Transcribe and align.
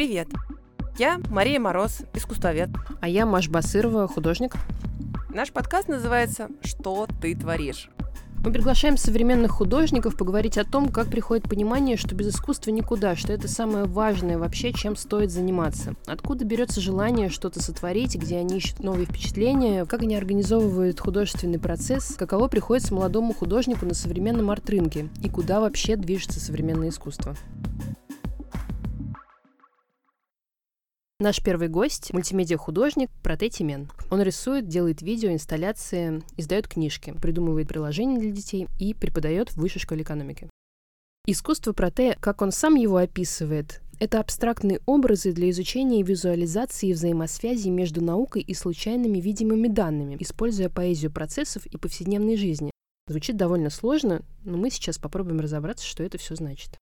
Привет! 0.00 0.28
Я 0.96 1.20
Мария 1.28 1.60
Мороз, 1.60 1.98
искусствовед. 2.14 2.70
А 3.02 3.06
я 3.06 3.26
Маш 3.26 3.50
Басырова, 3.50 4.08
художник. 4.08 4.54
Наш 5.28 5.52
подкаст 5.52 5.88
называется 5.88 6.48
«Что 6.62 7.06
ты 7.20 7.36
творишь?». 7.36 7.90
Мы 8.42 8.50
приглашаем 8.50 8.96
современных 8.96 9.50
художников 9.50 10.16
поговорить 10.16 10.56
о 10.56 10.64
том, 10.64 10.88
как 10.88 11.08
приходит 11.08 11.50
понимание, 11.50 11.98
что 11.98 12.14
без 12.14 12.28
искусства 12.28 12.70
никуда, 12.70 13.14
что 13.14 13.34
это 13.34 13.46
самое 13.46 13.84
важное 13.84 14.38
вообще, 14.38 14.72
чем 14.72 14.96
стоит 14.96 15.30
заниматься. 15.30 15.94
Откуда 16.06 16.46
берется 16.46 16.80
желание 16.80 17.28
что-то 17.28 17.62
сотворить, 17.62 18.16
где 18.16 18.38
они 18.38 18.56
ищут 18.56 18.82
новые 18.82 19.04
впечатления, 19.04 19.84
как 19.84 20.00
они 20.00 20.16
организовывают 20.16 20.98
художественный 20.98 21.58
процесс, 21.58 22.14
каково 22.18 22.48
приходится 22.48 22.94
молодому 22.94 23.34
художнику 23.34 23.84
на 23.84 23.92
современном 23.92 24.50
арт-рынке 24.50 25.10
и 25.22 25.28
куда 25.28 25.60
вообще 25.60 25.96
движется 25.96 26.40
современное 26.40 26.88
искусство. 26.88 27.36
Наш 31.20 31.42
первый 31.42 31.68
гость– 31.68 32.12
мультимедиа-художник 32.14 33.10
Протей 33.22 33.50
Тимен. 33.50 33.90
Он 34.10 34.22
рисует, 34.22 34.68
делает 34.68 35.02
видео, 35.02 35.30
инсталляции, 35.30 36.22
издает 36.38 36.66
книжки, 36.66 37.12
придумывает 37.20 37.68
приложения 37.68 38.18
для 38.18 38.30
детей 38.30 38.68
и 38.78 38.94
преподает 38.94 39.50
в 39.50 39.58
высшей 39.58 39.82
школе 39.82 40.02
экономики. 40.02 40.48
Искусство 41.26 41.74
Протея, 41.74 42.16
как 42.18 42.40
он 42.40 42.52
сам 42.52 42.74
его 42.74 42.96
описывает, 42.96 43.82
это 43.98 44.18
абстрактные 44.18 44.80
образы 44.86 45.32
для 45.32 45.50
изучения 45.50 46.00
и 46.00 46.04
визуализации 46.04 46.94
взаимосвязи 46.94 47.68
между 47.68 48.02
наукой 48.02 48.40
и 48.40 48.54
случайными 48.54 49.18
видимыми 49.18 49.68
данными, 49.68 50.16
используя 50.20 50.70
поэзию 50.70 51.12
процессов 51.12 51.66
и 51.66 51.76
повседневной 51.76 52.38
жизни. 52.38 52.70
Звучит 53.08 53.36
довольно 53.36 53.68
сложно, 53.68 54.22
но 54.42 54.56
мы 54.56 54.70
сейчас 54.70 54.96
попробуем 54.96 55.40
разобраться, 55.40 55.84
что 55.84 56.02
это 56.02 56.16
все 56.16 56.34
значит. 56.34 56.78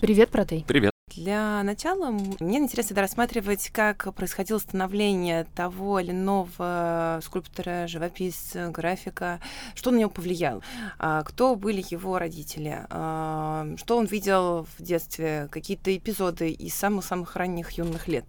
Привет, 0.00 0.28
Протей. 0.30 0.64
Привет. 0.68 0.92
Для 1.14 1.62
начала 1.62 2.10
мне 2.10 2.58
интересно 2.58 3.00
рассматривать, 3.00 3.70
как 3.70 4.12
происходило 4.14 4.58
становление 4.58 5.44
того 5.54 6.00
или 6.00 6.10
иного 6.10 7.20
скульптора, 7.22 7.86
живописца, 7.86 8.70
графика, 8.70 9.40
что 9.74 9.90
на 9.90 9.98
него 9.98 10.10
повлияло, 10.10 10.62
а, 10.98 11.22
кто 11.22 11.54
были 11.54 11.84
его 11.88 12.18
родители, 12.18 12.86
а, 12.90 13.66
что 13.76 13.96
он 13.96 14.06
видел 14.06 14.66
в 14.76 14.82
детстве, 14.82 15.48
какие-то 15.50 15.96
эпизоды 15.96 16.50
из 16.50 16.74
самых-самых 16.74 17.36
ранних 17.36 17.72
юных 17.72 18.08
лет. 18.08 18.24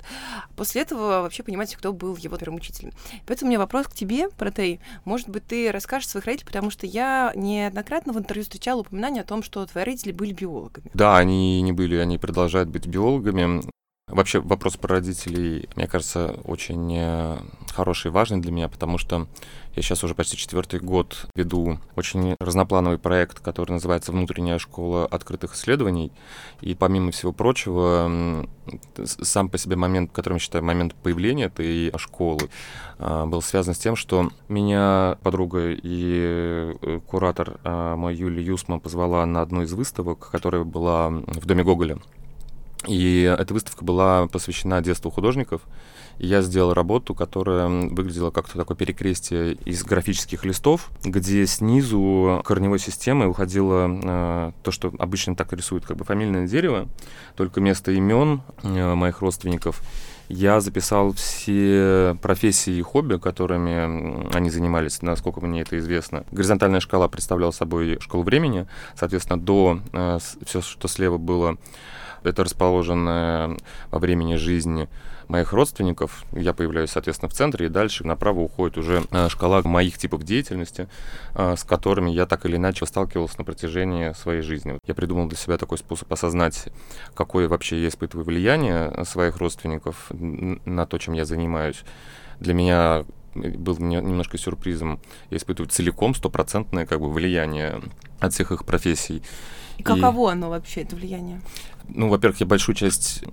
После 0.55 0.81
этого 0.81 1.21
вообще 1.21 1.43
понимаете, 1.43 1.77
кто 1.77 1.93
был 1.93 2.15
его 2.15 2.37
первым 2.37 2.57
учителем. 2.57 2.91
Поэтому 3.25 3.49
у 3.49 3.51
меня 3.51 3.59
вопрос 3.59 3.87
к 3.87 3.93
тебе, 3.93 4.29
Протей. 4.29 4.79
Может 5.05 5.29
быть, 5.29 5.45
ты 5.45 5.71
расскажешь 5.71 6.09
своих 6.09 6.25
родителей, 6.25 6.47
потому 6.47 6.69
что 6.69 6.85
я 6.85 7.33
неоднократно 7.35 8.13
в 8.13 8.19
интервью 8.19 8.43
встречала 8.43 8.81
упоминание 8.81 9.21
о 9.21 9.25
том, 9.25 9.43
что 9.43 9.65
твои 9.65 9.83
родители 9.83 10.11
были 10.11 10.33
биологами. 10.33 10.89
Да, 10.93 11.17
они 11.17 11.61
не 11.61 11.71
были, 11.71 11.95
они 11.97 12.17
продолжают 12.17 12.68
быть 12.69 12.87
биологами. 12.87 13.61
Вообще 14.09 14.39
вопрос 14.39 14.75
про 14.75 14.95
родителей, 14.95 15.69
мне 15.75 15.85
кажется, 15.85 16.39
очень 16.43 16.95
э, 16.97 17.37
хороший 17.71 18.07
и 18.07 18.11
важный 18.11 18.39
для 18.39 18.51
меня, 18.51 18.67
потому 18.67 18.97
что 18.97 19.27
я 19.75 19.83
сейчас 19.83 20.03
уже 20.03 20.15
почти 20.15 20.35
четвертый 20.35 20.79
год 20.79 21.27
веду 21.35 21.77
очень 21.95 22.35
разноплановый 22.39 22.97
проект, 22.97 23.39
который 23.39 23.73
называется 23.73 24.11
«Внутренняя 24.11 24.57
школа 24.57 25.05
открытых 25.05 25.53
исследований». 25.53 26.11
И 26.61 26.73
помимо 26.73 27.11
всего 27.11 27.33
прочего, 27.33 28.47
сам 29.03 29.47
по 29.47 29.59
себе 29.59 29.75
момент, 29.75 30.11
которым 30.11 30.37
я 30.37 30.39
считаю 30.39 30.63
момент 30.63 30.95
появления 30.95 31.45
этой 31.45 31.91
школы, 31.99 32.49
э, 32.97 33.25
был 33.27 33.43
связан 33.43 33.75
с 33.75 33.77
тем, 33.79 33.95
что 33.95 34.31
меня 34.47 35.19
подруга 35.21 35.69
и 35.69 36.73
э, 36.81 36.99
куратор 37.05 37.59
мой 37.63 38.15
Юлия 38.15 38.43
Юсма 38.43 38.79
позвала 38.79 39.23
на 39.27 39.43
одну 39.43 39.61
из 39.61 39.71
выставок, 39.71 40.31
которая 40.31 40.63
была 40.63 41.09
в 41.09 41.45
Доме 41.45 41.63
Гоголя 41.63 41.99
и 42.87 43.35
эта 43.37 43.53
выставка 43.53 43.83
была 43.83 44.27
посвящена 44.27 44.81
детству 44.81 45.11
художников. 45.11 45.61
И 46.17 46.27
я 46.27 46.41
сделал 46.41 46.73
работу, 46.73 47.15
которая 47.15 47.67
выглядела 47.67 48.29
как-то 48.29 48.57
такое 48.57 48.75
перекрестие 48.75 49.53
из 49.65 49.83
графических 49.83 50.43
листов, 50.43 50.89
где 51.03 51.45
снизу 51.47 52.41
корневой 52.45 52.79
системы 52.79 53.27
уходило 53.27 53.87
э, 53.89 54.51
то, 54.63 54.71
что 54.71 54.93
обычно 54.99 55.35
так 55.35 55.53
рисуют, 55.53 55.85
как 55.85 55.95
бы 55.95 56.03
фамильное 56.03 56.45
дерево, 56.45 56.89
только 57.35 57.59
вместо 57.59 57.91
имен 57.91 58.41
э, 58.63 58.95
моих 58.95 59.21
родственников 59.21 59.81
я 60.29 60.61
записал 60.61 61.11
все 61.13 62.15
профессии 62.21 62.73
и 62.73 62.81
хобби, 62.81 63.17
которыми 63.17 64.35
они 64.35 64.49
занимались, 64.51 65.01
насколько 65.01 65.41
мне 65.41 65.61
это 65.61 65.77
известно. 65.79 66.23
Горизонтальная 66.31 66.79
шкала 66.81 67.07
представляла 67.07 67.51
собой 67.51 67.97
школу 67.99 68.23
времени, 68.23 68.67
соответственно, 68.95 69.39
до 69.39 69.79
э, 69.91 70.19
все, 70.45 70.61
что 70.61 70.87
слева 70.87 71.17
было 71.17 71.57
это 72.23 72.43
расположено 72.43 73.57
во 73.91 73.99
времени 73.99 74.35
жизни 74.35 74.87
моих 75.29 75.53
родственников. 75.53 76.25
Я 76.33 76.53
появляюсь, 76.53 76.89
соответственно, 76.89 77.29
в 77.29 77.33
центре, 77.33 77.67
и 77.67 77.69
дальше 77.69 78.05
направо 78.05 78.39
уходит 78.41 78.77
уже 78.77 79.03
э, 79.11 79.29
шкала 79.29 79.61
моих 79.61 79.97
типов 79.97 80.23
деятельности, 80.23 80.89
э, 81.35 81.55
с 81.55 81.63
которыми 81.63 82.09
я 82.09 82.25
так 82.25 82.45
или 82.45 82.57
иначе 82.57 82.85
сталкивался 82.87 83.37
на 83.37 83.43
протяжении 83.43 84.11
своей 84.13 84.41
жизни. 84.41 84.79
Я 84.87 84.95
придумал 84.95 85.27
для 85.27 85.37
себя 85.37 85.57
такой 85.57 85.77
способ 85.77 86.11
осознать, 86.11 86.69
какое 87.13 87.47
вообще 87.47 87.81
я 87.81 87.89
испытываю 87.89 88.25
влияние 88.25 88.91
своих 89.05 89.37
родственников 89.37 90.07
на 90.09 90.87
то, 90.87 90.97
чем 90.97 91.13
я 91.13 91.25
занимаюсь. 91.25 91.83
Для 92.39 92.55
меня 92.55 93.05
был 93.35 93.77
немножко 93.77 94.39
сюрпризом. 94.39 94.99
Я 95.29 95.37
испытываю 95.37 95.69
целиком 95.69 96.15
стопроцентное 96.15 96.87
как 96.87 96.99
бы 96.99 97.11
влияние 97.11 97.81
от 98.19 98.33
всех 98.33 98.51
их 98.51 98.65
профессий. 98.65 99.21
И 99.79 99.83
каково 99.83 100.29
и... 100.29 100.33
оно 100.33 100.49
вообще, 100.49 100.81
это 100.81 100.97
влияние? 100.97 101.41
Ну, 101.87 102.09
во-первых, 102.09 102.39
я 102.41 102.45
большую 102.45 102.75
часть 102.75 103.23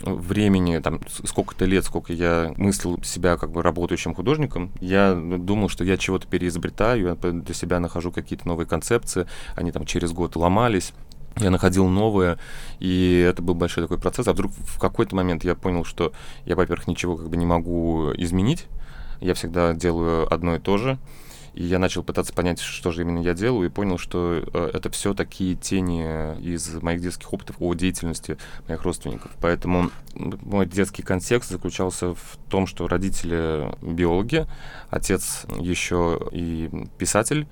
времени, 0.00 0.78
там, 0.78 1.00
сколько-то 1.24 1.64
лет, 1.64 1.84
сколько 1.84 2.12
я 2.12 2.54
мыслил 2.56 3.02
себя 3.02 3.36
как 3.36 3.50
бы 3.50 3.62
работающим 3.62 4.14
художником, 4.14 4.70
я 4.80 5.14
думал, 5.14 5.68
что 5.68 5.84
я 5.84 5.96
чего-то 5.96 6.26
переизобретаю, 6.26 7.18
я 7.22 7.30
для 7.32 7.54
себя 7.54 7.80
нахожу 7.80 8.12
какие-то 8.12 8.46
новые 8.46 8.66
концепции, 8.66 9.26
они 9.56 9.72
там 9.72 9.84
через 9.84 10.12
год 10.12 10.36
ломались. 10.36 10.92
Я 11.38 11.50
находил 11.50 11.86
новое, 11.86 12.38
и 12.78 13.26
это 13.28 13.42
был 13.42 13.54
большой 13.54 13.84
такой 13.84 13.98
процесс. 13.98 14.26
А 14.26 14.32
вдруг 14.32 14.52
в 14.52 14.78
какой-то 14.78 15.14
момент 15.14 15.44
я 15.44 15.54
понял, 15.54 15.84
что 15.84 16.12
я, 16.46 16.56
во-первых, 16.56 16.88
ничего 16.88 17.18
как 17.18 17.28
бы 17.28 17.36
не 17.36 17.44
могу 17.44 18.12
изменить. 18.16 18.64
Я 19.20 19.34
всегда 19.34 19.74
делаю 19.74 20.32
одно 20.32 20.56
и 20.56 20.58
то 20.58 20.78
же. 20.78 20.98
И 21.56 21.64
я 21.64 21.78
начал 21.78 22.02
пытаться 22.02 22.34
понять, 22.34 22.60
что 22.60 22.92
же 22.92 23.02
именно 23.02 23.18
я 23.20 23.32
делаю, 23.32 23.66
и 23.66 23.72
понял, 23.72 23.96
что 23.96 24.44
э, 24.52 24.70
это 24.74 24.90
все 24.90 25.14
такие 25.14 25.56
тени 25.56 26.38
из 26.38 26.68
моих 26.82 27.00
детских 27.00 27.32
опытов 27.32 27.56
о 27.60 27.72
деятельности 27.72 28.36
моих 28.68 28.82
родственников. 28.82 29.30
Поэтому 29.40 29.90
мой 30.14 30.66
детский 30.66 31.02
контекст 31.02 31.50
заключался 31.50 32.14
в 32.14 32.38
том, 32.50 32.66
что 32.66 32.86
родители 32.88 33.74
биологи, 33.80 34.46
отец 34.90 35.46
еще 35.58 36.20
и 36.30 36.70
писатель 36.98 37.46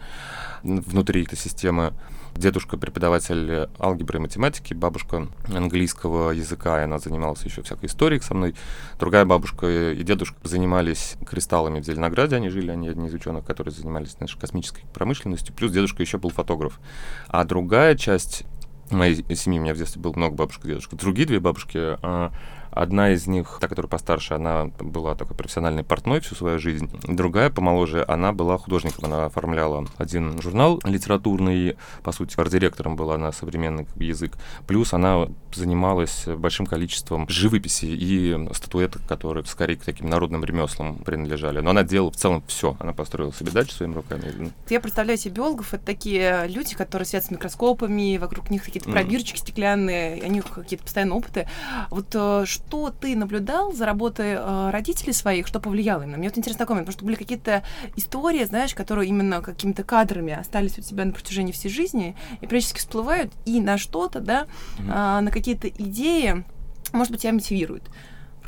внутри 0.62 1.25
этой 1.25 1.38
системы 1.38 1.94
Дедушка 2.37 2.77
преподаватель 2.77 3.69
алгебры 3.78 4.19
и 4.19 4.22
математики, 4.22 4.75
бабушка 4.75 5.28
английского 5.55 6.31
языка, 6.31 6.81
и 6.81 6.84
она 6.84 6.99
занималась 6.99 7.45
еще 7.45 7.62
всякой 7.62 7.87
историей 7.87 8.21
со 8.21 8.34
мной. 8.34 8.55
Другая 8.99 9.25
бабушка 9.25 9.93
и 9.93 10.03
дедушка 10.03 10.37
занимались 10.43 11.15
кристаллами 11.27 11.81
в 11.81 11.84
Зеленограде, 11.84 12.37
они 12.37 12.49
жили, 12.49 12.71
они 12.71 12.89
одни 12.89 13.06
из 13.06 13.15
ученых, 13.15 13.45
которые 13.45 13.72
занимались 13.72 14.19
нашей 14.19 14.39
космической 14.39 14.84
промышленностью, 14.93 15.55
плюс 15.55 15.71
дедушка 15.71 16.03
еще 16.03 16.19
был 16.19 16.31
фотограф. 16.31 16.81
А 17.28 17.45
другая 17.45 17.95
часть 17.97 18.45
моей 18.91 19.15
семьи, 19.37 19.59
у 19.59 19.62
меня 19.62 19.75
в 19.75 19.78
детстве 19.78 20.01
было 20.01 20.12
много 20.15 20.34
бабушек 20.34 20.65
и 20.65 20.69
дедушек. 20.69 20.95
Другие 20.95 21.27
две 21.27 21.41
бабушки 21.41 21.78
а, 21.78 22.33
Одна 22.74 23.10
из 23.10 23.26
них, 23.26 23.58
та, 23.60 23.68
которая 23.68 23.88
постарше, 23.88 24.34
она 24.34 24.66
была 24.80 25.14
такой 25.14 25.36
профессиональной 25.36 25.84
портной 25.84 26.20
всю 26.20 26.34
свою 26.34 26.58
жизнь. 26.58 26.90
Другая, 27.04 27.48
помоложе, 27.48 28.04
она 28.08 28.32
была 28.32 28.58
художником. 28.58 29.04
Она 29.04 29.26
оформляла 29.26 29.86
один 29.97 30.41
журнал 30.42 30.80
литературный, 30.84 31.76
по 32.03 32.10
сути, 32.10 32.38
арт-директором 32.38 32.97
была 32.97 33.16
на 33.16 33.30
современный 33.32 33.86
язык. 33.97 34.32
Плюс 34.66 34.92
она 34.92 35.28
занималась 35.54 36.24
большим 36.26 36.66
количеством 36.66 37.28
живописи 37.28 37.86
и 37.86 38.36
статуэток, 38.53 39.03
которые 39.06 39.44
скорее 39.47 39.77
к 39.77 39.84
таким 39.84 40.09
народным 40.09 40.44
ремеслам 40.44 40.97
принадлежали. 40.97 41.60
Но 41.60 41.70
она 41.70 41.84
делала 41.84 42.10
в 42.10 42.16
целом 42.16 42.42
все. 42.48 42.77
Она 42.80 42.92
построила 42.92 43.32
себе 43.32 43.53
дачу 43.53 43.72
своими 43.72 43.94
руками. 43.94 44.53
Я 44.68 44.80
представляю 44.80 45.18
себе 45.18 45.34
биологов, 45.34 45.74
это 45.74 45.84
такие 45.84 46.47
люди, 46.48 46.74
которые 46.74 47.06
сидят 47.06 47.24
с 47.24 47.30
микроскопами, 47.30 48.16
вокруг 48.18 48.50
них 48.50 48.65
какие-то 48.65 48.91
пробирчики 48.91 49.38
стеклянные, 49.38 50.22
у 50.22 50.30
них 50.30 50.44
какие-то 50.44 50.84
постоянные 50.84 51.16
опыты. 51.16 51.48
Вот 51.91 52.06
э, 52.15 52.44
что 52.66 52.91
ты 52.91 53.15
наблюдал 53.16 53.72
за 53.72 53.87
работой 53.87 54.33
э, 54.33 54.71
родителей 54.71 55.13
своих, 55.13 55.47
что 55.47 55.61
повлияло 55.61 56.03
именно? 56.03 56.19
Мне 56.19 56.28
вот 56.28 56.39
интересно 56.39 56.59
такой 56.59 56.75
момент, 56.75 56.87
потому 56.89 56.99
что 56.99 57.05
были 57.05 57.16
какие-то 57.16 57.63
истории, 57.97 58.45
знаешь, 58.45 58.75
которые 58.75 59.09
именно 59.09 59.41
какими-то 59.43 59.84
кадрами 59.84 60.33
остались 60.33 60.78
у 60.78 60.83
тебя 60.83 61.05
на 61.05 61.13
протяжении 61.13 61.53
всей 61.53 61.69
жизни 61.69 62.16
и 62.41 62.47
периодически 62.47 62.78
всплывают 62.78 63.33
и 63.45 63.61
на 63.61 63.78
что-то, 63.78 64.21
да, 64.21 64.47
mm-hmm. 64.78 65.19
э, 65.19 65.21
на 65.21 65.31
какие-то 65.31 65.69
идеи, 65.69 66.45
может 66.93 67.13
быть, 67.13 67.22
тебя 67.22 67.33
мотивируют. 67.33 67.84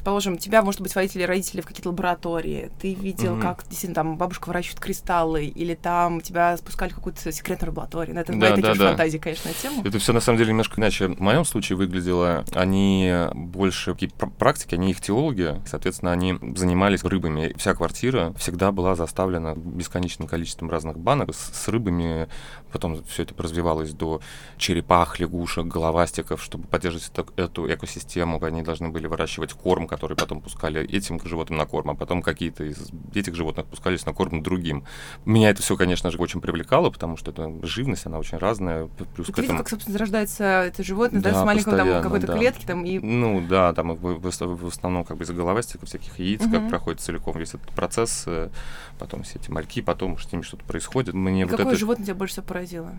Предположим, 0.06 0.38
тебя, 0.38 0.62
может 0.62 0.81
быть, 0.81 0.94
водители 0.94 1.25
родители 1.25 1.61
в 1.62 1.67
какие-то 1.67 1.88
лаборатории, 1.88 2.70
ты 2.81 2.94
видел, 2.94 3.35
mm-hmm. 3.35 3.43
как 3.43 3.64
действительно 3.64 3.97
там 3.97 4.17
бабушка 4.17 4.47
выращивает 4.47 4.79
кристаллы, 4.79 5.47
или 5.47 5.75
там 5.75 6.20
тебя 6.20 6.56
спускали 6.56 6.93
в 6.93 6.94
какую-то 6.94 7.32
секретную 7.32 7.73
лабораторию. 7.73 8.14
Но 8.14 8.20
ну, 8.20 8.20
это 8.20 8.32
да, 8.32 8.50
да, 8.50 8.55
такие 8.55 8.79
да. 8.79 8.88
фантазии, 8.91 9.19
конечно, 9.19 9.50
тему. 9.61 9.82
Это 9.85 9.99
все 9.99 10.12
на 10.12 10.20
самом 10.20 10.38
деле 10.38 10.50
немножко 10.50 10.81
иначе. 10.81 11.08
В 11.08 11.19
моем 11.19 11.44
случае 11.44 11.76
выглядело, 11.76 12.44
они 12.55 13.12
больше 13.35 13.94
какие 13.94 14.11
практики, 14.11 14.76
они 14.76 14.93
их 14.93 15.00
теологи, 15.00 15.61
соответственно, 15.67 16.12
они 16.12 16.38
занимались 16.55 17.03
рыбами. 17.03 17.53
Вся 17.56 17.75
квартира 17.75 18.32
всегда 18.38 18.70
была 18.70 18.94
заставлена 18.94 19.55
бесконечным 19.56 20.29
количеством 20.29 20.70
разных 20.70 21.00
банок 21.00 21.35
с, 21.35 21.50
с 21.53 21.67
рыбами. 21.67 22.29
Потом 22.70 23.03
все 23.06 23.25
это 23.25 23.35
развивалось 23.43 23.91
до 23.91 24.20
черепах, 24.56 25.19
лягушек, 25.19 25.67
головастиков, 25.67 26.41
чтобы 26.41 26.69
поддерживать 26.69 27.11
эту, 27.12 27.32
эту 27.35 27.75
экосистему. 27.75 28.41
Они 28.44 28.62
должны 28.62 28.91
были 28.91 29.08
выращивать 29.08 29.53
корм, 29.53 29.88
который 29.96 30.14
потом 30.14 30.43
пускали 30.43 30.87
этим 30.87 31.19
животным 31.25 31.58
на 31.58 31.64
корм, 31.64 31.90
а 31.90 31.94
потом 31.94 32.20
какие-то 32.20 32.64
из 32.64 32.90
этих 33.14 33.34
животных 33.34 33.64
пускались 33.66 34.04
на 34.04 34.12
корм 34.12 34.43
другим. 34.43 34.84
Меня 35.25 35.48
это 35.48 35.62
все, 35.62 35.75
конечно 35.75 36.10
же, 36.10 36.19
очень 36.19 36.43
привлекало, 36.43 36.90
потому 36.90 37.16
что 37.16 37.31
это 37.31 37.50
живность, 37.62 38.04
она 38.04 38.19
очень 38.19 38.37
разная. 38.37 38.88
Плюс 39.14 39.28
Ты 39.28 39.32
к 39.32 39.38
этому... 39.38 39.58
как, 39.58 39.70
собственно, 39.70 39.94
зарождается 39.94 40.44
это 40.44 40.82
животное, 40.82 41.22
да, 41.22 41.32
да 41.32 41.40
с 41.40 41.44
маленькой 41.46 41.76
там, 41.78 42.02
какой-то 42.02 42.26
да. 42.26 42.37
клетки 42.37 42.66
там 42.66 42.84
и... 42.84 42.98
Ну 42.98 43.40
да, 43.48 43.72
там 43.72 43.94
в, 43.94 44.19
в, 44.19 44.22
в 44.22 44.66
основном 44.66 45.04
как 45.04 45.16
бы 45.16 45.25
из 45.25 45.31
головастиков, 45.31 45.88
всяких 45.88 46.19
яиц, 46.19 46.43
угу. 46.43 46.50
как 46.50 46.69
проходит 46.69 47.00
целиком 47.00 47.38
весь 47.38 47.54
этот 47.54 47.70
процесс, 47.70 48.25
э, 48.26 48.50
потом 48.98 49.22
все 49.22 49.38
эти 49.38 49.50
мальки, 49.50 49.81
потом 49.81 50.19
с 50.19 50.31
ними 50.31 50.43
что-то 50.43 50.64
происходит. 50.64 51.14
Мне 51.14 51.43
и 51.43 51.44
вот 51.44 51.52
какое 51.52 51.69
это... 51.69 51.76
животное 51.81 52.04
тебя 52.04 52.14
больше 52.14 52.34
всего 52.34 52.46
поразило? 52.46 52.93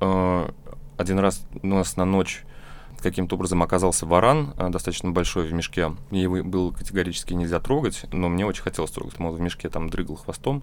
Э, 0.00 0.50
один 0.98 1.18
раз 1.18 1.46
у 1.62 1.66
нас 1.66 1.96
на 1.96 2.04
ночь 2.04 2.44
каким-то 3.00 3.36
образом 3.36 3.62
оказался 3.62 4.06
варан, 4.06 4.54
э, 4.56 4.68
достаточно 4.68 5.10
большой 5.10 5.46
в 5.46 5.52
мешке. 5.52 5.92
Его 6.10 6.42
было 6.42 6.72
категорически 6.72 7.34
нельзя 7.34 7.60
трогать, 7.60 8.04
но 8.12 8.28
мне 8.28 8.46
очень 8.46 8.62
хотелось 8.62 8.90
трогать. 8.90 9.18
Он 9.18 9.34
в 9.34 9.40
мешке 9.40 9.68
там 9.68 9.88
дрыгал 9.90 10.16
хвостом. 10.16 10.62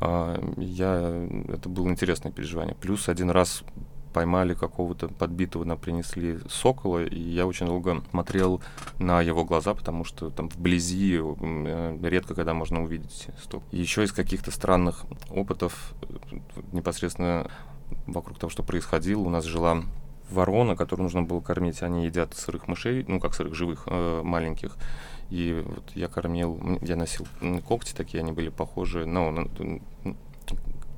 А, 0.00 0.40
я, 0.56 1.28
это 1.48 1.68
было 1.68 1.88
интересное 1.88 2.32
переживание. 2.32 2.74
Плюс 2.74 3.08
один 3.08 3.30
раз 3.30 3.62
поймали 4.12 4.54
какого-то 4.54 5.08
подбитого, 5.08 5.64
нам 5.64 5.78
принесли 5.78 6.38
сокола, 6.48 7.04
и 7.04 7.18
я 7.18 7.46
очень 7.46 7.66
долго 7.66 8.02
смотрел 8.10 8.60
на 8.98 9.22
его 9.22 9.44
глаза, 9.44 9.74
потому 9.74 10.04
что 10.04 10.30
там 10.30 10.48
вблизи 10.48 11.20
э, 11.20 11.98
редко 12.02 12.34
когда 12.34 12.54
можно 12.54 12.82
увидеть 12.82 13.28
сток. 13.42 13.62
Еще 13.70 14.04
из 14.04 14.12
каких-то 14.12 14.50
странных 14.50 15.04
опытов 15.30 15.94
непосредственно 16.72 17.50
вокруг 18.06 18.38
того, 18.38 18.50
что 18.50 18.62
происходило, 18.62 19.20
у 19.20 19.30
нас 19.30 19.44
жила 19.44 19.82
ворона, 20.32 20.76
которую 20.76 21.04
нужно 21.04 21.22
было 21.22 21.40
кормить, 21.40 21.82
они 21.82 22.06
едят 22.06 22.34
сырых 22.34 22.68
мышей, 22.68 23.04
ну 23.06 23.20
как 23.20 23.34
сырых 23.34 23.54
живых, 23.54 23.84
э, 23.86 24.22
маленьких. 24.22 24.76
И 25.30 25.64
вот 25.64 25.84
я 25.94 26.08
кормил, 26.08 26.78
я 26.82 26.96
носил 26.96 27.26
когти 27.66 27.94
такие, 27.94 28.20
они 28.20 28.32
были 28.32 28.48
похожи, 28.48 29.06
ну, 29.06 29.30
на, 29.30 29.48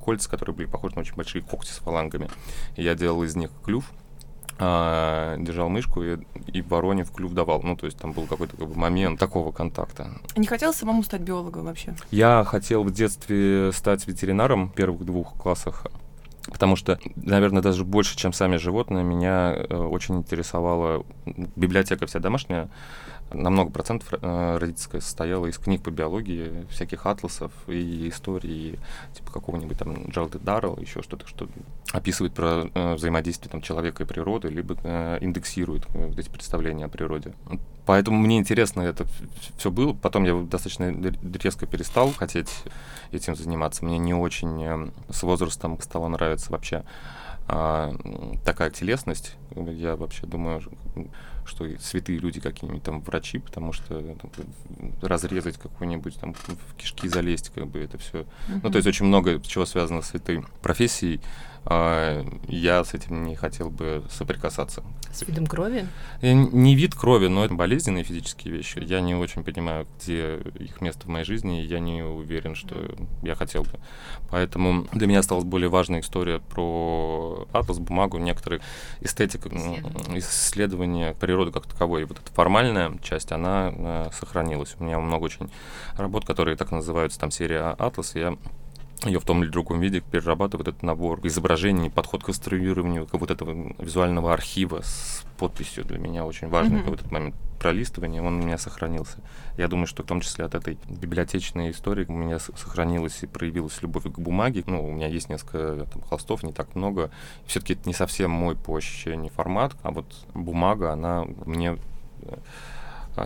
кольца, 0.03 0.29
которые 0.29 0.55
были 0.55 0.65
похожи 0.65 0.95
на 0.95 1.01
очень 1.01 1.15
большие 1.15 1.41
когти 1.41 1.71
с 1.71 1.77
фалангами. 1.77 2.29
И 2.75 2.83
я 2.83 2.95
делал 2.95 3.23
из 3.23 3.35
них 3.35 3.51
клюв, 3.63 3.91
а, 4.59 5.37
держал 5.37 5.69
мышку 5.69 6.03
и, 6.03 6.17
и 6.47 6.61
вороне 6.61 7.03
в 7.03 7.11
клюв 7.11 7.33
давал. 7.33 7.61
Ну, 7.63 7.75
то 7.75 7.85
есть 7.85 7.97
там 7.97 8.11
был 8.11 8.25
какой-то 8.27 8.57
как 8.57 8.67
бы, 8.67 8.75
момент 8.75 9.19
такого 9.19 9.51
контакта. 9.51 10.09
Не 10.35 10.47
хотел 10.47 10.73
самому 10.73 11.03
стать 11.03 11.21
биологом 11.21 11.65
вообще? 11.65 11.95
Я 12.11 12.43
хотел 12.43 12.83
в 12.83 12.91
детстве 12.91 13.71
стать 13.71 14.07
ветеринаром 14.07 14.69
в 14.69 14.73
первых 14.73 15.05
двух 15.05 15.33
классах 15.33 15.87
Потому 16.47 16.75
что, 16.75 16.99
наверное, 17.15 17.61
даже 17.61 17.85
больше, 17.85 18.17
чем 18.17 18.33
сами 18.33 18.57
животные, 18.57 19.03
меня 19.03 19.53
э, 19.55 19.75
очень 19.75 20.17
интересовала 20.17 21.05
библиотека 21.55 22.05
вся 22.05 22.19
домашняя. 22.19 22.69
На 23.31 23.49
много 23.49 23.71
процентов 23.71 24.09
э, 24.11 24.57
родительская 24.57 24.99
состояла 24.99 25.45
из 25.47 25.57
книг 25.57 25.83
по 25.83 25.89
биологии, 25.89 26.65
всяких 26.69 27.05
атласов 27.05 27.51
и 27.67 28.09
истории, 28.09 28.77
типа 29.13 29.31
какого-нибудь 29.31 29.79
там 29.79 30.09
Джалды 30.09 30.37
Даррелл, 30.37 30.77
еще 30.79 31.01
что-то, 31.01 31.27
что 31.27 31.47
описывает 31.93 32.33
про 32.33 32.69
э, 32.73 32.95
взаимодействие 32.95 33.51
там, 33.51 33.61
человека 33.61 34.03
и 34.03 34.05
природы, 34.05 34.49
либо 34.49 34.75
э, 34.83 35.19
индексирует 35.21 35.85
э, 35.93 36.11
эти 36.17 36.27
представления 36.27 36.85
о 36.85 36.89
природе. 36.89 37.33
Поэтому 37.85 38.17
мне 38.17 38.39
интересно 38.39 38.81
это 38.81 39.05
все 39.57 39.69
было. 39.69 39.93
Потом 39.93 40.23
я 40.23 40.33
достаточно 40.33 40.91
резко 41.41 41.67
перестал 41.67 42.11
хотеть 42.11 42.49
этим 43.11 43.35
заниматься. 43.35 43.85
Мне 43.85 43.99
не 43.99 44.15
очень 44.15 44.63
э, 44.63 44.89
с 45.11 45.21
возрастом 45.21 45.79
стало 45.81 46.07
нравиться 46.07 46.51
вообще 46.51 46.83
а, 47.45 47.93
такая 48.45 48.71
телесность. 48.71 49.35
Я 49.55 49.95
вообще 49.95 50.25
думаю, 50.25 50.61
что 51.45 51.67
святые 51.79 52.17
люди 52.19 52.39
какие-нибудь 52.39 52.83
там 52.83 53.01
врачи, 53.01 53.37
потому 53.37 53.73
что 53.73 54.01
там, 54.01 54.31
разрезать 55.01 55.57
какую-нибудь 55.57 56.15
там 56.15 56.33
в 56.33 56.75
кишки 56.75 57.07
залезть, 57.07 57.51
как 57.53 57.67
бы 57.67 57.79
это 57.79 57.97
все. 57.97 58.21
Mm-hmm. 58.21 58.59
Ну, 58.63 58.69
то 58.69 58.77
есть 58.77 58.87
очень 58.87 59.05
много 59.05 59.41
чего 59.41 59.65
связано 59.65 60.01
с 60.01 60.15
этой 60.15 60.43
профессией. 60.61 61.19
А, 61.65 62.25
я 62.47 62.83
с 62.83 62.93
этим 62.93 63.25
не 63.25 63.35
хотел 63.35 63.69
бы 63.69 64.03
соприкасаться. 64.09 64.83
С 65.11 65.21
видом 65.21 65.45
крови? 65.45 65.87
Не 66.21 66.75
вид 66.75 66.95
крови, 66.95 67.27
но 67.27 67.45
это 67.45 67.53
болезненные 67.53 68.03
физические 68.03 68.53
вещи. 68.53 68.79
Я 68.79 68.99
не 69.01 69.15
очень 69.15 69.43
понимаю, 69.43 69.87
где 69.97 70.37
их 70.59 70.81
место 70.81 71.05
в 71.05 71.09
моей 71.09 71.25
жизни, 71.25 71.63
и 71.63 71.65
я 71.65 71.79
не 71.79 72.01
уверен, 72.01 72.55
что 72.55 72.95
я 73.21 73.35
хотел 73.35 73.63
бы. 73.63 73.79
Поэтому 74.29 74.87
для 74.91 75.07
меня 75.07 75.19
осталась 75.19 75.45
более 75.45 75.69
важная 75.69 76.01
история 76.01 76.39
про 76.39 77.47
атлас, 77.53 77.79
бумагу, 77.79 78.17
некоторые 78.17 78.61
эстетика, 79.01 79.49
исследования, 79.49 80.19
исследования 80.19 81.13
природы 81.13 81.51
как 81.51 81.67
таковой. 81.67 82.01
И 82.01 82.05
вот 82.05 82.19
эта 82.19 82.31
формальная 82.33 82.97
часть, 83.01 83.31
она 83.31 83.71
э, 83.73 84.09
сохранилась. 84.13 84.75
У 84.79 84.83
меня 84.83 84.99
много 84.99 85.25
очень 85.25 85.49
работ, 85.95 86.25
которые 86.25 86.57
так 86.57 86.71
называются, 86.71 87.19
там 87.19 87.31
серия 87.31 87.75
Атлас, 87.77 88.15
я 88.15 88.37
ее 89.05 89.19
в 89.19 89.25
том 89.25 89.43
или 89.43 89.49
другом 89.49 89.79
виде 89.81 89.99
перерабатывает 89.99 90.69
этот 90.69 90.83
набор 90.83 91.19
изображений, 91.23 91.89
подход 91.89 92.23
к 92.23 92.27
конструированию 92.27 93.07
вот 93.11 93.31
этого 93.31 93.73
визуального 93.77 94.33
архива 94.33 94.81
с 94.81 95.25
подписью 95.37 95.83
для 95.83 95.97
меня 95.97 96.25
очень 96.25 96.47
важный 96.47 96.81
mm-hmm. 96.81 96.93
этот 96.93 97.11
момент 97.11 97.35
пролистывания, 97.59 98.21
он 98.21 98.39
у 98.39 98.43
меня 98.43 98.57
сохранился. 98.57 99.17
Я 99.57 99.67
думаю, 99.67 99.87
что 99.87 100.03
в 100.03 100.05
том 100.05 100.21
числе 100.21 100.45
от 100.45 100.53
этой 100.53 100.77
библиотечной 100.87 101.71
истории 101.71 102.05
у 102.07 102.11
меня 102.11 102.39
сохранилась 102.39 103.23
и 103.23 103.27
проявилась 103.27 103.81
любовь 103.81 104.03
к 104.03 104.19
бумаге. 104.19 104.63
Ну, 104.67 104.85
у 104.85 104.91
меня 104.91 105.07
есть 105.07 105.29
несколько 105.29 105.85
там, 105.91 106.01
холстов, 106.01 106.43
не 106.43 106.51
так 106.51 106.75
много. 106.75 107.09
Все-таки 107.45 107.73
это 107.73 107.87
не 107.87 107.93
совсем 107.93 108.31
мой 108.31 108.55
по 108.55 108.75
ощущению 108.75 109.31
формат, 109.31 109.75
а 109.81 109.91
вот 109.91 110.05
бумага, 110.33 110.91
она 110.91 111.25
мне 111.45 111.77
э, 112.23 112.37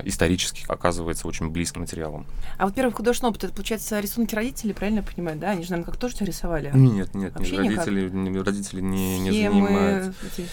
исторически 0.04 0.66
оказывается 0.68 1.28
очень 1.28 1.50
близким 1.50 1.82
материалом. 1.82 2.26
А 2.58 2.66
вот 2.66 2.76
первый 2.76 2.92
художественный 2.92 3.30
опыт, 3.30 3.46
это, 3.46 3.54
получается, 3.54 4.00
рисунки 4.00 4.36
родителей, 4.36 4.74
правильно 4.74 5.00
я 5.00 5.04
понимаю, 5.04 5.38
да? 5.38 5.52
Они 5.52 5.64
же, 5.64 5.72
наверное, 5.72 5.92
как 5.92 5.98
тоже 5.98 6.16
тебя 6.16 6.28
рисовали? 6.28 6.72
Нет, 6.74 7.14
нет, 7.16 7.34
Вообще 7.36 7.58
нет 7.58 7.78
родители, 7.78 8.10
не, 8.10 8.40
родители 8.40 8.82
не, 8.82 9.20
не 9.20 9.32
занимаются. 9.32 10.14
Эти 10.26 10.48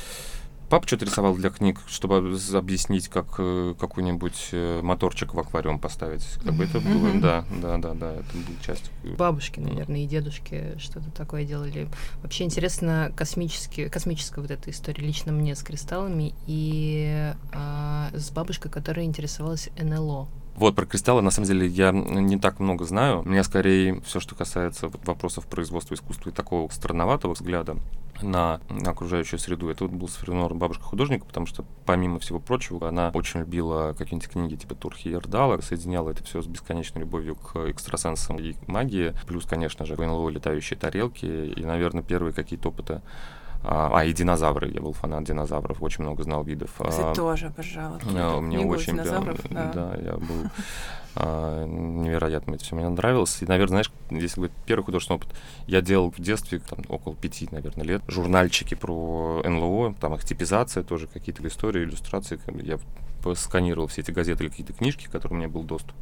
Папа 0.74 0.88
что-то 0.88 1.04
рисовал 1.04 1.36
для 1.36 1.50
книг, 1.50 1.78
чтобы 1.86 2.36
объяснить, 2.52 3.06
как 3.06 3.36
э, 3.38 3.76
какой-нибудь 3.78 4.48
э, 4.50 4.80
моторчик 4.82 5.32
в 5.32 5.38
аквариум 5.38 5.78
поставить. 5.78 6.26
Как 6.42 6.52
бы 6.52 6.64
это 6.64 6.80
было, 6.80 7.12
да, 7.20 7.44
да, 7.62 7.78
да, 7.78 7.94
да, 7.94 8.12
это 8.14 8.32
был 8.32 8.56
часть. 8.60 8.90
Бабушки, 9.16 9.60
наверное, 9.60 10.00
и 10.00 10.06
дедушки 10.08 10.76
что-то 10.78 11.12
такое 11.12 11.44
делали. 11.44 11.86
Вообще 12.24 12.42
интересно 12.42 13.12
космические, 13.14 13.88
космическая 13.88 14.40
вот 14.40 14.50
эта 14.50 14.68
история 14.72 15.06
лично 15.06 15.30
мне 15.30 15.54
с 15.54 15.62
кристаллами 15.62 16.34
и 16.48 17.32
а, 17.52 18.10
с 18.12 18.32
бабушкой, 18.32 18.72
которая 18.72 19.04
интересовалась 19.04 19.68
НЛО. 19.80 20.26
Вот, 20.56 20.76
про 20.76 20.86
кристаллы, 20.86 21.20
на 21.20 21.30
самом 21.30 21.48
деле, 21.48 21.66
я 21.66 21.90
не 21.90 22.38
так 22.38 22.60
много 22.60 22.84
знаю. 22.84 23.22
У 23.22 23.28
меня 23.28 23.42
скорее 23.42 24.00
все, 24.02 24.20
что 24.20 24.34
касается 24.34 24.88
вопросов 25.04 25.46
производства 25.46 25.94
искусства 25.94 26.30
и 26.30 26.32
такого 26.32 26.68
странноватого 26.70 27.34
взгляда 27.34 27.76
на, 28.22 28.60
окружающую 28.86 29.40
среду. 29.40 29.68
Это 29.68 29.84
вот 29.84 29.92
был 29.92 30.08
сформирован 30.08 30.56
бабушка 30.56 30.84
художника, 30.84 31.24
потому 31.24 31.46
что, 31.46 31.64
помимо 31.84 32.20
всего 32.20 32.38
прочего, 32.38 32.88
она 32.88 33.10
очень 33.14 33.40
любила 33.40 33.94
какие-нибудь 33.98 34.30
книги 34.30 34.54
типа 34.54 34.76
Турхи 34.76 35.08
и 35.08 35.14
Эрдала, 35.14 35.60
соединяла 35.60 36.10
это 36.10 36.22
все 36.22 36.40
с 36.40 36.46
бесконечной 36.46 37.00
любовью 37.00 37.34
к 37.34 37.56
экстрасенсам 37.56 38.38
и 38.38 38.54
магии. 38.68 39.14
Плюс, 39.26 39.46
конечно 39.46 39.84
же, 39.84 39.96
НЛО 39.96 40.30
летающие 40.30 40.78
тарелки 40.78 41.26
и, 41.26 41.64
наверное, 41.64 42.02
первые 42.02 42.32
какие-то 42.32 42.68
опыты 42.68 43.02
а, 43.64 43.90
а, 43.92 44.04
и 44.04 44.12
динозавры. 44.12 44.70
Я 44.70 44.80
был 44.80 44.92
фанат 44.92 45.24
динозавров, 45.24 45.82
очень 45.82 46.04
много 46.04 46.22
знал 46.22 46.44
видов. 46.44 46.70
Кстати, 46.72 47.12
а, 47.12 47.14
тоже, 47.14 47.52
пожалуйста. 47.54 48.06
А, 48.14 48.40
мне 48.40 48.58
очень 48.58 48.98
прям, 48.98 49.36
да. 49.50 49.72
да, 49.74 49.94
я 50.02 50.12
был 50.12 50.50
а, 51.16 51.64
невероятно 51.64 52.54
это 52.54 52.64
все 52.64 52.76
мне 52.76 52.88
нравилось. 52.88 53.38
И, 53.40 53.46
наверное, 53.46 53.84
знаешь, 53.84 53.92
если 54.10 54.40
бы 54.42 54.50
первый 54.66 54.84
художественный 54.84 55.16
опыт, 55.16 55.30
я 55.66 55.80
делал 55.80 56.10
в 56.10 56.20
детстве, 56.20 56.58
там, 56.58 56.80
около 56.88 57.14
пяти, 57.14 57.48
наверное, 57.50 57.84
лет, 57.84 58.02
журнальчики 58.08 58.74
про 58.74 59.42
НЛО, 59.44 59.94
там 59.94 60.14
их 60.14 60.24
типизация 60.24 60.82
тоже, 60.82 61.06
какие-то 61.06 61.46
истории, 61.46 61.84
иллюстрации. 61.84 62.38
Я 62.62 62.78
сканировал 63.34 63.86
все 63.88 64.02
эти 64.02 64.10
газеты 64.10 64.44
или 64.44 64.50
какие-то 64.50 64.72
книжки, 64.72 65.06
к 65.06 65.10
которым 65.10 65.38
у 65.38 65.40
меня 65.40 65.48
был 65.48 65.62
доступ. 65.62 65.94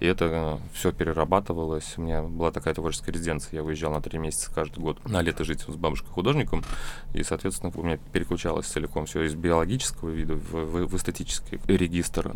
И 0.00 0.06
это 0.06 0.60
э, 0.62 0.74
все 0.74 0.92
перерабатывалось. 0.92 1.94
У 1.98 2.02
меня 2.02 2.22
была 2.22 2.50
такая 2.50 2.74
творческая 2.74 3.12
резиденция. 3.12 3.56
Я 3.56 3.62
выезжал 3.62 3.92
на 3.92 4.00
три 4.00 4.18
месяца 4.18 4.50
каждый 4.52 4.80
год 4.80 5.06
на 5.06 5.20
лето 5.20 5.44
жить 5.44 5.60
с 5.60 5.76
бабушкой-художником. 5.76 6.64
И, 7.12 7.22
соответственно, 7.22 7.72
у 7.74 7.82
меня 7.82 7.98
переключалось 8.12 8.66
целиком 8.66 9.06
все 9.06 9.22
из 9.22 9.34
биологического 9.34 10.08
вида 10.10 10.34
в, 10.34 10.52
в, 10.52 10.86
в 10.86 10.96
эстетический 10.96 11.60
регистр 11.66 12.32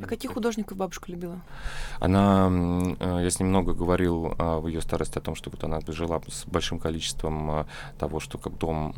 А 0.00 0.06
каких 0.06 0.32
художников 0.32 0.76
бабушка 0.76 1.10
любила? 1.10 1.40
Она, 2.00 2.50
э, 3.00 3.20
я 3.22 3.30
с 3.30 3.40
ней 3.40 3.46
много 3.46 3.72
говорил 3.72 4.34
а, 4.38 4.58
в 4.58 4.66
ее 4.66 4.82
старости 4.82 5.18
о 5.18 5.22
том, 5.22 5.34
что 5.34 5.50
вот 5.50 5.64
она 5.64 5.80
жила 5.86 6.20
с 6.28 6.44
большим 6.46 6.78
количеством 6.78 7.50
а, 7.50 7.66
того, 7.98 8.20
что 8.20 8.36
как 8.38 8.58
дом 8.58 8.94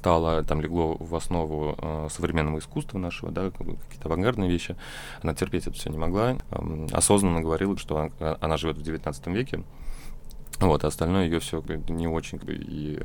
стало, 0.00 0.42
там 0.44 0.62
легло 0.62 0.96
в 0.98 1.14
основу 1.14 1.76
э, 1.76 2.08
современного 2.10 2.58
искусства 2.58 2.96
нашего, 2.98 3.30
да, 3.30 3.50
какие-то 3.50 4.06
авангардные 4.08 4.48
вещи. 4.50 4.74
Она 5.20 5.34
терпеть 5.34 5.66
это 5.66 5.76
все 5.76 5.90
не 5.90 5.98
могла. 5.98 6.38
Э, 6.50 6.86
осознанно 6.92 7.42
говорила, 7.42 7.76
что 7.76 7.98
она, 7.98 8.38
она 8.40 8.56
живет 8.56 8.78
в 8.78 8.82
19 8.82 9.26
веке, 9.26 9.62
вот, 10.58 10.84
а 10.84 10.88
остальное 10.88 11.26
ее 11.26 11.38
все 11.38 11.62
не 11.88 12.08
очень 12.08 12.40
и 12.48 12.98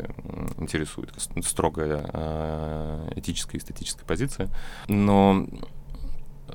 интересует. 0.57 1.13
Строгая 1.43 2.09
э, 2.13 3.11
этическая, 3.17 3.59
эстетическая 3.59 4.05
позиция. 4.05 4.49
Но 4.87 5.45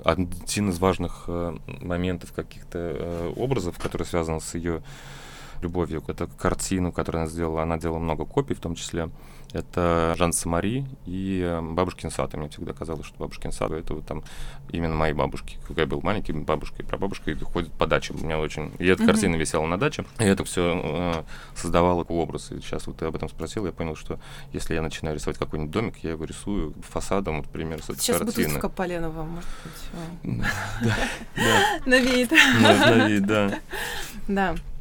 один 0.04 0.70
из 0.70 0.78
важных 0.78 1.25
э, 1.26 1.54
моментов 1.82 2.32
каких-то 2.32 2.78
э, 2.78 3.32
образов, 3.37 3.78
который 3.78 4.06
связан 4.06 4.40
с 4.40 4.54
ее 4.54 4.82
любовью, 5.62 6.02
это 6.06 6.26
картину, 6.26 6.92
которую 6.92 7.23
она 7.23 7.30
сделала. 7.30 7.62
Она 7.62 7.78
делала 7.78 7.99
много 7.99 8.25
копий, 8.25 8.54
в 8.54 8.61
том 8.61 8.75
числе. 8.75 9.11
Это 9.52 10.14
Жан 10.16 10.33
Самари 10.33 10.87
и 11.07 11.42
э, 11.45 11.61
Бабушкин 11.61 12.11
сад. 12.11 12.35
И 12.35 12.37
мне 12.37 12.49
всегда 12.49 12.73
казалось, 12.73 13.07
что 13.07 13.19
Бабушкин 13.19 13.50
сад— 13.52 13.71
это 13.73 13.95
вот 13.95 14.07
там 14.07 14.23
именно 14.71 14.95
мои 14.95 15.12
бабушки. 15.12 15.59
Когда 15.66 15.83
я 15.83 15.88
был 15.88 16.00
маленький, 16.02 16.33
бабушка 16.33 16.83
и 16.83 16.85
прабабушка 16.85 17.37
ходят 17.45 17.73
по 17.73 17.87
дачам. 17.87 18.16
У 18.21 18.25
меня 18.25 18.38
очень... 18.38 18.73
И 18.78 18.87
эта 18.87 19.02
mm-hmm. 19.02 19.07
картина 19.07 19.37
висела 19.37 19.66
на 19.66 19.78
даче, 19.78 20.04
и 20.19 20.25
это 20.25 20.45
все 20.45 20.80
э, 20.83 21.23
создавало 21.57 22.02
образ. 22.04 22.52
И 22.52 22.61
сейчас 22.61 22.87
вот 22.87 22.99
ты 22.99 23.07
об 23.07 23.16
этом 23.16 23.28
спросил, 23.28 23.66
я 23.66 23.73
понял, 23.73 23.97
что 23.97 24.21
если 24.52 24.75
я 24.75 24.83
начинаю 24.83 25.16
рисовать 25.16 25.38
какой-нибудь 25.38 25.73
домик, 25.73 25.97
я 26.02 26.11
его 26.11 26.25
рисую 26.25 26.75
фасадом, 26.88 27.38
вот, 27.38 27.47
например, 27.47 27.83
с 27.83 27.90
этой 27.90 27.99
сейчас 27.99 28.19
картины. 28.19 28.33
Сейчас 28.33 28.47
Бутыльска 28.47 28.69
Поленова, 28.69 29.25
может 29.25 29.50
быть. 29.64 30.45
Да. 30.85 31.57
На 31.87 31.99
вид. 31.99 32.30
На 32.30 33.09
вид, 33.09 33.26
да. 33.26 33.59
Да. 34.28 34.54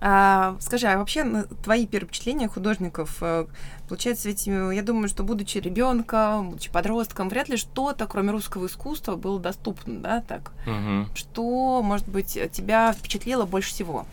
А, 0.00 0.56
скажи, 0.60 0.86
а 0.86 0.98
вообще 0.98 1.44
твои 1.62 1.86
первые 1.86 2.08
впечатления 2.08 2.48
художников, 2.48 3.16
э, 3.22 3.46
получается, 3.88 4.28
ведь 4.28 4.46
э, 4.46 4.70
я 4.74 4.82
думаю, 4.82 5.08
что 5.08 5.22
будучи 5.22 5.58
ребенком, 5.58 6.50
будучи 6.50 6.70
подростком, 6.70 7.28
вряд 7.28 7.48
ли 7.48 7.56
что-то, 7.56 8.06
кроме 8.06 8.30
русского 8.30 8.66
искусства, 8.66 9.16
было 9.16 9.40
доступно, 9.40 10.00
да, 10.00 10.20
так? 10.20 10.52
Угу. 10.66 11.16
Что, 11.16 11.82
может 11.82 12.08
быть, 12.08 12.38
тебя 12.52 12.92
впечатлило 12.92 13.46
больше 13.46 13.70
всего? 13.70 14.06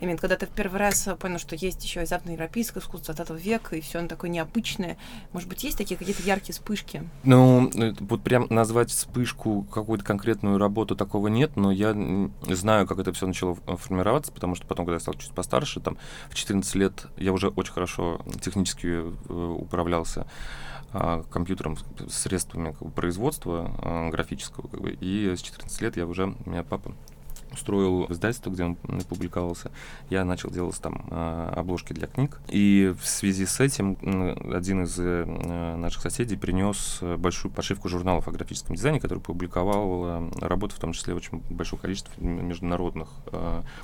Именно 0.00 0.18
когда 0.18 0.36
ты 0.36 0.46
в 0.46 0.50
первый 0.50 0.78
раз 0.78 1.08
понял, 1.18 1.38
что 1.38 1.56
есть 1.56 1.82
еще 1.84 2.02
и 2.02 2.06
западноевропейское 2.06 2.82
искусство 2.82 3.14
20 3.14 3.42
века, 3.42 3.76
и 3.76 3.80
все 3.80 3.98
оно 3.98 4.08
такое 4.08 4.30
необычное. 4.30 4.96
Может 5.32 5.48
быть, 5.48 5.64
есть 5.64 5.76
такие 5.76 5.96
какие-то 5.96 6.22
яркие 6.22 6.52
вспышки? 6.52 7.02
Ну, 7.24 7.70
э, 7.70 7.94
вот 8.00 8.22
прям 8.22 8.46
назвать 8.50 8.90
вспышку 8.90 9.62
какую-то 9.72 10.04
конкретную 10.04 10.58
работу 10.58 10.96
такого 10.96 11.28
нет, 11.28 11.56
но 11.56 11.72
я 11.72 11.96
знаю, 12.42 12.86
как 12.86 12.98
это 12.98 13.12
все 13.12 13.26
начало 13.26 13.54
формироваться, 13.54 14.32
потому 14.32 14.54
что 14.54 14.66
потом, 14.66 14.86
когда 14.86 14.96
я 14.96 15.00
стал 15.00 15.14
чуть 15.14 15.32
постарше, 15.32 15.80
там, 15.80 15.98
в 16.30 16.34
14 16.34 16.74
лет 16.76 17.06
я 17.16 17.32
уже 17.32 17.48
очень 17.48 17.72
хорошо 17.72 18.20
технически 18.40 18.86
э, 18.86 19.56
управлялся 19.58 20.26
а, 20.90 21.22
компьютером, 21.24 21.76
средствами 22.08 22.70
как 22.70 22.82
бы, 22.82 22.90
производства 22.90 23.70
а, 23.82 24.08
графического, 24.08 24.68
как 24.68 24.80
бы, 24.80 24.92
и 24.92 25.34
с 25.36 25.42
14 25.42 25.82
лет 25.82 25.96
я 25.98 26.06
уже, 26.06 26.34
у 26.44 26.50
меня 26.50 26.62
папа 26.62 26.94
устроил 27.58 28.06
издательство, 28.08 28.50
где 28.50 28.64
он 28.64 28.76
публиковался. 29.08 29.70
Я 30.10 30.24
начал 30.24 30.50
делать 30.50 30.80
там 30.80 31.06
э, 31.10 31.52
обложки 31.56 31.92
для 31.92 32.06
книг. 32.06 32.40
И 32.48 32.94
в 33.00 33.06
связи 33.06 33.46
с 33.46 33.60
этим 33.60 33.96
один 34.52 34.84
из 34.84 34.96
э, 34.98 35.24
наших 35.76 36.02
соседей 36.02 36.36
принес 36.36 37.00
большую 37.18 37.52
подшивку 37.52 37.88
журналов 37.88 38.28
о 38.28 38.30
графическом 38.30 38.76
дизайне, 38.76 39.00
который 39.00 39.18
публиковал 39.18 40.04
э, 40.06 40.30
работы, 40.40 40.76
в 40.76 40.78
том 40.78 40.92
числе 40.92 41.14
очень 41.14 41.42
большое 41.50 41.80
количество 41.80 42.20
международных 42.22 43.08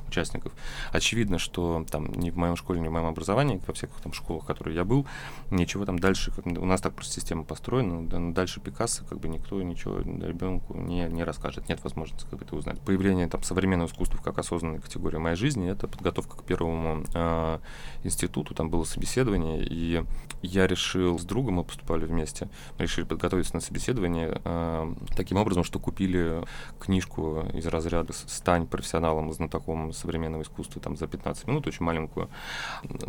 участников. 0.09 0.53
Очевидно, 0.93 1.39
что 1.39 1.85
там 1.91 2.13
ни 2.13 2.31
в 2.31 2.37
моем 2.37 2.57
школе, 2.57 2.81
ни 2.81 2.89
в 2.89 2.93
моем 2.93 3.07
образовании, 3.07 3.61
во 3.67 3.75
всех 3.75 3.91
там 4.03 4.13
школах, 4.13 4.45
в 4.45 4.47
которых 4.47 4.75
я 4.75 4.85
был, 4.85 5.07
ничего 5.51 5.85
там 5.85 5.99
дальше, 5.99 6.33
у 6.45 6.65
нас 6.65 6.81
так 6.81 6.95
просто 6.95 7.15
система 7.15 7.45
построена, 7.45 8.33
дальше 8.33 8.61
Пикассо 8.61 9.05
как 9.05 9.19
бы 9.19 9.29
никто 9.29 9.61
ничего 9.63 9.99
ребенку 9.99 10.75
не, 10.75 11.09
не 11.09 11.25
расскажет, 11.25 11.69
нет 11.69 11.83
возможности 11.83 12.27
как 12.31 12.39
бы 12.39 12.45
это 12.45 12.57
узнать. 12.57 12.81
Появление 12.81 13.29
там 13.29 13.43
современного 13.65 13.89
искусства 13.89 14.19
как 14.23 14.39
осознанной 14.39 14.81
категории 14.81 15.17
моей 15.17 15.37
жизни, 15.37 15.71
это 15.71 15.89
подготовка 15.89 16.37
к 16.37 16.45
первому 16.45 17.03
э, 17.15 17.59
институту, 18.03 18.55
там 18.55 18.69
было 18.69 18.85
собеседование, 18.85 19.65
и 19.65 20.05
я 20.43 20.67
решил 20.67 21.19
с 21.19 21.25
другом, 21.25 21.55
мы 21.55 21.65
поступали 21.65 22.05
вместе, 22.05 22.51
мы 22.79 22.85
решили 22.85 23.07
подготовиться 23.07 23.55
на 23.55 23.61
собеседование 23.61 24.39
э, 24.45 24.95
таким 25.17 25.39
образом, 25.39 25.65
что 25.65 25.79
купили 25.79 26.43
книжку 26.79 27.47
из 27.55 27.67
разряда 27.67 28.13
«Стань 28.13 28.67
профессионалом, 28.67 29.33
знатоком 29.33 29.95
современного 29.95 30.43
искусства» 30.43 30.83
там 30.83 30.97
за 30.99 31.07
15 31.07 31.47
минут, 31.47 31.67
очень 31.67 31.87
маленькую. 31.87 32.29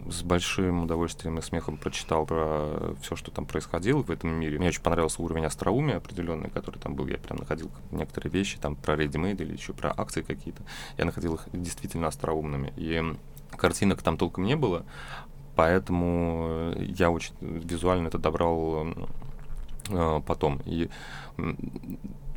С 0.09 0.23
большим 0.23 0.83
удовольствием 0.83 1.37
и 1.37 1.41
смехом 1.41 1.75
прочитал 1.75 2.25
про 2.25 2.95
все, 3.01 3.17
что 3.17 3.29
там 3.29 3.45
происходило 3.45 4.01
в 4.01 4.09
этом 4.09 4.29
мире. 4.29 4.57
Мне 4.57 4.69
очень 4.69 4.81
понравился 4.81 5.21
уровень 5.21 5.45
остроумия 5.45 5.97
определенный, 5.97 6.49
который 6.49 6.79
там 6.79 6.95
был. 6.95 7.07
Я 7.07 7.17
прям 7.17 7.39
находил 7.39 7.69
некоторые 7.91 8.31
вещи, 8.31 8.57
там 8.57 8.77
про 8.77 8.95
Ready 8.95 9.43
или 9.43 9.53
еще 9.53 9.73
про 9.73 9.93
акции 9.95 10.21
какие-то. 10.45 10.63
Я 10.97 11.05
находил 11.05 11.35
их 11.35 11.47
действительно 11.53 12.07
остроумными. 12.07 12.73
И 12.77 13.01
картинок 13.57 14.01
там 14.01 14.17
толком 14.17 14.45
не 14.45 14.55
было, 14.55 14.85
поэтому 15.55 16.73
я 16.77 17.09
очень 17.09 17.33
визуально 17.41 18.07
это 18.09 18.19
добрал 18.19 18.87
э, 19.89 20.21
потом. 20.25 20.61
И 20.65 20.89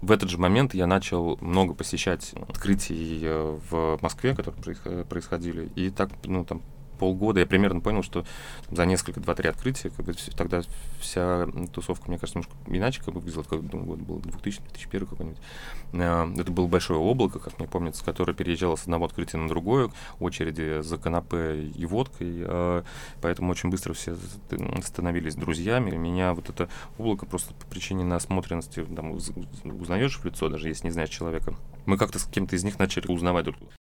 в 0.01 0.13
этот 0.13 0.31
же 0.31 0.39
момент 0.39 0.75
я 0.75 0.87
начал 0.87 1.37
много 1.41 1.75
посещать 1.75 2.35
открытий 2.49 3.21
э, 3.23 3.59
в 3.71 3.99
Москве, 4.01 4.35
которые 4.35 5.05
происходили, 5.05 5.71
и 5.75 5.91
так, 5.91 6.11
ну, 6.25 6.45
там, 6.45 6.63
полгода 6.99 7.41
я 7.41 7.47
примерно 7.47 7.81
понял, 7.81 8.03
что 8.03 8.25
за 8.71 8.85
несколько, 8.87 9.21
два-три 9.21 9.49
открытия, 9.49 9.91
как 9.91 10.05
бы, 10.05 10.15
тогда 10.37 10.63
вся 11.01 11.47
тусовка, 11.73 12.09
мне 12.09 12.19
кажется, 12.19 12.39
немножко 12.39 12.57
иначе 12.67 13.03
как 13.03 13.15
бы 13.15 13.21
выглядела, 13.21 13.43
как 13.43 13.63
ну, 13.73 13.85
год 13.85 13.99
был 14.01 14.19
2000-2001 14.19 15.07
какой-нибудь. 15.07 15.39
А, 15.95 16.31
это 16.39 16.51
было 16.51 16.67
большое 16.67 16.99
облако, 16.99 17.39
как 17.39 17.59
мне 17.59 17.69
помнится, 17.69 18.05
которое 18.05 18.35
переезжало 18.35 18.77
с 18.77 18.83
одного 18.83 19.07
открытия 19.07 19.39
на 19.39 19.49
другое, 19.49 19.91
очереди 20.21 20.83
за 20.83 20.99
канапе 20.99 21.63
и 21.63 21.87
водкой, 21.87 22.43
а, 22.45 22.85
поэтому 23.21 23.53
очень 23.53 23.71
быстро 23.71 23.95
все 23.95 24.17
становились 24.85 25.35
друзьями. 25.35 25.91
Меня 25.97 26.35
вот 26.35 26.51
это 26.51 26.69
облако 26.99 27.27
просто 27.27 27.55
по 27.55 27.67
причине 27.67 28.05
насмотренности, 28.05 28.85
там, 28.85 29.13
узнаешь 29.13 30.19
в 30.19 30.25
лицо, 30.25 30.49
даже 30.49 30.69
если 30.69 30.87
не 30.87 30.93
знаешь 30.93 31.11
человека. 31.11 31.55
Мы 31.87 31.97
как-то 31.97 32.19
с 32.19 32.25
кем-то 32.25 32.57
из 32.57 32.65
них 32.65 32.79
начали 32.79 33.11
узнавать 33.11 33.45
друг 33.45 33.59
друга. 33.59 33.78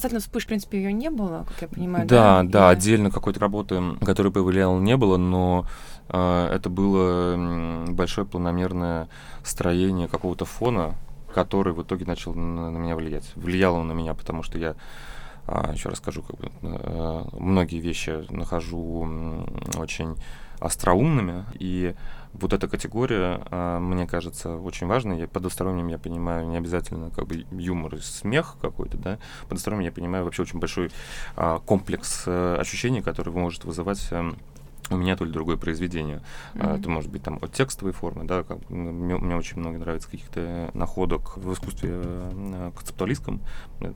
Касательно 0.00 0.20
вспыш, 0.20 0.44
в 0.44 0.46
принципе, 0.46 0.78
ее 0.78 0.94
не 0.94 1.10
было, 1.10 1.44
как 1.46 1.60
я 1.60 1.68
понимаю. 1.68 2.06
Да, 2.06 2.42
да, 2.42 2.48
да 2.48 2.70
и... 2.70 2.72
отдельно 2.72 3.10
какой-то 3.10 3.38
работы, 3.38 3.82
которая 4.00 4.32
повлияла, 4.32 4.80
не 4.80 4.96
было, 4.96 5.18
но 5.18 5.66
э, 6.08 6.48
это 6.54 6.70
было 6.70 7.86
большое 7.86 8.26
планомерное 8.26 9.10
строение 9.44 10.08
какого-то 10.08 10.46
фона, 10.46 10.94
который 11.34 11.74
в 11.74 11.82
итоге 11.82 12.06
начал 12.06 12.32
на, 12.32 12.70
на 12.70 12.78
меня 12.78 12.96
влиять. 12.96 13.30
Влиял 13.36 13.74
он 13.74 13.88
на 13.88 13.92
меня, 13.92 14.14
потому 14.14 14.42
что 14.42 14.56
я 14.56 14.74
а, 15.46 15.70
еще 15.74 15.90
расскажу, 15.90 16.22
как 16.22 16.38
бы, 16.38 16.50
э, 16.62 17.24
многие 17.32 17.80
вещи 17.80 18.24
нахожу 18.30 19.06
очень 19.76 20.16
остроумными, 20.60 21.44
и 21.58 21.94
вот 22.32 22.52
эта 22.52 22.68
категория, 22.68 23.42
э, 23.50 23.78
мне 23.78 24.06
кажется, 24.06 24.56
очень 24.56 24.86
важной. 24.86 25.18
Я 25.18 25.28
под 25.28 25.46
остроумием 25.46 25.88
я 25.88 25.98
понимаю 25.98 26.46
не 26.46 26.56
обязательно 26.56 27.10
как 27.10 27.26
бы 27.26 27.46
юмор 27.50 27.94
и 27.94 28.00
смех 28.00 28.56
какой-то, 28.60 28.96
да, 28.98 29.18
под 29.48 29.58
остроумием 29.58 29.90
я 29.90 29.92
понимаю 29.92 30.24
вообще 30.24 30.42
очень 30.42 30.58
большой 30.58 30.90
э, 31.36 31.58
комплекс 31.66 32.24
э, 32.26 32.56
ощущений, 32.58 33.02
который 33.02 33.32
может 33.32 33.64
вызывать 33.64 34.06
э, 34.10 34.32
у 34.90 34.96
меня 34.96 35.16
то 35.16 35.24
ли 35.24 35.32
другое 35.32 35.56
произведение. 35.56 36.22
Mm-hmm. 36.54 36.78
Это 36.78 36.90
может 36.90 37.10
быть 37.10 37.22
там 37.22 37.38
от 37.40 37.52
текстовой 37.52 37.92
формы, 37.92 38.24
да, 38.24 38.42
как, 38.42 38.58
ну, 38.68 38.92
мне, 38.92 39.16
мне 39.16 39.36
очень 39.36 39.58
много 39.58 39.78
нравится 39.78 40.10
каких-то 40.10 40.70
находок 40.74 41.36
в 41.36 41.52
искусстве 41.52 41.90
э, 41.92 42.72
концептуалистском. 42.76 43.40
Э, 43.80 43.92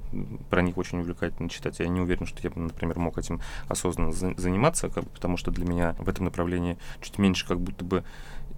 про 0.51 0.63
них 0.63 0.79
очень 0.79 1.01
увлекательно 1.01 1.49
читать. 1.49 1.81
Я 1.81 1.89
не 1.89 2.01
уверен, 2.01 2.27
что 2.27 2.39
я 2.43 2.51
бы, 2.51 2.61
например, 2.61 2.99
мог 2.99 3.19
этим 3.19 3.41
осознанно 3.69 4.13
за- 4.13 4.35
заниматься, 4.37 4.89
как 4.89 5.09
потому 5.11 5.37
что 5.37 5.51
для 5.51 5.65
меня 5.65 5.97
в 5.99 6.09
этом 6.09 6.27
направлении 6.27 6.79
чуть 7.01 7.19
меньше 7.19 7.47
как 7.47 7.61
будто 7.61 7.85
бы 7.85 8.05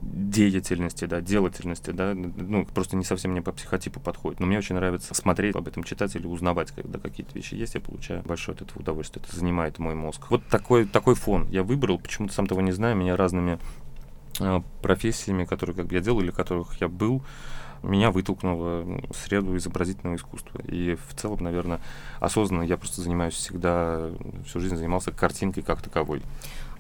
деятельности, 0.03 1.07
да, 1.07 1.21
делательности, 1.21 1.91
да, 1.91 2.15
ну, 2.15 2.67
просто 2.67 2.97
не 2.97 3.05
совсем 3.05 3.33
мне 3.33 3.43
по 3.43 3.53
психотипу 3.53 4.00
подходит. 4.00 4.41
Но 4.41 4.47
мне 4.47 4.59
очень 4.59 4.75
нравится 4.75 5.15
смотреть 5.15 5.57
об 5.57 5.69
этом, 5.69 5.85
читать 5.85 6.15
или 6.17 6.26
узнавать, 6.26 6.71
когда 6.71 6.99
какие-то 6.99 7.35
вещи 7.35 7.55
есть, 7.55 7.75
я 7.75 7.81
получаю 7.81 8.23
большое 8.23 8.57
от 8.57 8.62
этого 8.62 8.81
удовольствие. 8.81 9.25
Это 9.26 9.37
занимает 9.37 9.79
мой 9.79 9.95
мозг. 9.95 10.26
Вот 10.31 10.45
такой, 10.47 10.87
такой 10.87 11.15
фон 11.15 11.49
я 11.50 11.62
выбрал, 11.62 11.99
почему-то 11.99 12.35
сам 12.35 12.47
того 12.47 12.61
не 12.61 12.73
знаю, 12.73 12.97
меня 12.97 13.17
разными 13.17 13.59
э, 14.41 14.61
профессиями, 14.83 15.45
которые 15.45 15.75
как 15.75 15.87
бы 15.87 15.95
я 15.95 16.00
делал 16.00 16.21
или 16.21 16.31
которых 16.31 16.81
я 16.81 16.88
был, 16.88 17.23
меня 17.83 18.11
вытолкнуло 18.11 18.83
в 19.11 19.17
среду 19.17 19.57
изобразительного 19.57 20.17
искусства. 20.17 20.61
И 20.67 20.97
в 21.09 21.15
целом, 21.15 21.43
наверное, 21.43 21.81
осознанно 22.21 22.62
я 22.62 22.76
просто 22.76 23.00
занимаюсь 23.00 23.35
всегда, 23.35 24.11
всю 24.47 24.61
жизнь 24.61 24.76
занимался 24.76 25.12
картинкой 25.12 25.62
как 25.62 25.83
таковой. 25.83 26.23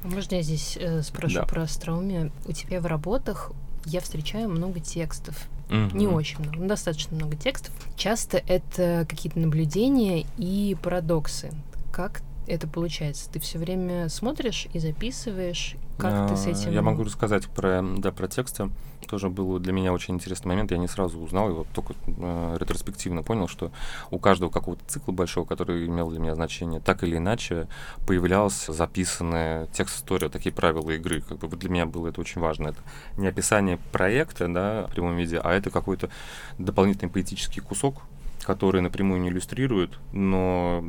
Можно 0.06 0.36
я 0.36 0.42
здесь 0.42 0.76
э, 0.80 1.02
спрошу 1.02 1.40
да. 1.40 1.46
про 1.46 1.62
остроумие? 1.62 2.30
У 2.46 2.52
тебя 2.52 2.80
в 2.80 2.86
работах 2.86 3.52
я 3.84 4.00
встречаю 4.00 4.48
много 4.48 4.80
текстов. 4.80 5.48
Mm-hmm. 5.68 5.96
Не 5.96 6.06
очень 6.06 6.38
много, 6.38 6.58
но 6.58 6.68
достаточно 6.68 7.16
много 7.16 7.36
текстов. 7.36 7.74
Часто 7.96 8.38
это 8.46 9.04
какие-то 9.08 9.38
наблюдения 9.38 10.26
и 10.38 10.76
парадоксы. 10.80 11.52
Как 11.92 12.22
это 12.46 12.66
получается? 12.68 13.28
Ты 13.30 13.40
все 13.40 13.58
время 13.58 14.08
смотришь 14.08 14.68
и 14.72 14.78
записываешь? 14.78 15.76
Как 15.98 16.12
а, 16.12 16.28
ты 16.28 16.36
с 16.36 16.46
этим? 16.46 16.72
Я 16.72 16.82
могу 16.82 17.04
рассказать 17.04 17.46
про, 17.48 17.82
да, 17.82 18.12
про 18.12 18.28
тексты. 18.28 18.70
Тоже 19.08 19.30
был 19.30 19.58
для 19.58 19.72
меня 19.72 19.92
очень 19.92 20.14
интересный 20.14 20.48
момент. 20.48 20.70
Я 20.72 20.78
не 20.78 20.88
сразу 20.88 21.18
узнал 21.18 21.48
его, 21.48 21.66
только 21.74 21.94
э, 22.06 22.56
ретроспективно 22.58 23.22
понял, 23.22 23.46
что 23.46 23.70
у 24.10 24.18
каждого 24.18 24.50
какого-то 24.50 24.82
цикла 24.86 25.12
большого, 25.12 25.44
который 25.44 25.86
имел 25.86 26.10
для 26.10 26.18
меня 26.18 26.34
значение, 26.34 26.80
так 26.80 27.04
или 27.04 27.16
иначе 27.16 27.68
появлялся 28.06 28.72
записанная 28.72 29.66
текст-история, 29.66 30.28
такие 30.28 30.52
правила 30.52 30.90
игры. 30.90 31.20
Как 31.20 31.38
бы 31.38 31.56
для 31.56 31.70
меня 31.70 31.86
было 31.86 32.08
это 32.08 32.20
очень 32.20 32.40
важно. 32.40 32.68
Это 32.68 32.78
не 33.16 33.28
описание 33.28 33.78
проекта 33.92 34.48
да, 34.48 34.86
в 34.88 34.92
прямом 34.92 35.16
виде, 35.16 35.38
а 35.38 35.52
это 35.52 35.70
какой-то 35.70 36.10
дополнительный 36.58 37.10
поэтический 37.10 37.60
кусок, 37.60 38.02
который 38.46 38.80
напрямую 38.80 39.20
не 39.20 39.28
иллюстрирует, 39.28 39.98
но, 40.12 40.82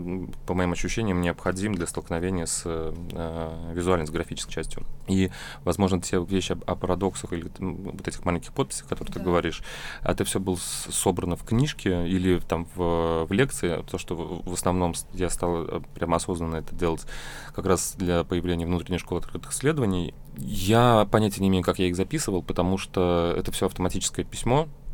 по 0.45 0.53
моим 0.53 0.73
ощущениям, 0.73 1.21
необходим 1.21 1.73
для 1.73 1.87
столкновения 1.87 2.45
с 2.45 2.61
э, 2.65 3.73
визуальной, 3.73 4.05
с 4.05 4.11
графической 4.11 4.53
частью. 4.53 4.83
И, 5.07 5.31
возможно, 5.63 5.99
те 5.99 6.23
вещи 6.23 6.51
о, 6.51 6.71
о 6.71 6.75
парадоксах 6.75 7.33
или 7.33 7.49
вот 7.57 8.07
этих 8.07 8.23
маленьких 8.25 8.53
подписях, 8.53 8.87
которые 8.87 9.11
да. 9.11 9.19
ты 9.19 9.25
говоришь, 9.25 9.63
это 10.03 10.23
все 10.23 10.39
было 10.39 10.57
собрано 10.57 11.35
в 11.35 11.43
книжке 11.43 12.07
или 12.07 12.39
там 12.39 12.67
в, 12.75 13.25
в 13.25 13.31
лекции, 13.31 13.83
то, 13.89 13.97
что 13.97 14.15
в, 14.15 14.47
в 14.47 14.53
основном 14.53 14.93
я 15.13 15.31
стал 15.31 15.63
э, 15.63 15.81
прямо 15.95 16.17
осознанно 16.17 16.57
это 16.57 16.75
делать 16.75 17.07
как 17.55 17.65
раз 17.65 17.95
для 17.97 18.23
появления 18.23 18.67
внутренней 18.67 18.99
школы 18.99 19.21
открытых 19.21 19.51
исследований. 19.51 20.13
Я 20.37 21.07
понятия 21.09 21.41
не 21.41 21.47
имею, 21.47 21.63
как 21.63 21.79
я 21.79 21.87
их 21.87 21.95
записывал, 21.95 22.43
потому 22.43 22.77
что 22.77 23.33
это 23.35 23.51
все 23.51 23.65
автоматическое 23.65 24.23
письмо, 24.23 24.67
а, 24.67 24.86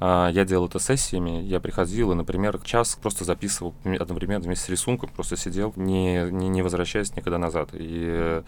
я 0.00 0.44
делал 0.44 0.66
это 0.66 0.78
сессиями. 0.78 1.42
Я 1.42 1.60
приходил 1.60 2.12
и, 2.12 2.14
например, 2.14 2.58
час 2.62 2.98
просто 3.00 3.24
записывал 3.24 3.74
одновременно 3.98 4.44
вместе 4.44 4.66
с 4.66 4.68
рисунком, 4.68 5.08
просто 5.10 5.36
сидел, 5.36 5.72
не, 5.76 6.30
не, 6.30 6.48
не 6.48 6.62
возвращаясь 6.62 7.14
никогда 7.16 7.38
назад. 7.38 7.70
И 7.72 8.42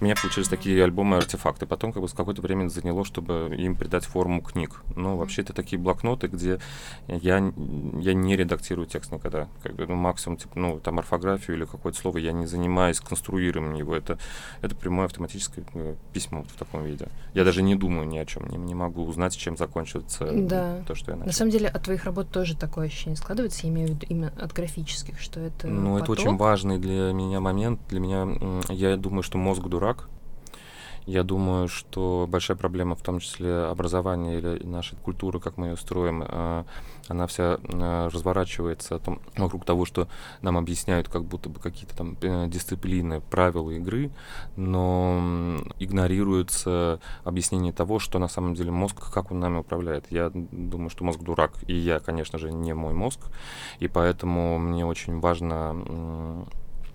у 0.00 0.04
меня 0.04 0.14
получились 0.20 0.48
такие 0.48 0.82
альбомы-артефакты. 0.82 1.66
Потом 1.66 1.92
как 1.92 2.02
бы 2.02 2.08
с 2.08 2.12
какое-то 2.12 2.40
время 2.40 2.68
заняло, 2.68 3.04
чтобы 3.04 3.54
им 3.56 3.76
придать 3.76 4.04
форму 4.04 4.40
книг. 4.40 4.82
Но 4.96 5.16
вообще 5.16 5.42
это 5.42 5.52
такие 5.52 5.80
блокноты, 5.80 6.28
где 6.28 6.58
я, 7.08 7.36
я 7.36 8.14
не 8.14 8.36
редактирую 8.36 8.86
текст 8.86 9.12
никогда. 9.12 9.48
Как 9.62 9.74
бы, 9.74 9.86
ну, 9.86 9.94
максимум, 9.94 10.38
типа, 10.38 10.58
ну, 10.58 10.80
там, 10.80 10.98
орфографию 10.98 11.56
или 11.56 11.64
какое-то 11.64 11.98
слово, 11.98 12.18
я 12.18 12.32
не 12.32 12.46
занимаюсь 12.46 13.00
конструированием 13.00 13.74
его. 13.74 13.94
Это, 13.94 14.18
это 14.62 14.74
прямое 14.74 15.06
автоматическое 15.06 15.64
э, 15.74 15.94
письмо 16.12 16.44
в 16.44 16.58
таком 16.58 16.84
виде. 16.84 17.08
Я 17.34 17.44
даже 17.44 17.62
не 17.62 17.74
думаю 17.74 18.08
ни 18.08 18.16
о 18.16 18.24
чем, 18.24 18.48
не, 18.48 18.56
не 18.56 18.74
могу 18.74 19.04
узнать, 19.04 19.36
чем 19.36 19.56
закончится 19.56 20.30
да 20.32 20.82
то, 20.94 20.98
что 21.00 21.10
я 21.10 21.16
начал. 21.16 21.26
На 21.26 21.32
самом 21.32 21.50
деле, 21.50 21.68
от 21.68 21.82
твоих 21.82 22.04
работ 22.04 22.30
тоже 22.30 22.56
такое 22.56 22.86
ощущение 22.86 23.16
складывается, 23.16 23.66
я 23.66 23.72
имею 23.72 23.88
в 23.88 23.90
виду 23.92 24.06
именно 24.08 24.32
от 24.40 24.52
графических, 24.52 25.20
что 25.20 25.40
это 25.40 25.66
Ну, 25.66 25.98
поток. 25.98 26.02
это 26.02 26.12
очень 26.12 26.36
важный 26.36 26.78
для 26.78 27.12
меня 27.12 27.40
момент. 27.40 27.80
Для 27.88 28.00
меня, 28.00 28.26
я 28.68 28.96
думаю, 28.96 29.22
что 29.22 29.38
мозг 29.38 29.62
дурак, 29.62 30.08
я 31.06 31.22
думаю, 31.22 31.68
что 31.68 32.26
большая 32.28 32.56
проблема, 32.56 32.94
в 32.96 33.02
том 33.02 33.20
числе 33.20 33.64
образования 33.64 34.38
или 34.38 34.64
нашей 34.64 34.96
культуры, 34.96 35.38
как 35.38 35.58
мы 35.58 35.68
ее 35.68 35.76
строим, 35.76 36.24
а, 36.26 36.64
она 37.08 37.26
вся 37.26 37.58
а, 37.62 38.08
разворачивается 38.08 39.00
вокруг 39.36 39.64
того, 39.66 39.84
что 39.84 40.08
нам 40.40 40.56
объясняют 40.56 41.08
как 41.08 41.24
будто 41.24 41.50
бы 41.50 41.60
какие-то 41.60 41.94
там 41.94 42.16
э, 42.22 42.46
дисциплины, 42.48 43.20
правила 43.20 43.70
игры, 43.70 44.10
но 44.56 45.60
игнорируется 45.78 47.00
объяснение 47.24 47.72
того, 47.72 47.98
что 47.98 48.18
на 48.18 48.28
самом 48.28 48.54
деле 48.54 48.70
мозг, 48.70 49.12
как 49.12 49.30
он 49.30 49.40
нами 49.40 49.58
управляет. 49.58 50.06
Я 50.10 50.30
думаю, 50.32 50.88
что 50.88 51.04
мозг 51.04 51.20
дурак, 51.20 51.52
и 51.66 51.74
я, 51.74 52.00
конечно 52.00 52.38
же, 52.38 52.50
не 52.50 52.72
мой 52.74 52.94
мозг, 52.94 53.20
и 53.78 53.88
поэтому 53.88 54.58
мне 54.58 54.86
очень 54.86 55.20
важно 55.20 56.46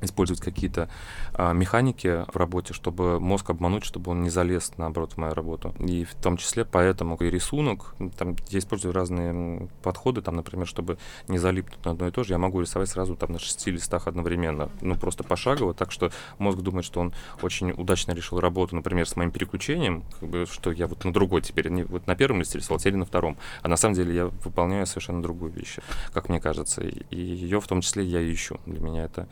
использовать 0.01 0.41
какие-то 0.41 0.89
а, 1.33 1.53
механики 1.53 2.25
в 2.31 2.35
работе, 2.35 2.73
чтобы 2.73 3.19
мозг 3.19 3.49
обмануть, 3.49 3.83
чтобы 3.83 4.11
он 4.11 4.21
не 4.21 4.29
залез, 4.29 4.71
наоборот, 4.77 5.13
в 5.13 5.17
мою 5.17 5.33
работу. 5.33 5.73
И 5.79 6.05
в 6.05 6.15
том 6.15 6.37
числе 6.37 6.65
поэтому 6.65 7.15
и 7.17 7.29
рисунок, 7.29 7.95
там 8.17 8.35
я 8.49 8.59
использую 8.59 8.93
разные 8.93 9.67
подходы, 9.83 10.21
там, 10.21 10.35
например, 10.35 10.67
чтобы 10.67 10.97
не 11.27 11.37
залипнуть 11.37 11.83
на 11.85 11.91
одно 11.91 12.07
и 12.07 12.11
то 12.11 12.23
же, 12.23 12.33
я 12.33 12.37
могу 12.37 12.61
рисовать 12.61 12.89
сразу 12.89 13.15
там 13.15 13.31
на 13.31 13.39
шести 13.39 13.71
листах 13.71 14.07
одновременно, 14.07 14.69
ну, 14.81 14.95
просто 14.95 15.23
пошагово, 15.23 15.73
так 15.73 15.91
что 15.91 16.11
мозг 16.37 16.59
думает, 16.59 16.85
что 16.85 16.99
он 16.99 17.13
очень 17.41 17.71
удачно 17.71 18.11
решил 18.13 18.39
работу, 18.39 18.75
например, 18.75 19.07
с 19.07 19.15
моим 19.15 19.31
переключением, 19.31 20.03
как 20.19 20.29
бы, 20.29 20.45
что 20.45 20.71
я 20.71 20.87
вот 20.87 21.03
на 21.03 21.13
другой 21.13 21.41
теперь, 21.41 21.69
не 21.69 21.83
вот 21.83 22.07
на 22.07 22.15
первом 22.15 22.39
листе 22.39 22.57
рисовал, 22.57 22.79
теперь 22.79 22.95
на 22.95 23.05
втором, 23.05 23.37
а 23.61 23.67
на 23.67 23.77
самом 23.77 23.95
деле 23.95 24.13
я 24.13 24.25
выполняю 24.27 24.85
совершенно 24.85 25.21
другую 25.21 25.51
вещь, 25.51 25.77
как 26.13 26.29
мне 26.29 26.39
кажется, 26.39 26.81
и 26.81 27.15
ее 27.15 27.59
в 27.59 27.67
том 27.67 27.81
числе 27.81 28.03
я 28.03 28.21
ищу. 28.33 28.59
Для 28.65 28.79
меня 28.79 29.03
это 29.03 29.27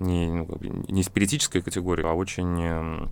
не, 0.00 0.28
ну, 0.28 0.48
не 0.60 1.02
спиритическая 1.02 1.62
категория, 1.62 2.06
а 2.06 2.12
очень 2.12 2.62
эм, 2.62 3.10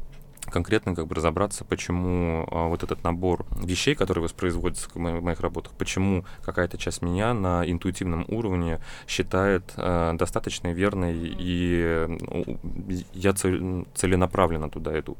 конкретно 0.51 0.95
как 0.95 1.07
бы 1.07 1.15
разобраться, 1.15 1.65
почему 1.65 2.47
а, 2.51 2.69
вот 2.69 2.83
этот 2.83 3.03
набор 3.05 3.47
вещей, 3.63 3.95
которые 3.95 4.25
воспроизводятся 4.25 4.89
в 4.93 4.99
моих 4.99 5.41
работах, 5.41 5.73
почему 5.75 6.25
какая-то 6.43 6.79
часть 6.79 7.03
меня 7.03 7.35
на 7.35 7.69
интуитивном 7.69 8.25
уровне 8.29 8.81
считает 9.07 9.73
а, 9.77 10.15
достаточно 10.15 10.73
верной, 10.73 11.17
и 11.17 12.07
ну, 12.09 12.59
я 13.13 13.33
цель, 13.33 13.87
целенаправленно 13.95 14.71
туда 14.71 14.99
иду. 14.99 15.17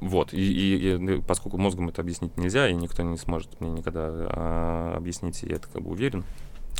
Вот, 0.00 0.32
и, 0.32 0.38
и, 0.38 0.94
и 0.94 1.20
поскольку 1.22 1.58
мозгом 1.58 1.88
это 1.88 2.02
объяснить 2.02 2.36
нельзя, 2.36 2.68
и 2.68 2.74
никто 2.74 3.02
не 3.02 3.16
сможет 3.16 3.60
мне 3.60 3.70
никогда 3.70 4.08
а, 4.08 4.94
объяснить, 4.96 5.42
я 5.42 5.56
это 5.56 5.68
как 5.68 5.82
бы 5.82 5.90
уверен 5.90 6.24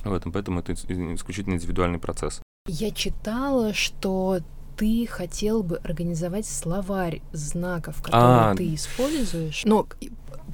в 0.05 0.13
этом, 0.13 0.31
поэтому 0.31 0.61
это 0.61 0.75
исключительно 0.75 1.55
индивидуальный 1.55 1.99
процесс. 1.99 2.41
Я 2.69 2.91
читала, 2.91 3.73
что 3.73 4.41
ты 4.77 5.07
хотел 5.07 5.63
бы 5.63 5.79
организовать 5.79 6.47
словарь 6.47 7.21
знаков, 7.33 8.01
которые 8.01 8.53
а... 8.53 8.55
ты 8.55 8.75
используешь. 8.75 9.65
Но 9.65 9.87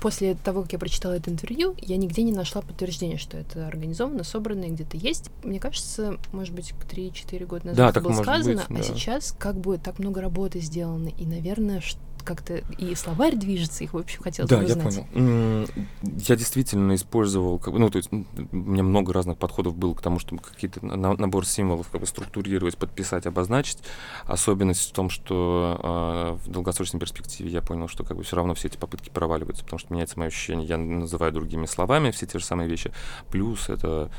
после 0.01 0.35
того, 0.35 0.63
как 0.63 0.73
я 0.73 0.79
прочитала 0.79 1.13
это 1.13 1.31
интервью, 1.31 1.75
я 1.79 1.97
нигде 1.97 2.23
не 2.23 2.33
нашла 2.33 2.63
подтверждения, 2.63 3.19
что 3.19 3.37
это 3.37 3.67
организовано, 3.67 4.25
собрано 4.25 4.65
и 4.65 4.71
где-то 4.71 4.97
есть. 4.97 5.31
Мне 5.43 5.61
кажется, 5.61 6.19
может 6.33 6.55
быть, 6.55 6.75
3-4 6.91 7.47
года 7.47 7.67
назад 7.69 7.77
да, 7.77 7.89
это 7.91 8.01
было 8.01 8.23
сказано, 8.23 8.65
быть, 8.69 8.81
а 8.81 8.83
да. 8.83 8.83
сейчас 8.83 9.35
как 9.39 9.57
бы 9.57 9.79
так 9.79 9.99
много 9.99 10.21
работы 10.21 10.61
сделано, 10.61 11.09
и, 11.09 11.27
наверное, 11.27 11.81
как-то 12.25 12.63
и 12.79 12.95
словарь 12.95 13.37
движется, 13.37 13.85
их, 13.85 13.95
в 13.95 13.99
общем, 13.99 14.23
хотелось 14.23 14.51
да, 14.51 14.59
бы 14.59 14.65
узнать. 14.65 14.85
Да, 14.85 14.91
я 14.91 15.07
понял. 15.07 15.69
Я 16.03 16.37
действительно 16.37 16.95
использовал, 16.95 17.63
ну, 17.67 17.91
то 17.91 17.99
есть 17.99 18.11
у 18.13 18.25
меня 18.57 18.83
много 18.83 19.13
разных 19.13 19.39
подходов 19.39 19.77
было 19.77 19.95
к 19.95 20.03
тому, 20.03 20.19
чтобы 20.19 20.43
какие-то 20.43 20.85
набор 20.85 21.47
символов 21.47 21.89
как 21.91 22.01
бы 22.01 22.07
структурировать, 22.07 22.77
подписать, 22.77 23.27
обозначить. 23.27 23.79
Особенность 24.25 24.91
в 24.91 24.93
том, 24.93 25.11
что 25.11 26.39
э, 26.43 26.47
в 26.47 26.51
долгосрочной 26.51 27.01
перспективе 27.01 27.51
я 27.51 27.61
понял, 27.61 27.89
что 27.89 28.05
как 28.05 28.17
бы 28.17 28.23
все 28.23 28.37
равно 28.37 28.55
все 28.55 28.69
эти 28.69 28.77
попытки 28.77 29.11
проваливаются, 29.11 29.65
потому 29.65 29.79
что 29.79 29.93
меняется 29.93 30.19
мое 30.19 30.29
ощущение, 30.29 30.67
я 30.67 30.79
называю 30.79 31.33
другими 31.33 31.67
словами 31.67 32.11
все 32.11 32.27
те 32.27 32.39
же 32.39 32.45
самые 32.45 32.69
вещи. 32.69 32.93
Плюс 33.31 33.69
это 33.69 34.11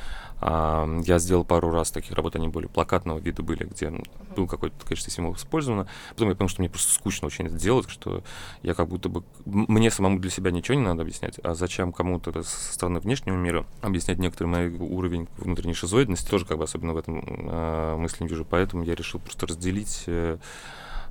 я 0.42 1.20
сделал 1.20 1.44
пару 1.44 1.72
раз 1.72 1.92
таких 1.92 2.14
работ, 2.14 2.36
они 2.36 2.48
более 2.48 2.70
плакатного 2.70 3.20
вида 3.20 3.42
были, 3.42 3.64
где 3.64 3.92
был 4.36 4.48
какой-то 4.48 4.76
количество 4.86 5.12
символов 5.12 5.38
использовано. 5.38 5.88
Потом 6.10 6.30
я 6.30 6.36
понял, 6.36 6.50
что 6.50 6.62
мне 6.62 6.70
просто 6.70 6.94
скучно 6.94 7.28
очень 7.28 7.46
это 7.46 7.56
делать, 7.56 7.90
что 7.90 8.24
я 8.62 8.74
как 8.74 8.88
будто 8.88 9.10
бы... 9.10 9.24
Мне 9.46 9.90
самому 9.90 10.20
для 10.20 10.30
себя 10.30 10.52
ничего 10.52 10.78
не 10.78 10.84
надо 10.84 11.04
объяснять, 11.04 11.40
а 11.40 11.56
зачем 11.56 11.92
кому-то 11.94 12.44
со 12.44 12.74
стороны 12.74 13.00
внешнего 13.00 13.36
мира 13.36 13.66
объяснять 13.82 14.20
некоторый 14.20 14.48
мой 14.48 14.70
уровень 14.70 15.28
внутренней 15.38 15.74
шизоидности, 15.74 16.30
тоже 16.30 16.46
как 16.46 16.58
бы 16.58 16.66
особенно 16.66 16.94
в 16.94 16.98
этом 16.98 17.24
э, 17.26 17.96
мысли 17.98 18.24
не 18.24 18.30
вижу. 18.30 18.46
Поэтому 18.46 18.84
я 18.84 18.96
решил 18.96 19.20
просто 19.20 19.48
разделить 19.48 20.04
э, 20.08 20.38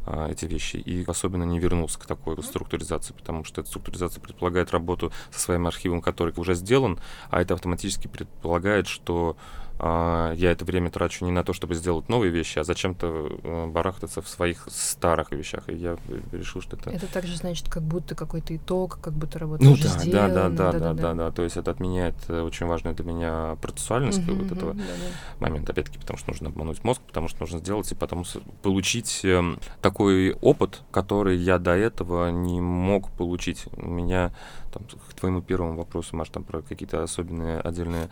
а, 0.07 0.31
эти 0.31 0.45
вещи 0.45 0.77
и 0.77 1.05
особенно 1.07 1.45
не 1.45 1.59
вернулся 1.59 1.99
к 1.99 2.07
такой 2.07 2.43
структуризации, 2.43 3.13
потому 3.15 3.45
что 3.45 3.61
эта 3.61 3.71
структуризация 3.71 4.21
предполагает 4.21 4.71
работу 4.71 5.13
со 5.31 5.41
своим 5.41 5.67
архивом, 5.67 6.01
который 6.03 6.33
уже 6.37 6.55
сделан, 6.55 6.99
а 7.31 7.41
это 7.41 7.55
автоматически 7.55 8.09
предполагает, 8.09 8.87
что 8.87 9.37
я 9.79 10.51
это 10.53 10.65
время 10.65 10.91
трачу 10.91 11.25
не 11.25 11.33
на 11.33 11.43
то, 11.43 11.53
чтобы 11.53 11.75
сделать 11.75 12.09
новые 12.09 12.31
вещи, 12.31 12.59
а 12.59 12.65
зачем-то 12.65 13.39
э, 13.43 13.67
барахтаться 13.67 14.23
в 14.23 14.29
своих 14.29 14.67
старых 14.71 15.33
вещах. 15.33 15.69
И 15.69 15.75
я 15.75 15.97
решил, 16.33 16.61
что 16.61 16.77
это... 16.77 16.91
Это 16.91 17.07
также 17.07 17.37
значит, 17.37 17.69
как 17.69 17.83
будто 17.83 18.15
какой-то 18.15 18.57
итог, 18.57 18.99
как 19.01 19.15
будто 19.15 19.39
работа 19.39 19.65
ну, 19.65 19.73
уже 19.73 19.85
да, 19.85 19.99
сделана. 19.99 20.35
Да, 20.35 20.49
да, 20.49 20.49
да, 20.49 20.73
да, 20.73 20.79
да, 20.79 20.95
да, 20.95 21.15
да. 21.15 21.31
То 21.33 21.43
есть 21.43 21.57
это 21.57 21.73
отменяет 21.73 22.15
э, 22.29 22.41
очень 22.41 22.67
важную 22.67 22.95
для 22.95 23.05
меня 23.05 23.57
процессуальность 23.61 24.21
uh-huh, 24.21 24.43
вот 24.43 24.53
этого 24.53 24.71
uh-huh, 24.73 24.79
да, 24.79 24.85
да. 24.85 25.47
момента. 25.47 25.73
Опять-таки, 25.73 25.99
потому 25.99 26.19
что 26.19 26.31
нужно 26.31 26.49
обмануть 26.51 26.85
мозг, 26.85 27.03
потому 27.03 27.29
что 27.29 27.41
нужно 27.41 27.59
сделать 27.59 27.91
и 27.91 27.95
потом 27.95 28.25
получить 28.63 29.25
эм, 29.25 29.59
такой 29.83 30.35
опыт, 30.35 30.83
который 30.93 31.37
я 31.37 31.59
до 31.59 31.73
этого 31.73 32.31
не 32.31 32.61
мог 32.61 33.11
получить. 33.11 33.67
У 33.77 33.89
меня 33.89 34.33
там, 34.73 34.85
к 35.09 35.15
твоему 35.15 35.43
первому 35.43 35.77
вопросу, 35.77 36.17
Маш, 36.17 36.29
там 36.29 36.45
про 36.45 36.63
какие-то 36.63 37.03
особенные 37.03 37.61
отдельные 37.61 38.09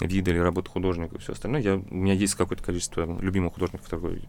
виды 0.00 0.30
или 0.30 0.38
работы 0.38 0.70
художника 0.70 1.16
и 1.16 1.18
все 1.18 1.32
остальное. 1.32 1.60
Я, 1.60 1.76
у 1.76 1.94
меня 1.94 2.14
есть 2.14 2.34
какое-то 2.34 2.62
количество 2.62 3.04
любимых 3.20 3.54
художников, 3.54 3.84
которые 3.86 4.22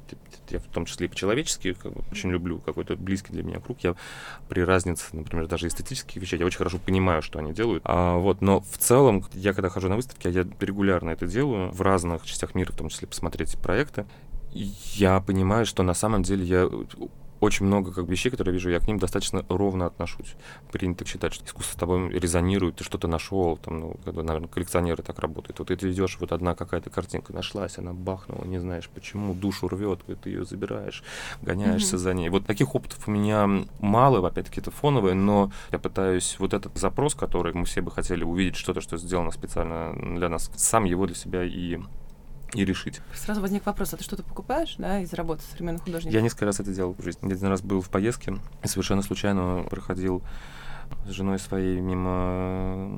я 0.49 0.59
в 0.59 0.63
том 0.63 0.85
числе 0.85 1.07
и 1.07 1.09
по-человечески 1.09 1.73
как 1.73 1.93
бы, 1.93 2.03
очень 2.11 2.29
люблю, 2.31 2.59
какой-то 2.59 2.95
близкий 2.95 3.31
для 3.31 3.43
меня 3.43 3.59
круг. 3.59 3.79
Я 3.81 3.95
при 4.49 4.61
разнице, 4.61 5.05
например, 5.13 5.47
даже 5.47 5.67
эстетических 5.67 6.21
вещей, 6.21 6.39
я 6.39 6.45
очень 6.45 6.57
хорошо 6.57 6.79
понимаю, 6.79 7.21
что 7.21 7.39
они 7.39 7.53
делают. 7.53 7.83
А, 7.85 8.17
вот, 8.17 8.41
но 8.41 8.61
в 8.61 8.77
целом, 8.77 9.25
я 9.33 9.53
когда 9.53 9.69
хожу 9.69 9.89
на 9.89 9.95
выставки, 9.95 10.27
я 10.27 10.45
регулярно 10.59 11.11
это 11.11 11.27
делаю 11.27 11.71
в 11.71 11.81
разных 11.81 12.25
частях 12.25 12.55
мира, 12.55 12.71
в 12.71 12.77
том 12.77 12.89
числе 12.89 13.07
посмотреть 13.07 13.57
проекты. 13.57 14.05
Я 14.51 15.19
понимаю, 15.19 15.65
что 15.65 15.81
на 15.81 15.95
самом 15.95 16.21
деле 16.23 16.45
я 16.45 16.69
очень 17.43 17.65
много 17.65 17.91
как 17.91 18.05
бы, 18.05 18.11
вещей, 18.11 18.29
которые 18.29 18.53
я 18.53 18.57
вижу, 18.57 18.69
я 18.69 18.79
к 18.79 18.87
ним 18.87 18.99
достаточно 18.99 19.45
ровно 19.49 19.85
отношусь. 19.85 20.35
Принято 20.71 21.05
считать, 21.05 21.33
что 21.33 21.45
искусство 21.45 21.73
с 21.73 21.79
тобой 21.79 22.09
резонирует, 22.09 22.77
ты 22.77 22.83
что-то 22.83 23.07
нашел, 23.07 23.57
там, 23.57 23.79
ну, 23.79 23.95
как 24.05 24.13
бы, 24.13 24.23
наверное, 24.23 24.47
коллекционеры 24.47 25.03
так 25.03 25.19
работают. 25.19 25.59
Вот 25.59 25.67
ты 25.67 25.91
идешь, 25.91 26.17
вот 26.19 26.31
одна 26.31 26.55
какая-то 26.55 26.89
картинка 26.89 27.33
нашлась, 27.33 27.77
она 27.77 27.93
бахнула, 27.93 28.45
не 28.45 28.59
знаешь 28.59 28.89
почему, 28.89 29.33
душу 29.33 29.67
рвет, 29.67 29.99
ты 30.23 30.29
ее 30.29 30.45
забираешь, 30.45 31.03
гоняешься 31.41 31.95
mm-hmm. 31.95 31.99
за 31.99 32.13
ней. 32.13 32.29
Вот 32.29 32.45
таких 32.45 32.75
опытов 32.75 33.07
у 33.07 33.11
меня 33.11 33.65
мало, 33.79 34.25
опять-таки 34.25 34.61
это 34.61 34.71
фоновые, 34.71 35.15
но 35.15 35.51
я 35.71 35.79
пытаюсь 35.79 36.37
вот 36.39 36.53
этот 36.53 36.77
запрос, 36.77 37.13
который 37.13 37.53
мы 37.53 37.65
все 37.65 37.81
бы 37.81 37.91
хотели 37.91 38.23
увидеть, 38.23 38.55
что-то, 38.55 38.79
что 38.79 38.97
сделано 38.97 39.31
специально 39.31 39.93
для 40.15 40.29
нас, 40.29 40.49
сам 40.55 40.85
его 40.85 41.05
для 41.05 41.15
себя 41.15 41.43
и 41.43 41.79
и 42.53 42.65
решить. 42.65 43.01
Сразу 43.13 43.41
возник 43.41 43.65
вопрос, 43.65 43.93
а 43.93 43.97
ты 43.97 44.03
что-то 44.03 44.23
покупаешь, 44.23 44.75
да, 44.77 44.99
из 44.99 45.13
работы 45.13 45.43
современных 45.51 45.83
художников? 45.83 46.13
Я 46.13 46.21
несколько 46.21 46.45
раз 46.45 46.59
это 46.59 46.73
делал 46.73 46.95
в 46.97 47.03
жизни. 47.03 47.31
Один 47.31 47.47
раз 47.47 47.61
был 47.61 47.81
в 47.81 47.89
поездке 47.89 48.35
и 48.63 48.67
совершенно 48.67 49.01
случайно 49.01 49.65
проходил 49.69 50.23
с 51.05 51.09
женой 51.09 51.39
своей 51.39 51.79
мимо 51.79 52.89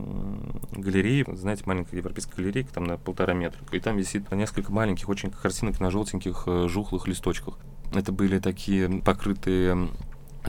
галереи, 0.72 1.26
знаете, 1.34 1.63
маленькая 1.65 1.98
европейская 1.98 2.36
галерея, 2.36 2.65
там 2.65 2.84
на 2.84 2.98
полтора 2.98 3.34
метра, 3.34 3.62
и 3.72 3.80
там 3.80 3.98
висит 3.98 4.30
несколько 4.32 4.72
маленьких 4.72 5.08
очень 5.08 5.32
картинок 5.32 5.80
на 5.80 5.89
желтеньких 5.89 6.44
э, 6.48 6.68
жухлых 6.68 7.08
листочках. 7.08 7.58
Это 7.94 8.12
были 8.12 8.39
такие 8.39 9.02
покрытые 9.02 9.89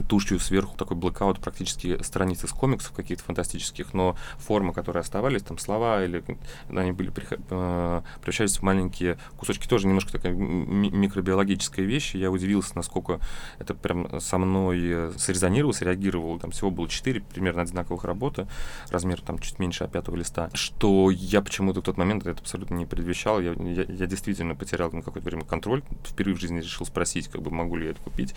тушью 0.03 0.39
сверху 0.39 0.77
такой 0.77 0.97
блокаут 0.97 1.39
практически 1.39 2.01
страниц 2.01 2.43
из 2.43 2.51
комиксов 2.51 2.91
каких-то 2.91 3.23
фантастических, 3.23 3.93
но 3.93 4.15
формы, 4.37 4.73
которые 4.73 5.01
оставались, 5.01 5.43
там 5.43 5.57
слова 5.57 6.03
или 6.03 6.23
они 6.69 6.91
были 6.91 7.11
э, 7.49 8.01
превращались 8.21 8.57
в 8.57 8.61
маленькие 8.63 9.17
кусочки, 9.37 9.67
тоже 9.67 9.87
немножко 9.87 10.11
такая 10.11 10.33
микробиологическая 10.33 11.85
вещь. 11.85 12.15
Я 12.15 12.31
удивился, 12.31 12.75
насколько 12.75 13.19
это 13.59 13.73
прям 13.73 14.19
со 14.19 14.37
мной 14.37 14.79
э, 14.83 15.11
срезонировало, 15.17 15.73
среагировало. 15.73 16.39
Там 16.39 16.51
всего 16.51 16.71
было 16.71 16.87
четыре 16.87 17.21
примерно 17.21 17.61
одинаковых 17.61 18.03
работы, 18.03 18.47
размер 18.89 19.21
там 19.21 19.39
чуть 19.39 19.59
меньше 19.59 19.83
а 19.83 19.87
пятого 19.87 20.15
листа, 20.15 20.49
что 20.53 21.11
я 21.11 21.41
почему-то 21.41 21.81
в 21.81 21.83
тот 21.83 21.97
момент 21.97 22.25
это 22.25 22.41
абсолютно 22.41 22.75
не 22.75 22.85
предвещал. 22.85 23.39
Я, 23.41 23.53
я, 23.53 23.83
я 23.83 24.05
действительно 24.05 24.55
потерял 24.55 24.91
на 24.91 25.01
какое-то 25.01 25.29
время 25.29 25.43
контроль. 25.43 25.83
Впервые 26.05 26.35
в 26.35 26.39
жизни 26.39 26.59
решил 26.59 26.85
спросить, 26.85 27.27
как 27.27 27.41
бы 27.41 27.51
могу 27.51 27.75
ли 27.75 27.85
я 27.85 27.91
это 27.91 28.01
купить 28.01 28.35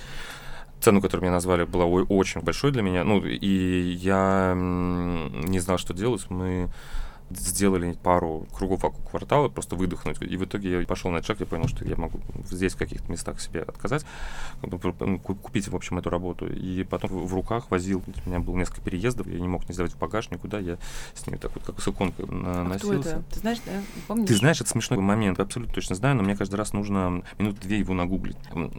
цену, 0.81 1.01
которую 1.01 1.23
мне 1.23 1.31
назвали, 1.31 1.65
была 1.65 1.85
очень 1.85 2.41
большой 2.41 2.73
для 2.73 2.83
меня. 2.83 3.05
Ну, 3.05 3.25
и 3.25 3.97
я 4.01 4.55
не 4.57 5.61
знал, 5.61 5.79
что 5.79 5.95
делать. 5.95 6.27
Мы 6.31 6.69
сделали 7.31 7.93
пару 7.93 8.47
кругов 8.53 8.83
вокруг 8.83 9.11
квартала, 9.11 9.49
просто 9.49 9.77
выдохнуть. 9.77 10.21
И 10.21 10.37
в 10.37 10.45
итоге 10.45 10.81
я 10.81 10.87
пошел 10.87 11.11
на 11.11 11.23
шаг, 11.23 11.41
я 11.41 11.47
понял, 11.47 11.69
что 11.69 11.85
я 11.85 11.97
могу 11.97 12.21
здесь 12.45 12.75
в 12.75 12.77
каких-то 12.77 13.11
местах 13.11 13.41
себе 13.41 13.63
отказать, 13.63 14.05
ну, 14.63 15.19
купить, 15.19 15.69
в 15.69 15.77
общем, 15.77 15.99
эту 15.99 16.11
работу. 16.11 16.47
И 16.53 16.85
потом 16.85 17.11
в 17.11 17.35
руках 17.35 17.71
возил, 17.71 18.03
у 18.27 18.29
меня 18.29 18.41
было 18.41 18.57
несколько 18.57 18.81
переездов, 18.81 19.27
я 19.27 19.39
не 19.39 19.49
мог 19.49 19.69
не 19.69 19.75
сдавать 19.75 19.93
в 19.93 19.99
багаж 19.99 20.31
никуда, 20.31 20.59
я 20.59 20.79
с 21.15 21.27
ней 21.27 21.37
так 21.37 21.55
вот, 21.55 21.65
как 21.65 21.81
с 21.81 21.89
иконкой 21.89 22.27
а 22.29 22.65
носился. 22.65 23.01
Кто 23.01 23.11
это? 23.11 23.25
Ты 23.31 23.41
знаешь, 23.41 23.59
да? 23.65 23.73
Помнишь? 24.09 24.29
Ты 24.29 24.35
знаешь, 24.37 24.61
это 24.61 24.71
смешной 24.71 24.99
момент, 24.99 25.39
я 25.39 25.45
абсолютно 25.45 25.75
точно 25.75 25.95
знаю, 25.95 26.17
но 26.17 26.23
мне 26.23 26.37
каждый 26.37 26.57
раз 26.57 26.73
нужно 26.73 27.23
минут 27.39 27.59
две 27.61 27.79
его 27.79 27.95
нагуглить. 27.95 28.37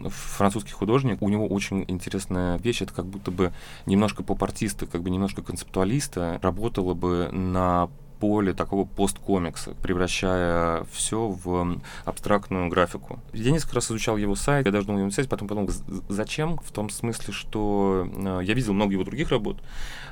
Французский 0.08 0.72
художник, 0.72 1.22
у 1.22 1.28
него 1.28 1.46
очень 1.46 1.84
интересная 1.88 2.58
вещь, 2.58 2.82
это 2.82 2.92
как 2.92 3.06
будто 3.06 3.30
бы 3.30 3.52
немножко 3.86 4.22
поп-артиста, 4.22 4.86
как 4.86 5.02
бы 5.02 5.10
немножко 5.10 5.42
концептуалиста, 5.42 6.38
работала 6.42 6.94
бы 6.94 7.30
на 7.32 7.88
поле 8.22 8.52
такого 8.52 8.84
посткомикса, 8.84 9.74
превращая 9.82 10.84
все 10.92 11.26
в 11.26 11.80
абстрактную 12.04 12.68
графику. 12.68 13.18
Я 13.32 13.50
несколько 13.50 13.74
раз 13.74 13.90
изучал 13.90 14.16
его 14.16 14.36
сайт, 14.36 14.66
я 14.66 14.70
даже 14.70 14.86
думал 14.86 15.00
его 15.00 15.06
написать, 15.06 15.28
потом 15.28 15.48
подумал, 15.48 15.70
зачем? 16.08 16.58
В 16.58 16.70
том 16.70 16.88
смысле, 16.88 17.34
что 17.34 18.08
э, 18.14 18.42
я 18.44 18.54
видел 18.54 18.74
много 18.74 18.92
его 18.92 19.02
других 19.02 19.30
работ. 19.30 19.60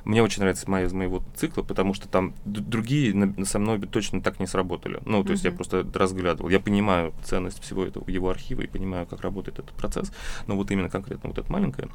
Мне 0.05 0.25
очень 0.25 0.41
нравится 0.41 0.69
моя 0.69 0.87
из 0.87 0.93
моего 0.93 1.23
цикла, 1.37 1.63
потому 1.63 1.95
что 1.95 2.09
там 2.09 2.35
другие 2.45 3.15
на, 3.15 3.45
со 3.45 3.61
мной 3.61 3.79
точно 3.79 4.21
так 4.21 4.41
не 4.41 4.49
сработали. 4.49 4.99
Ну, 5.05 5.23
то 5.23 5.29
mm-hmm. 5.29 5.33
есть 5.33 5.45
я 5.45 5.53
просто 5.53 5.87
разглядывал. 5.95 6.51
Я 6.51 6.59
понимаю 6.59 7.15
ценность 7.23 7.63
всего 7.63 7.85
этого, 7.85 8.11
его 8.11 8.29
архива 8.29 8.63
и 8.63 8.67
понимаю, 8.67 9.07
как 9.07 9.21
работает 9.21 9.61
этот 9.61 9.77
процесс. 9.77 10.11
Но 10.49 10.57
вот 10.57 10.69
именно 10.73 10.89
конкретно 10.89 11.29
вот 11.29 11.39
это 11.39 11.53
маленькое, 11.53 11.89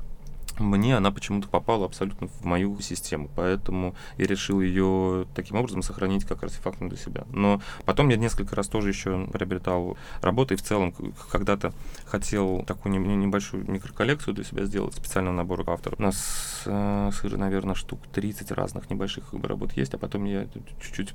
мне 0.60 0.98
она 0.98 1.12
почему-то 1.12 1.48
попала 1.48 1.86
абсолютно 1.86 2.28
в 2.28 2.46
мою 2.46 2.80
систему, 2.80 3.30
поэтому 3.36 3.96
я 4.18 4.26
решил 4.26 4.62
ее 4.62 5.26
таким 5.36 5.58
образом 5.58 5.82
сохранить 5.82 6.26
как 6.26 6.44
артефактом 6.44 6.90
для 6.90 6.98
себя. 6.98 7.26
Но 7.32 7.62
потом 7.86 8.10
я 8.10 8.18
несколько 8.18 8.56
раз 8.56 8.68
тоже 8.68 8.90
еще 8.90 9.28
приобретал 9.28 9.98
работы, 10.22 10.54
и 10.54 10.58
в 10.58 10.62
целом 10.62 10.94
когда-то 11.32 11.74
хотел 12.06 12.64
такую 12.64 13.00
небольшую 13.00 13.70
микроколлекцию 13.70 14.34
для 14.34 14.44
себя 14.44 14.66
сделать, 14.66 14.96
специального 14.96 15.36
набора 15.36 15.64
авторов. 15.68 16.00
У 16.00 16.04
нас 16.04 16.64
э, 16.66 17.12
наверное, 17.38 17.76
штук 17.76 18.00
30 18.14 18.52
разных 18.52 18.90
небольших 18.90 19.34
работ 19.34 19.74
есть, 19.74 19.94
а 19.94 19.98
потом 19.98 20.26
я 20.26 20.46
чуть-чуть 20.82 21.14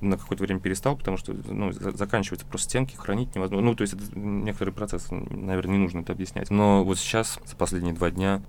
на 0.00 0.16
какое-то 0.16 0.44
время 0.44 0.60
перестал, 0.60 0.96
потому 0.96 1.16
что 1.16 1.34
ну, 1.48 1.72
заканчиваются 1.72 2.46
просто 2.46 2.70
стенки, 2.70 2.94
хранить 2.96 3.34
невозможно. 3.34 3.70
Ну, 3.70 3.74
то 3.74 3.82
есть 3.82 3.94
это 3.94 4.04
некоторый 4.18 4.70
процесс, 4.70 5.08
наверное, 5.10 5.76
не 5.76 5.78
нужно 5.78 6.00
это 6.00 6.12
объяснять. 6.12 6.50
Но 6.50 6.84
вот 6.84 6.98
сейчас, 6.98 7.38
за 7.44 7.56
последние 7.56 7.94
два 7.94 8.10
дня, 8.10 8.42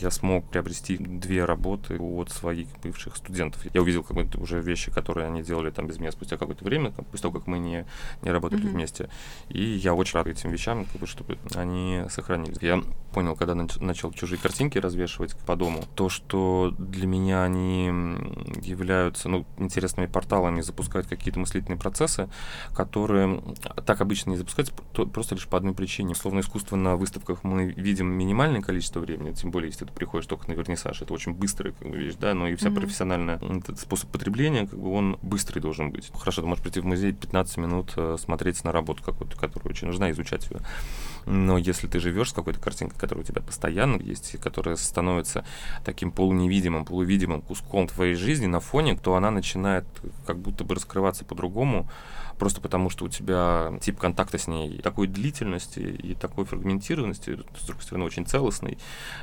я 0.00 0.10
смог 0.10 0.48
приобрести 0.48 0.96
две 0.96 1.44
работы 1.44 1.98
от 1.98 2.30
своих 2.30 2.68
бывших 2.82 3.16
студентов. 3.16 3.62
Я 3.74 3.82
увидел 3.82 4.02
как 4.02 4.16
бы 4.16 4.28
уже 4.40 4.60
вещи, 4.60 4.90
которые 4.90 5.26
они 5.26 5.42
делали 5.42 5.70
там 5.70 5.86
без 5.86 5.98
меня 5.98 6.12
спустя 6.12 6.36
какое-то 6.36 6.64
время, 6.64 6.92
там, 6.92 7.04
после 7.04 7.22
того, 7.22 7.38
как 7.38 7.46
мы 7.46 7.58
не, 7.58 7.86
не 8.22 8.30
работали 8.30 8.64
mm-hmm. 8.64 8.70
вместе. 8.70 9.10
И 9.48 9.62
я 9.62 9.94
очень 9.94 10.14
рад 10.14 10.26
этим 10.26 10.50
вещам, 10.50 10.84
как 10.84 11.00
бы, 11.00 11.06
чтобы 11.06 11.38
они 11.54 12.02
сохранились. 12.10 12.58
Я 12.60 12.82
понял, 13.12 13.36
когда 13.36 13.54
нач- 13.54 13.82
начал 13.82 14.12
чужие 14.12 14.38
картинки 14.38 14.78
развешивать 14.78 15.36
по 15.46 15.56
дому, 15.56 15.84
то, 15.94 16.08
что 16.08 16.74
для 16.78 17.06
меня 17.06 17.44
они 17.44 17.86
являются 18.62 19.28
ну, 19.28 19.44
интересными 19.58 20.06
порталами 20.06 20.43
каналами 20.44 20.60
запускают 20.62 21.06
какие-то 21.06 21.40
мыслительные 21.40 21.78
процессы, 21.78 22.28
которые 22.74 23.42
так 23.86 24.00
обычно 24.00 24.30
не 24.30 24.36
запускаются 24.36 24.74
просто 25.12 25.34
лишь 25.34 25.46
по 25.46 25.56
одной 25.56 25.74
причине. 25.74 26.14
Словно 26.14 26.40
искусство 26.40 26.76
на 26.76 26.96
выставках 26.96 27.44
мы 27.44 27.72
видим 27.72 28.06
минимальное 28.06 28.60
количество 28.60 29.00
времени, 29.00 29.32
тем 29.32 29.50
более, 29.50 29.70
если 29.70 29.84
ты 29.84 29.92
приходишь 29.92 30.26
только 30.26 30.48
на 30.48 30.54
вернисаж, 30.54 31.02
это 31.02 31.12
очень 31.12 31.32
быстрая 31.32 31.72
как 31.72 31.88
бы, 31.88 31.96
вещь, 31.96 32.14
да, 32.20 32.34
но 32.34 32.48
и 32.48 32.54
вся 32.54 32.68
mm-hmm. 32.68 32.74
профессиональная 32.74 33.36
этот 33.36 33.78
способ 33.78 34.10
потребления, 34.10 34.66
как 34.66 34.78
бы 34.78 34.90
он 34.90 35.18
быстрый 35.22 35.60
должен 35.60 35.90
быть. 35.90 36.10
Хорошо, 36.14 36.42
ты 36.42 36.48
можешь 36.48 36.62
прийти 36.62 36.80
в 36.80 36.86
музей 36.86 37.12
15 37.12 37.56
минут 37.58 37.92
э, 37.96 38.16
смотреть 38.18 38.64
на 38.64 38.72
работу 38.72 39.02
какую-то, 39.02 39.36
которая 39.36 39.70
очень 39.70 39.86
нужна, 39.86 40.10
изучать 40.10 40.50
ее. 40.50 40.60
Но 41.26 41.58
если 41.58 41.86
ты 41.86 42.00
живешь 42.00 42.30
с 42.30 42.32
какой-то 42.32 42.60
картинкой, 42.60 42.98
которая 42.98 43.24
у 43.24 43.26
тебя 43.26 43.42
постоянно 43.42 44.00
есть, 44.00 44.34
и 44.34 44.38
которая 44.38 44.76
становится 44.76 45.44
таким 45.84 46.10
полуневидимым, 46.10 46.84
полувидимым 46.84 47.42
куском 47.42 47.86
твоей 47.88 48.14
жизни 48.14 48.46
на 48.46 48.60
фоне, 48.60 48.96
то 48.96 49.14
она 49.14 49.30
начинает 49.30 49.84
как 50.26 50.38
будто 50.38 50.64
бы 50.64 50.74
раскрываться 50.74 51.24
по-другому, 51.24 51.88
просто 52.38 52.60
потому 52.60 52.90
что 52.90 53.04
у 53.04 53.08
тебя 53.08 53.72
тип 53.80 53.98
контакта 53.98 54.38
с 54.38 54.46
ней 54.46 54.78
такой 54.78 55.06
длительности 55.06 55.80
и 55.80 56.14
такой 56.14 56.44
фрагментированности, 56.44 57.38
с 57.58 57.66
другой 57.66 57.82
стороны, 57.82 58.04
очень 58.04 58.26
целостный 58.26 58.78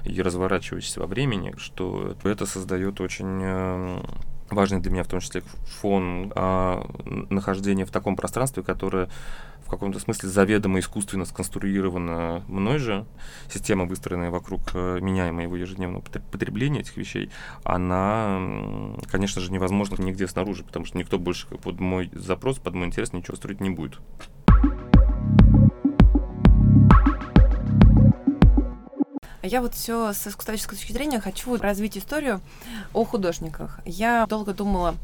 и 0.06 0.22
разворачивающийся 0.22 1.02
во 1.02 1.08
времени, 1.08 1.54
что 1.58 2.16
это 2.24 2.46
создает 2.46 3.02
очень 3.02 3.42
э, 3.44 4.02
важный 4.52 4.80
для 4.80 4.92
меня 4.92 5.04
в 5.04 5.08
том 5.08 5.20
числе 5.20 5.44
фон 5.80 6.32
а, 6.36 6.86
нахождения 7.30 7.86
в 7.86 7.92
таком 7.92 8.16
пространстве, 8.16 8.64
которое 8.64 9.10
в 9.66 9.70
каком-то 9.70 10.00
смысле 10.00 10.28
заведомо 10.30 10.80
искусственно 10.80 11.24
сконструирована 11.24 12.44
мной 12.48 12.78
же, 12.78 13.06
система, 13.50 13.86
выстроенная 13.86 14.30
вокруг 14.30 14.62
э, 14.74 15.00
меня 15.00 15.30
и 15.30 15.32
моего 15.32 15.56
ежедневного 15.56 16.02
потребления 16.02 16.82
этих 16.82 16.98
вещей, 16.98 17.30
она, 17.64 18.42
конечно 19.10 19.40
же, 19.42 19.52
невозможна 19.52 20.02
нигде 20.04 20.28
снаружи, 20.28 20.66
потому 20.66 20.86
что 20.86 20.98
никто 20.98 21.18
больше 21.18 21.48
под 21.48 21.80
мой 21.80 22.10
запрос, 22.14 22.60
под 22.60 22.74
мой 22.74 22.88
интерес 22.88 23.14
ничего 23.14 23.38
строить 23.38 23.62
не 23.62 23.70
будет. 23.70 24.00
Я 29.44 29.62
вот 29.62 29.74
все 29.74 30.14
с 30.14 30.28
искусствоведческой 30.28 30.78
точки 30.78 30.92
зрения 30.92 31.20
хочу 31.20 31.58
развить 31.58 31.98
историю 31.98 32.42
о 32.94 33.04
художниках. 33.04 33.80
Я 33.86 34.26
долго 34.28 34.54
думала, 34.54 34.96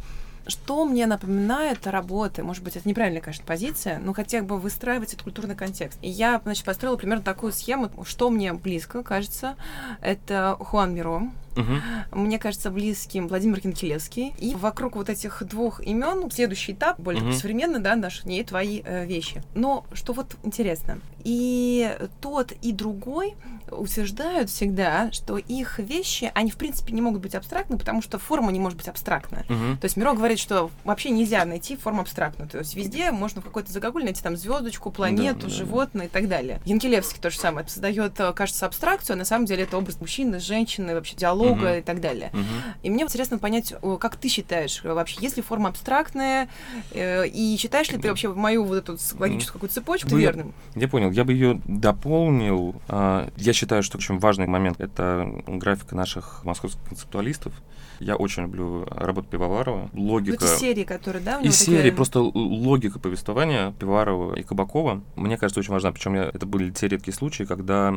что 0.48 0.86
мне 0.86 1.08
напоминает 1.08 1.86
работы, 1.88 2.44
может 2.44 2.64
быть, 2.64 2.76
это 2.76 2.88
неправильная, 2.88 3.22
конечно, 3.22 3.46
позиция, 3.46 4.00
но 4.00 4.14
хотя 4.14 4.42
бы 4.42 4.60
выстраивать 4.60 5.10
этот 5.10 5.24
культурный 5.24 5.56
контекст. 5.56 6.00
И 6.02 6.10
я, 6.10 6.40
значит, 6.44 6.66
построила 6.66 6.96
примерно 6.96 7.24
такую 7.24 7.52
схему, 7.52 7.92
что 8.06 8.30
мне 8.30 8.54
близко, 8.54 9.04
кажется. 9.04 9.56
Это 10.02 10.56
Хуан 10.60 10.94
Миро, 10.94 11.24
Угу. 11.58 12.20
Мне 12.20 12.40
кажется, 12.40 12.70
близким 12.70 13.28
Владимир 13.28 13.62
Кинкелевский. 13.62 14.34
И 14.38 14.56
вокруг 14.56 14.96
вот 14.96 15.10
этих 15.10 15.44
двух 15.44 15.82
имен 15.82 16.30
следующий 16.32 16.74
этап, 16.74 17.00
более 17.00 17.24
угу. 17.24 17.34
современный, 17.34 17.80
да, 17.80 17.96
наш, 17.96 18.26
не 18.26 18.44
твои 18.44 18.82
э, 18.84 19.06
вещи. 19.06 19.44
Но 19.56 19.86
что 19.94 20.14
вот 20.14 20.36
интересно, 20.44 21.00
и 21.24 21.98
тот, 22.22 22.54
и 22.62 22.72
другой 22.72 23.36
утверждают 23.70 24.50
всегда, 24.50 25.12
что 25.12 25.38
их 25.38 25.80
вещи, 25.80 26.32
они, 26.34 26.52
в 26.52 26.56
принципе, 26.56 26.94
не 26.94 27.02
могут 27.02 27.22
быть 27.22 27.36
абстрактны, 27.36 27.78
потому 27.78 28.02
что 28.02 28.18
форма 28.18 28.52
не 28.52 28.60
может 28.60 28.78
быть 28.78 28.88
абстрактна. 28.88 29.46
Uh-huh. 29.50 29.78
То 29.78 29.86
есть 29.86 29.98
Миро 29.98 30.14
говорит, 30.14 30.40
что 30.40 30.72
вообще 30.84 31.10
нельзя 31.10 31.44
найти 31.44 31.76
форму 31.76 32.02
абстрактную. 32.02 32.50
То 32.50 32.60
есть 32.60 32.76
везде 32.76 33.12
можно 33.12 33.42
в 33.42 33.44
какой-то 33.44 33.72
загогуль 33.72 34.04
найти 34.04 34.24
там 34.24 34.38
звездочку, 34.38 34.92
планету, 34.92 35.48
да, 35.48 35.50
животное 35.50 36.04
да. 36.04 36.08
и 36.08 36.10
так 36.10 36.30
далее. 36.30 36.62
Янкелевский 36.66 37.20
то 37.22 37.30
же 37.30 37.38
самое. 37.38 37.68
создает, 37.68 38.20
э, 38.20 38.32
кажется, 38.34 38.66
абстракцию, 38.66 39.16
а 39.16 39.18
на 39.18 39.26
самом 39.26 39.46
деле 39.46 39.64
это 39.64 39.78
образ 39.78 40.00
мужчины, 40.00 40.40
женщины, 40.40 40.94
вообще 40.94 41.16
диалога 41.48 41.76
uh-huh. 41.76 41.80
и 41.80 41.82
так 41.82 42.02
далее. 42.02 42.32
Uh-huh. 42.34 42.44
И 42.84 42.90
мне 42.90 43.04
интересно 43.04 43.38
понять, 43.38 43.74
как 44.00 44.16
ты 44.18 44.30
считаешь, 44.30 44.84
вообще, 44.84 45.18
есть 45.22 45.38
ли 45.38 45.44
форма 45.44 45.70
абстрактная, 45.70 46.50
э, 46.92 47.28
и 47.28 47.58
считаешь 47.58 47.90
ли 47.90 47.98
ты 47.98 48.10
вообще 48.10 48.34
мою 48.34 48.64
вот 48.64 48.76
эту 48.76 48.98
логическую 49.20 49.54
какую-то 49.54 49.76
цепочку 49.76 50.10
Вы, 50.10 50.22
верным? 50.22 50.54
Я 50.76 50.88
понял. 50.88 51.12
Я 51.12 51.24
бы 51.24 51.34
ее 51.34 51.62
дополнил. 51.66 52.76
А, 52.88 53.30
я 53.38 53.54
считаю, 53.54 53.84
что 53.84 53.98
очень 53.98 54.20
важный 54.20 54.48
момент— 54.48 54.80
это 54.80 55.28
графика 55.48 55.96
наших 55.96 56.44
московских 56.44 56.82
концептуалистов. 56.88 57.54
Я 58.00 58.16
очень 58.16 58.44
люблю 58.44 58.86
работу 58.92 59.28
Пивоварова. 59.28 59.90
Логика... 59.94 60.46
Ну, 60.46 60.58
серии, 60.58 60.84
которые, 60.84 61.24
да? 61.24 61.40
Из 61.42 61.58
такие... 61.58 61.78
серии 61.78 61.92
просто 61.92 62.20
логика 62.20 63.00
повествования 63.00 63.72
Пивоварова 63.72 64.36
и 64.36 64.44
Кабакова, 64.44 65.02
мне 65.16 65.38
кажется, 65.38 65.60
очень 65.60 65.74
важна. 65.74 65.92
Причем 65.92 66.16
это 66.16 66.46
были 66.46 66.72
те 66.72 66.88
редкие 66.88 67.16
случаи, 67.16 67.44
когда 67.44 67.96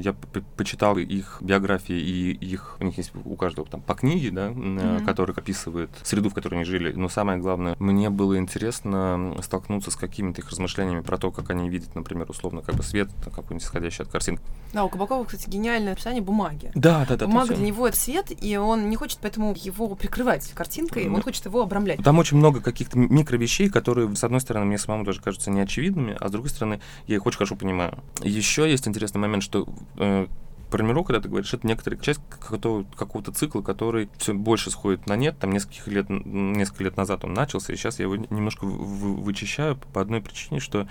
я 0.00 0.14
почитал 0.56 0.98
их 0.98 1.38
биографии 1.40 1.96
и 1.96 2.32
их, 2.32 2.77
у 2.80 2.84
них 2.84 2.96
есть 2.96 3.12
у 3.24 3.36
каждого 3.36 3.66
там 3.66 3.80
по 3.80 3.94
книге, 3.94 4.30
да, 4.30 4.48
mm-hmm. 4.48 5.04
который 5.04 5.34
описывает 5.34 5.90
среду, 6.02 6.30
в 6.30 6.34
которой 6.34 6.56
они 6.56 6.64
жили. 6.64 6.92
Но 6.92 7.08
самое 7.08 7.38
главное, 7.38 7.76
мне 7.78 8.10
было 8.10 8.38
интересно 8.38 9.34
столкнуться 9.42 9.90
с 9.90 9.96
какими-то 9.96 10.40
их 10.40 10.50
размышлениями 10.50 11.00
про 11.00 11.18
то, 11.18 11.30
как 11.30 11.50
они 11.50 11.68
видят, 11.68 11.94
например, 11.94 12.30
условно, 12.30 12.62
как 12.62 12.74
бы 12.74 12.82
свет 12.82 13.10
какой-нибудь 13.24 13.62
исходящий 13.62 14.04
от 14.04 14.10
картинки. 14.10 14.42
Да, 14.72 14.84
у 14.84 14.88
Кабакова, 14.88 15.24
кстати, 15.24 15.48
гениальное 15.48 15.92
описание 15.92 16.22
бумаги. 16.22 16.70
Да, 16.74 17.06
да, 17.08 17.16
да. 17.16 17.26
Бумага 17.26 17.54
для 17.54 17.66
него 17.66 17.86
это 17.86 17.96
свет, 17.96 18.32
и 18.42 18.56
он 18.56 18.90
не 18.90 18.96
хочет 18.96 19.18
поэтому 19.20 19.54
его 19.56 19.94
прикрывать 19.94 20.50
картинкой, 20.52 21.08
он 21.08 21.22
хочет 21.22 21.44
его 21.46 21.62
обрамлять. 21.62 22.02
Там 22.02 22.18
очень 22.18 22.36
много 22.36 22.60
каких-то 22.60 22.98
микро 22.98 23.36
вещей, 23.36 23.68
которые, 23.68 24.14
с 24.14 24.24
одной 24.24 24.40
стороны, 24.40 24.66
мне 24.66 24.78
самому 24.78 25.04
даже 25.04 25.20
кажутся 25.20 25.50
неочевидными, 25.50 26.16
а 26.18 26.28
с 26.28 26.30
другой 26.30 26.50
стороны, 26.50 26.80
я 27.06 27.16
их 27.16 27.26
очень 27.26 27.38
хорошо 27.38 27.56
понимаю. 27.56 27.98
Еще 28.22 28.70
есть 28.70 28.86
интересный 28.86 29.20
момент, 29.20 29.42
что 29.42 29.66
э, 29.96 30.26
про 30.70 30.82
Миро, 30.82 31.02
когда 31.02 31.20
ты 31.20 31.28
говоришь, 31.28 31.52
это 31.54 31.66
некоторая 31.66 31.98
часть 32.00 32.20
какого-то, 32.28 33.32
цикла, 33.32 33.62
который 33.62 34.08
все 34.18 34.34
больше 34.34 34.70
сходит 34.70 35.06
на 35.06 35.16
нет. 35.16 35.38
Там 35.38 35.52
несколько 35.52 35.90
лет, 35.90 36.06
несколько 36.08 36.84
лет 36.84 36.96
назад 36.96 37.24
он 37.24 37.34
начался, 37.34 37.72
и 37.72 37.76
сейчас 37.76 37.98
я 37.98 38.04
его 38.04 38.16
немножко 38.16 38.64
вычищаю 38.64 39.76
по 39.92 40.00
одной 40.00 40.20
причине, 40.20 40.60
что 40.60 40.88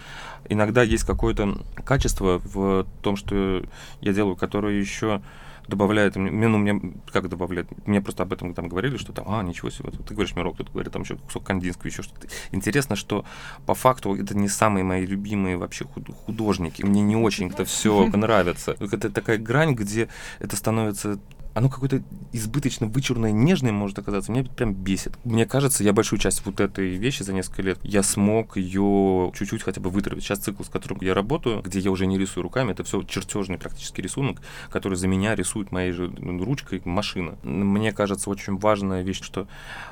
иногда 0.50 0.84
есть 0.84 1.04
какое-то 1.04 1.64
качество 1.86 2.42
в 2.44 2.88
том, 3.02 3.16
что 3.16 3.64
я 4.02 4.14
делаю, 4.14 4.36
которое 4.36 4.80
еще 4.80 5.22
добавляет, 5.68 6.16
мне, 6.16 6.48
ну, 6.48 6.58
мне 6.58 6.82
как 7.12 7.30
добавляет, 7.30 7.68
мне 7.88 8.02
просто 8.02 8.24
об 8.24 8.34
этом 8.34 8.54
там 8.54 8.70
говорили, 8.70 8.98
что 8.98 9.14
там, 9.14 9.26
а, 9.28 9.44
ничего 9.44 9.70
себе, 9.70 9.92
ты 9.92 10.14
говоришь 10.14 10.36
Мирок, 10.36 10.56
кто-то 10.56 10.72
говорит, 10.72 10.94
там 10.94 11.02
еще 11.02 11.16
кусок 11.18 11.44
Кандинского, 11.44 11.88
еще 11.88 12.04
что-то. 12.04 12.28
Интересно, 12.52 12.96
что 12.96 13.26
по 13.66 13.74
факту 13.74 14.16
это 14.16 14.36
не 14.36 14.48
самые 14.48 14.84
мои 14.84 15.06
любимые 15.06 15.58
вообще 15.58 15.86
художники, 16.26 16.84
мне 16.84 17.02
не 17.02 17.16
очень 17.16 17.50
это 17.50 17.66
все 17.66 18.06
нравится. 18.14 18.76
Это 18.80 19.10
такая 19.10 19.38
грань, 19.38 19.74
где 19.74 20.10
это 20.40 20.56
становится 20.56 21.20
оно 21.58 21.70
какое-то 21.70 22.04
избыточно 22.34 22.86
вычурное, 22.86 23.32
нежное 23.32 23.72
может 23.72 23.98
оказаться. 23.98 24.32
Меня 24.32 24.44
прям 24.44 24.76
бесит. 24.76 25.18
Мне 25.24 25.48
кажется, 25.48 25.84
я 25.84 25.92
большую 25.92 26.20
часть 26.20 26.46
вот 26.46 26.60
этой 26.60 26.90
вещи 26.98 27.24
за 27.24 27.34
несколько 27.34 27.64
лет, 27.64 27.80
я 27.82 28.04
смог 28.04 28.58
ее 28.58 29.32
чуть-чуть 29.34 29.64
хотя 29.64 29.82
бы 29.82 29.90
вытравить. 29.90 30.24
Сейчас 30.24 30.38
цикл, 30.38 30.62
с 30.62 30.70
которым 30.70 31.00
я 31.02 31.16
работаю, 31.16 31.64
где 31.64 31.80
я 31.80 31.90
уже 31.90 32.06
не 32.06 32.20
рисую 32.20 32.44
руками, 32.44 32.74
это 32.74 32.84
все 32.84 33.02
чертежный 33.02 33.58
практически 33.58 34.02
рисунок, 34.02 34.40
который 34.70 35.00
за 35.00 35.08
меня 35.08 35.34
рисует 35.34 35.72
моей 35.72 35.94
же 35.94 36.14
ручкой 36.16 36.80
машина. 36.86 37.40
Мне 37.42 37.92
кажется, 37.92 38.30
очень 38.30 38.58
важная 38.58 39.02
вещь, 39.02 39.24
что 39.24 39.48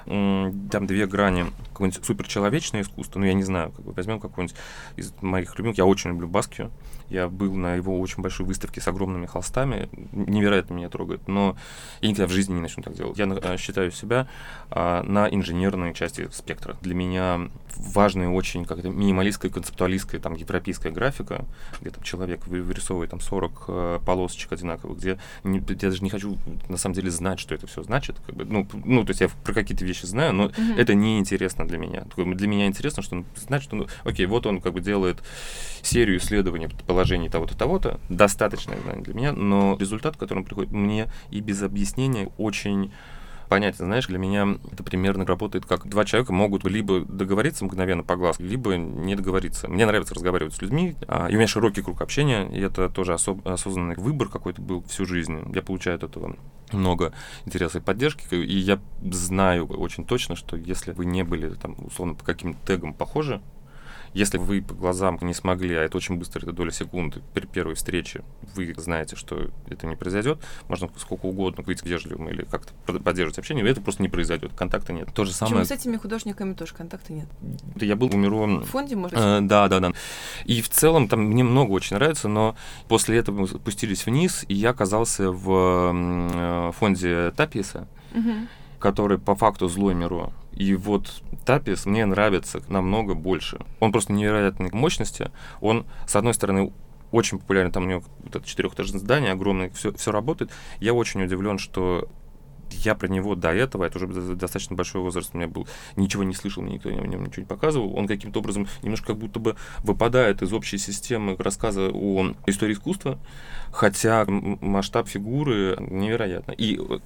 там 0.06 0.86
две 0.86 1.08
грани. 1.08 1.46
Какое-нибудь 1.70 2.06
суперчеловечное 2.06 2.84
искусство, 2.84 3.20
ну 3.20 3.26
я 3.26 3.34
не 3.34 3.44
знаю, 3.44 3.72
как 3.72 3.84
бы 3.84 3.92
возьмем 3.94 4.20
какой-нибудь 4.20 4.56
из 4.98 5.14
моих 5.22 5.58
любимых, 5.58 5.80
я 5.80 5.86
очень 5.86 6.12
люблю 6.12 6.28
Баскию, 6.28 6.70
я 7.10 7.28
был 7.28 7.54
на 7.56 7.76
его 7.76 8.00
очень 8.00 8.22
большой 8.22 8.46
выставке 8.46 8.82
с 8.82 8.88
огромными 8.88 9.26
холстами, 9.26 9.90
невероятно 10.12 10.74
меня 10.74 10.90
трогает, 10.90 11.28
но 11.28 11.56
я 12.02 12.10
никогда 12.10 12.28
в 12.28 12.32
жизни 12.32 12.54
не 12.54 12.62
начну 12.62 12.84
так 12.84 12.94
делать. 12.94 13.18
Я 13.18 13.26
э, 13.26 13.58
считаю 13.58 13.92
себя 13.92 14.28
а, 14.70 15.04
на 15.04 15.28
инженерной 15.28 15.94
части 15.94 16.28
спектра. 16.32 16.78
Для 16.82 16.96
меня 16.96 17.50
важная 17.78 18.30
очень 18.30 18.66
как-то 18.66 18.90
минималистская, 18.90 19.52
концептуалистская, 19.52 20.20
там, 20.20 20.34
европейская 20.34 20.92
графика, 20.92 21.46
где 21.82 21.90
там 21.90 22.04
человек 22.04 22.48
вырисовывает 22.48 23.12
там 23.12 23.20
40 23.20 23.64
э, 23.68 24.00
полосочек 24.06 24.52
одинаковых, 24.52 24.98
где 24.98 25.20
не, 25.44 25.60
я 25.60 25.90
даже 25.90 26.04
не 26.04 26.10
хочу 26.10 26.38
на 26.70 26.78
самом 26.78 26.96
деле 26.96 27.12
знать, 27.12 27.40
что 27.40 27.54
это 27.54 27.68
все 27.68 27.84
значит. 27.84 28.18
Как 28.26 28.36
бы, 28.36 28.46
ну, 28.46 28.68
ну, 28.86 29.04
то 29.04 29.12
есть 29.12 29.22
я 29.22 29.30
про 29.44 29.54
какие-то 29.54 29.86
вещи 29.86 30.06
знаю, 30.06 30.34
но 30.34 30.48
mm-hmm. 30.48 30.78
это 30.78 30.94
не 30.94 31.20
интересно 31.20 31.68
для 31.68 31.78
меня. 31.78 32.06
Для 32.16 32.48
меня 32.48 32.68
интересно, 32.68 33.04
что 33.04 33.18
он 33.18 33.26
знать, 33.36 33.64
что, 33.64 33.76
ну, 33.76 33.88
окей, 34.04 34.26
вот 34.26 34.46
он 34.46 34.62
как 34.62 34.74
бы 34.74 34.82
делает 34.82 35.24
серию 35.82 36.18
исследований 36.18 36.70
положений 36.96 37.28
того-то, 37.28 37.58
того-то, 37.58 38.00
достаточное 38.08 38.80
знание 38.80 39.04
для 39.04 39.14
меня, 39.14 39.34
но 39.34 39.76
результат, 39.78 40.16
к 40.16 40.20
которому 40.20 40.46
приходит 40.46 40.72
мне 40.72 41.12
и 41.30 41.42
без 41.42 41.62
объяснения, 41.62 42.30
очень 42.38 42.94
понятен. 43.50 43.86
Знаешь, 43.86 44.08
для 44.08 44.18
меня 44.18 44.58
это 44.72 44.82
примерно 44.82 45.26
работает 45.26 45.66
как 45.66 45.88
два 45.90 46.06
человека 46.06 46.32
могут 46.32 46.64
либо 46.64 47.02
договориться 47.02 47.66
мгновенно 47.66 48.02
по 48.04 48.16
глазу, 48.16 48.42
либо 48.42 48.78
не 48.78 49.14
договориться. 49.16 49.68
Мне 49.68 49.86
нравится 49.86 50.16
разговаривать 50.16 50.54
с 50.54 50.62
людьми, 50.62 50.96
а, 51.10 51.28
и 51.28 51.34
у 51.34 51.38
меня 51.38 51.48
широкий 51.48 51.82
круг 51.82 52.02
общения, 52.02 52.48
и 52.48 52.62
это 52.62 52.90
тоже 52.90 53.12
особ- 53.12 53.46
осознанный 53.46 53.98
выбор 53.98 54.30
какой-то 54.30 54.62
был 54.62 54.82
всю 54.84 55.06
жизнь. 55.06 55.52
Я 55.54 55.62
получаю 55.62 55.98
от 55.98 56.04
этого 56.04 56.38
много 56.72 57.12
интереса 57.46 57.80
и 57.80 57.82
поддержки, 57.82 58.34
и 58.34 58.58
я 58.58 58.80
знаю 59.12 59.68
очень 59.68 60.06
точно, 60.06 60.38
что 60.38 60.56
если 60.56 60.94
вы 60.94 61.06
не 61.06 61.24
были 61.24 61.50
там 61.56 61.76
условно 61.86 62.16
по 62.16 62.24
каким-то 62.24 62.58
тегам 62.66 62.94
похожи, 62.94 63.42
если 64.16 64.38
вы 64.38 64.62
по 64.62 64.74
глазам 64.74 65.20
не 65.22 65.34
смогли, 65.34 65.76
а 65.76 65.84
это 65.84 65.98
очень 65.98 66.16
быстро, 66.16 66.42
это 66.42 66.54
доля 66.54 66.72
секунды, 66.72 67.22
при 67.34 67.46
первой 67.46 67.76
встрече, 67.76 68.24
вы 68.56 68.74
знаете, 68.78 69.18
что 69.18 69.52
это 69.68 69.88
не 69.88 69.98
произойдет, 69.98 70.40
можно 70.70 70.90
сколько 70.98 71.26
угодно 71.26 71.64
быть 71.64 71.84
вежливым 71.84 72.30
или 72.30 72.46
как-то 72.46 72.74
поддерживать 73.00 73.38
общение, 73.40 73.68
это 73.68 73.82
просто 73.82 74.02
не 74.02 74.08
произойдет, 74.08 74.54
контакта 74.54 74.94
нет. 74.94 75.10
То 75.14 75.26
же 75.26 75.34
самое... 75.34 75.62
Почему 75.62 75.78
с 75.78 75.80
этими 75.80 75.98
художниками 75.98 76.54
тоже 76.54 76.74
контакта 76.74 77.12
нет? 77.12 77.28
Я 77.76 77.98
был 77.98 78.08
у 78.08 78.18
Миро... 78.18 78.62
В 78.62 78.66
фонде, 78.66 78.96
может 78.96 79.18
быть? 79.18 79.24
Э, 79.24 79.42
да, 79.42 79.68
да, 79.68 79.82
да. 79.82 79.92
И 80.46 80.62
в 80.62 80.70
целом 80.70 81.10
там 81.10 81.22
мне 81.26 81.44
много 81.44 81.72
очень 81.72 81.98
нравится, 81.98 82.30
но 82.30 82.56
после 82.88 83.18
этого 83.18 83.42
мы 83.42 83.48
спустились 83.50 84.06
вниз, 84.06 84.46
и 84.48 84.54
я 84.54 84.70
оказался 84.70 85.30
в 85.30 85.92
э, 85.94 86.72
фонде 86.72 87.32
Таписа, 87.32 87.88
угу. 88.14 88.32
Который 88.86 89.18
по 89.18 89.34
факту 89.34 89.68
злой 89.68 89.96
Миро. 89.96 90.32
И 90.54 90.76
вот 90.76 91.24
Тапис 91.44 91.88
мне 91.88 92.06
нравится 92.06 92.62
намного 92.68 93.16
больше. 93.16 93.58
Он 93.80 93.92
просто 93.92 94.14
невероятной 94.14 94.70
мощности. 94.72 95.32
Он, 95.60 95.88
с 96.06 96.16
одной 96.16 96.36
стороны, 96.36 96.72
очень 97.12 97.40
популярен, 97.40 97.72
там 97.72 97.86
у 97.86 97.88
него 97.88 98.04
вот 98.20 98.36
это 98.36 98.48
четырехэтажное 98.48 99.00
здание 99.00 99.32
огромное, 99.32 99.72
все, 99.72 99.92
все 99.94 100.12
работает. 100.12 100.52
Я 100.80 100.94
очень 100.94 101.24
удивлен, 101.24 101.58
что 101.58 102.08
я 102.72 102.96
про 102.96 103.08
него 103.08 103.36
до 103.36 103.52
этого, 103.54 103.86
это 103.86 103.98
уже 103.98 104.36
достаточно 104.36 104.76
большой 104.76 105.02
возраст 105.02 105.32
у 105.34 105.38
меня 105.38 105.48
был, 105.48 105.68
ничего 105.96 106.24
не 106.24 106.34
слышал, 106.34 106.62
мне 106.62 106.76
никто 106.76 106.90
о 106.90 106.94
нем 106.94 107.24
ничего 107.24 107.42
не 107.42 107.48
показывал. 107.48 107.96
Он 107.96 108.08
каким-то 108.08 108.40
образом 108.40 108.68
немножко 108.84 109.08
как 109.08 109.18
будто 109.18 109.40
бы 109.40 109.56
выпадает 109.80 110.42
из 110.42 110.54
общей 110.54 110.78
системы 110.78 111.36
рассказа 111.40 111.90
о 111.92 112.34
истории 112.46 112.74
искусства, 112.74 113.20
хотя 113.72 114.26
масштаб 114.28 115.08
фигуры 115.08 115.78
невероятно. 115.80 116.52
И 116.52 116.80
э, 116.80 117.00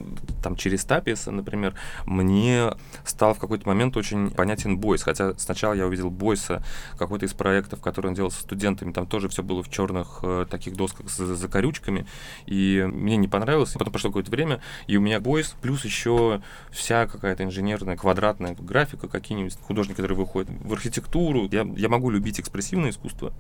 там 0.44 0.56
через 0.56 0.86
Таписа, 0.86 1.32
например, 1.32 1.76
мне 2.06 2.72
стал 3.06 3.34
в 3.34 3.40
какой-то 3.40 3.68
момент 3.68 3.98
очень 3.98 4.32
понятен 4.32 4.78
Бойс, 4.78 5.04
хотя 5.04 5.34
сначала 5.38 5.74
я 5.74 5.88
увидел 5.88 6.10
Бойса, 6.10 6.64
какой-то 6.98 7.26
из 7.26 7.34
проектов, 7.34 7.82
который 7.82 8.08
он 8.08 8.14
делал 8.14 8.32
со 8.32 8.42
студентами, 8.42 8.92
там 8.92 9.06
тоже 9.06 9.30
все 9.30 9.44
было 9.44 9.64
в 9.64 9.70
черных 9.70 10.20
э, 10.24 10.46
таких 10.50 10.76
досках 10.76 11.10
с 11.10 11.18
закорючками, 11.18 12.06
и 12.46 12.88
мне 12.92 13.18
не 13.18 13.28
понравилось. 13.28 13.74
Потом 13.74 13.92
прошло 13.92 14.10
какое-то 14.10 14.32
время, 14.32 14.62
и 14.88 14.98
у 14.98 15.02
меня 15.02 15.20
Бойс 15.20 15.56
плюс 15.62 15.86
еще 15.86 16.42
вся 16.72 17.08
какая-то 17.08 17.44
инженерная, 17.44 17.96
квадратная 17.96 18.56
графика, 18.56 19.08
какие-нибудь 19.08 19.58
художники, 19.62 19.98
которые 19.98 20.18
выходят 20.18 20.50
в 20.62 20.74
архитектуру. 20.74 21.48
Я, 21.52 21.68
я 21.76 21.90
могу 21.90 22.10
любить 22.10 22.40
экспрессивное 22.40 22.92
искусство, 22.92 23.34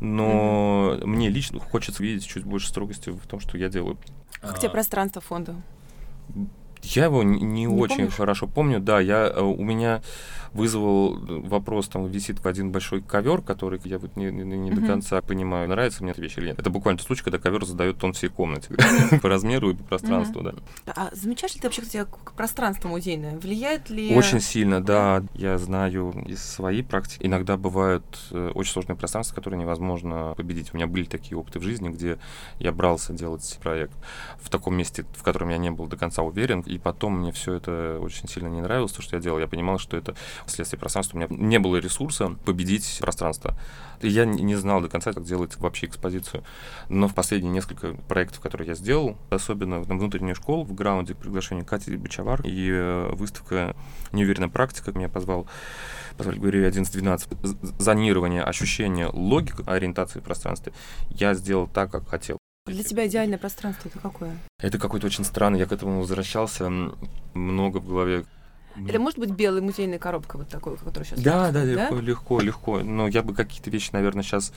но 0.00 0.96
mm-hmm. 0.96 1.06
мне 1.06 1.28
лично 1.28 1.60
хочется 1.60 2.02
видеть 2.02 2.26
чуть 2.26 2.44
больше 2.44 2.71
строгости 2.72 3.10
в 3.10 3.26
том, 3.26 3.38
что 3.38 3.58
я 3.58 3.68
делаю. 3.68 3.98
Как 4.40 4.56
а... 4.56 4.58
тебе 4.58 4.70
пространство 4.70 5.20
фонда? 5.20 5.54
Я 6.82 7.04
его 7.04 7.22
не, 7.22 7.40
не 7.40 7.68
очень 7.68 7.96
помнишь? 7.96 8.14
хорошо 8.14 8.46
помню. 8.48 8.80
Да, 8.80 8.98
я 8.98 9.26
э, 9.28 9.40
у 9.40 9.62
меня 9.62 10.02
вызвал 10.54 11.18
вопрос, 11.18 11.88
там 11.88 12.06
висит 12.06 12.40
в 12.40 12.46
один 12.46 12.70
большой 12.72 13.02
ковер, 13.02 13.42
который 13.42 13.80
я 13.84 13.98
вот 13.98 14.16
не, 14.16 14.26
не, 14.30 14.42
не 14.44 14.70
до 14.70 14.80
Мгм. 14.80 14.86
конца 14.86 15.20
понимаю, 15.22 15.68
нравится 15.68 16.02
мне 16.02 16.12
эта 16.12 16.20
вещь 16.20 16.36
или 16.38 16.46
нет. 16.48 16.58
Это 16.58 16.70
буквально 16.70 16.98
тот 16.98 17.06
случай, 17.06 17.22
когда 17.22 17.38
ковер 17.38 17.64
задает 17.64 17.98
тон 17.98 18.12
всей 18.12 18.28
комнате 18.28 18.68
по 19.22 19.28
размеру 19.28 19.70
и 19.70 19.74
по 19.74 19.84
пространству, 19.84 20.42
да. 20.42 20.54
А 20.86 21.08
замечаешь 21.12 21.54
ли 21.54 21.60
ты 21.60 21.66
вообще, 21.68 21.82
кстати, 21.82 22.06
пространство 22.36 22.88
музейное? 22.88 23.38
Влияет 23.38 23.90
ли... 23.90 24.14
Очень 24.14 24.40
сильно, 24.40 24.82
да. 24.82 25.22
Я 25.34 25.58
знаю 25.58 26.12
из 26.26 26.42
своей 26.42 26.82
практики. 26.82 27.24
Иногда 27.24 27.56
бывают 27.56 28.04
э, 28.30 28.50
очень 28.54 28.72
сложные 28.72 28.96
пространства, 28.96 29.34
которые 29.34 29.60
невозможно 29.60 30.34
победить. 30.36 30.72
У 30.72 30.76
меня 30.76 30.86
были 30.86 31.04
такие 31.04 31.36
опыты 31.38 31.58
в 31.58 31.62
жизни, 31.62 31.88
где 31.88 32.18
я 32.58 32.72
брался 32.72 33.12
делать 33.12 33.58
проект 33.62 33.94
в 34.40 34.50
таком 34.50 34.76
месте, 34.76 35.04
в 35.16 35.22
котором 35.22 35.48
я 35.50 35.58
не 35.58 35.70
был 35.70 35.86
до 35.86 35.96
конца 35.96 36.22
уверен. 36.22 36.60
И 36.60 36.78
потом 36.78 37.20
мне 37.20 37.32
все 37.32 37.54
это 37.54 37.98
очень 38.00 38.28
сильно 38.28 38.48
не 38.48 38.60
нравилось, 38.60 38.92
то, 38.92 39.02
что 39.02 39.16
я 39.16 39.22
делал. 39.22 39.38
Я 39.38 39.46
понимал, 39.48 39.78
что 39.78 39.96
это 39.96 40.14
вследствие 40.46 40.78
пространства. 40.80 41.16
У 41.16 41.20
меня 41.20 41.28
не 41.30 41.58
было 41.58 41.76
ресурса 41.76 42.36
победить 42.44 42.98
пространство. 43.00 43.56
Я 44.00 44.24
не 44.24 44.56
знал 44.56 44.80
до 44.80 44.88
конца, 44.88 45.12
как 45.12 45.24
делать 45.24 45.56
вообще 45.58 45.86
экспозицию. 45.86 46.42
Но 46.88 47.06
в 47.08 47.14
последние 47.14 47.52
несколько 47.52 47.94
проектов, 47.94 48.40
которые 48.40 48.68
я 48.68 48.74
сделал, 48.74 49.16
особенно 49.30 49.78
на 49.78 49.96
внутреннюю 49.96 50.34
школу 50.34 50.64
в 50.64 50.74
граунде 50.74 51.14
к 51.14 51.18
приглашению 51.18 51.64
Кати 51.64 51.96
Бочавар 51.96 52.40
и 52.44 52.68
э, 52.70 53.10
выставка 53.14 53.76
«Неуверенная 54.12 54.48
практика» 54.48 54.92
меня 54.92 55.08
позвал, 55.08 55.46
позвали, 56.16 56.38
говорю, 56.38 56.68
11-12, 56.68 57.46
з- 57.46 57.82
зонирование, 57.82 58.42
ощущение, 58.42 59.06
логика 59.06 59.62
ориентации 59.66 60.18
в 60.18 60.24
пространстве, 60.24 60.72
я 61.10 61.34
сделал 61.34 61.68
так, 61.68 61.92
как 61.92 62.08
хотел. 62.08 62.38
Для 62.66 62.84
тебя 62.84 63.06
идеальное 63.08 63.38
пространство 63.38 63.88
это 63.88 63.98
какое? 63.98 64.38
Это 64.60 64.78
какой-то 64.78 65.06
очень 65.06 65.24
странный, 65.24 65.58
я 65.58 65.66
к 65.66 65.72
этому 65.72 66.00
возвращался, 66.00 66.70
много 67.34 67.78
в 67.78 67.86
голове. 67.88 68.24
Это 68.88 68.98
может 68.98 69.18
быть 69.18 69.30
белая 69.30 69.62
музейная 69.62 69.98
коробка 69.98 70.36
вот 70.38 70.48
такой, 70.48 70.76
которую 70.76 71.04
сейчас... 71.04 71.20
Да, 71.20 71.50
да, 71.50 71.64
легко, 71.64 72.00
легко, 72.00 72.40
легко. 72.40 72.78
Но 72.80 73.08
я 73.08 73.22
бы 73.22 73.34
какие-то 73.34 73.70
вещи, 73.70 73.90
наверное, 73.92 74.22
сейчас 74.22 74.52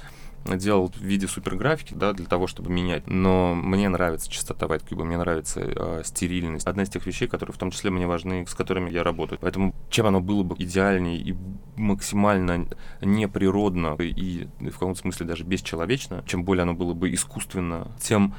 делал 0.45 0.91
в 0.91 1.01
виде 1.01 1.27
суперграфики, 1.27 1.93
да, 1.93 2.13
для 2.13 2.25
того, 2.25 2.47
чтобы 2.47 2.69
менять. 2.69 3.07
Но 3.07 3.55
мне 3.55 3.89
нравится 3.89 4.29
чистота 4.29 4.67
Cube, 4.67 5.03
мне 5.03 5.17
нравится 5.17 5.61
э, 5.61 6.01
стерильность. 6.05 6.67
Одна 6.67 6.83
из 6.83 6.89
тех 6.89 7.05
вещей, 7.05 7.27
которые 7.27 7.53
в 7.53 7.57
том 7.57 7.71
числе 7.71 7.89
мне 7.89 8.05
важны, 8.05 8.45
с 8.47 8.53
которыми 8.53 8.91
я 8.91 9.03
работаю. 9.03 9.39
Поэтому 9.41 9.73
чем 9.89 10.05
оно 10.07 10.21
было 10.21 10.43
бы 10.43 10.55
идеальнее 10.59 11.17
и 11.17 11.35
максимально 11.75 12.67
неприродно 13.01 13.95
и 13.99 14.47
в 14.59 14.73
каком-то 14.73 14.99
смысле 14.99 15.25
даже 15.25 15.43
бесчеловечно, 15.43 16.23
чем 16.27 16.43
более 16.43 16.63
оно 16.63 16.73
было 16.73 16.93
бы 16.93 17.13
искусственно, 17.13 17.91
тем 17.99 18.35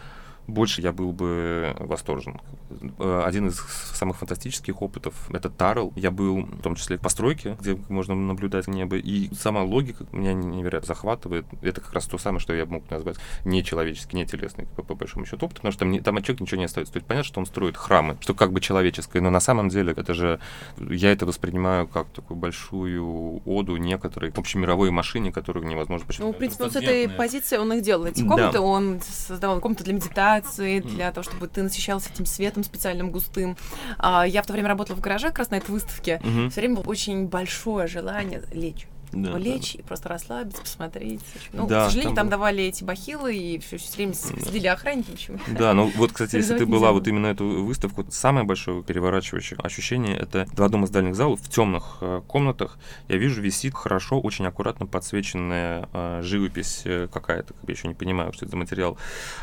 больше 0.47 0.81
я 0.81 0.93
был 0.93 1.13
бы 1.13 1.75
восторжен. 1.79 2.41
Э, 2.99 3.23
Один 3.27 3.49
из 3.49 3.59
самых 3.95 4.17
фантастических 4.19 4.81
опытов— 4.83 5.15
это 5.33 5.51
Тарл. 5.51 5.93
Я 5.97 6.11
был 6.11 6.43
в 6.43 6.63
том 6.63 6.75
числе 6.75 6.99
в 6.99 7.01
постройке, 7.01 7.57
где 7.61 7.79
можно 7.89 8.15
наблюдать 8.15 8.69
небо, 8.69 8.97
и 8.97 9.33
сама 9.35 9.63
логика 9.63 10.07
меня 10.13 10.33
невероятно 10.33 10.87
захватывает. 10.87 11.47
Это 11.63 11.81
как 11.81 11.93
раз 11.93 12.07
то 12.07 12.19
самое, 12.19 12.41
что 12.41 12.55
я 12.55 12.67
мог 12.67 12.89
назвать 12.91 13.17
нечеловеческий, 13.45 14.19
нетелесный, 14.19 14.67
по, 14.77 14.83
по 14.83 14.95
большому 14.95 15.25
счету, 15.27 15.47
опыт, 15.47 15.57
потому 15.57 15.73
что 15.73 15.81
там, 15.81 15.99
там 16.03 16.17
от 16.17 16.25
человека 16.25 16.43
ничего 16.45 16.59
не 16.59 16.65
остается. 16.65 16.93
То 16.93 16.99
есть 16.99 17.07
понятно, 17.07 17.27
что 17.27 17.41
он 17.41 17.47
строит 17.47 17.77
храмы, 17.77 18.17
что 18.21 18.35
как 18.35 18.53
бы 18.53 18.61
человеческое, 18.61 19.21
но 19.21 19.31
на 19.31 19.41
самом 19.41 19.69
деле 19.69 19.93
это 19.97 20.15
же... 20.15 20.41
Я 20.79 21.13
это 21.13 21.27
воспринимаю 21.27 21.87
как 21.87 22.09
такую 22.09 22.37
большую 22.39 23.43
оду 23.45 23.77
некоторой 23.77 24.31
общемировой 24.31 24.91
машине, 24.91 25.33
которую 25.33 25.67
невозможно... 25.67 26.07
Ну, 26.19 26.33
в 26.33 26.37
принципе, 26.37 26.65
он 26.65 26.71
с 26.71 26.77
этой 26.77 27.09
позиции 27.09 27.57
он 27.57 27.73
их 27.73 27.83
делал. 27.83 28.07
Эти 28.07 28.23
Да. 28.23 28.29
комнаты 28.29 28.61
он 28.61 29.01
создавал 29.03 29.61
комнаты 29.61 29.85
для 29.85 29.95
медитации, 29.95 30.36
для 30.81 31.11
того, 31.13 31.25
чтобы 31.25 31.49
ты 31.49 31.63
насыщался 31.63 32.11
этим 32.13 32.27
светом 32.27 32.65
специальным, 32.65 33.11
густым. 33.11 33.57
А, 33.99 34.27
я 34.27 34.43
в 34.43 34.47
то 34.47 34.53
время 34.53 34.69
работала 34.69 34.97
в 34.97 35.01
гараже 35.01 35.29
как 35.29 35.39
раз 35.39 35.51
на 35.51 35.57
этой 35.57 35.71
выставке. 35.71 36.21
Все 36.51 36.61
время 36.61 36.77
было 36.77 36.85
очень 36.85 37.27
большое 37.27 37.87
желание 37.87 38.43
лечь. 38.53 38.87
Да, 39.13 39.33
да. 39.33 39.39
лечь 39.39 39.75
и 39.77 39.83
просто 39.83 40.09
расслабиться, 40.09 40.61
посмотреть. 40.63 41.21
Ну, 41.53 41.67
Да, 41.67 41.83
к 41.83 41.85
сожалению, 41.87 42.15
там 42.15 42.27
там, 42.27 42.31
давали 42.31 42.65
эти 42.65 42.85
бахилы, 42.85 43.35
и 43.37 43.59
все, 43.59 43.79
время 43.97 44.15
с- 44.15 44.33
следили 44.43 44.67
охранники, 44.67 45.11
ничего. 45.11 45.39
Да, 45.49 45.73
ну 45.75 45.91
вот, 45.97 46.13
кстати, 46.13 46.37
если 46.37 46.59
ты 46.59 46.67
была 46.67 46.93
вот 46.93 47.07
именно 47.09 47.27
эту 47.29 47.65
выставку, 47.65 48.05
самое 48.11 48.45
большое 48.45 48.83
переворачивающее 48.83 49.59
ощущение 49.63 50.17
это 50.17 50.47
в 50.53 50.63
одном 50.63 50.85
из 50.85 50.91
дальних 50.91 51.15
залов 51.15 51.41
в 51.41 51.49
темных 51.49 51.99
э, 52.01 52.23
комнатах 52.27 52.79
я 53.09 53.17
вижу 53.17 53.41
висит 53.41 53.75
хорошо, 53.75 54.21
очень 54.21 54.47
аккуратно 54.47 54.87
подсвеченная 54.87 55.89
э, 55.93 56.21
живопись 56.23 56.83
э, 56.85 57.09
какая-то, 57.13 57.55
как 57.55 57.69
я 57.69 57.75
еще 57.75 57.89
не 57.89 57.95
понимаю, 57.95 58.33
что 58.33 58.45
это 58.45 58.53
за 58.53 58.57
материал, 58.57 58.99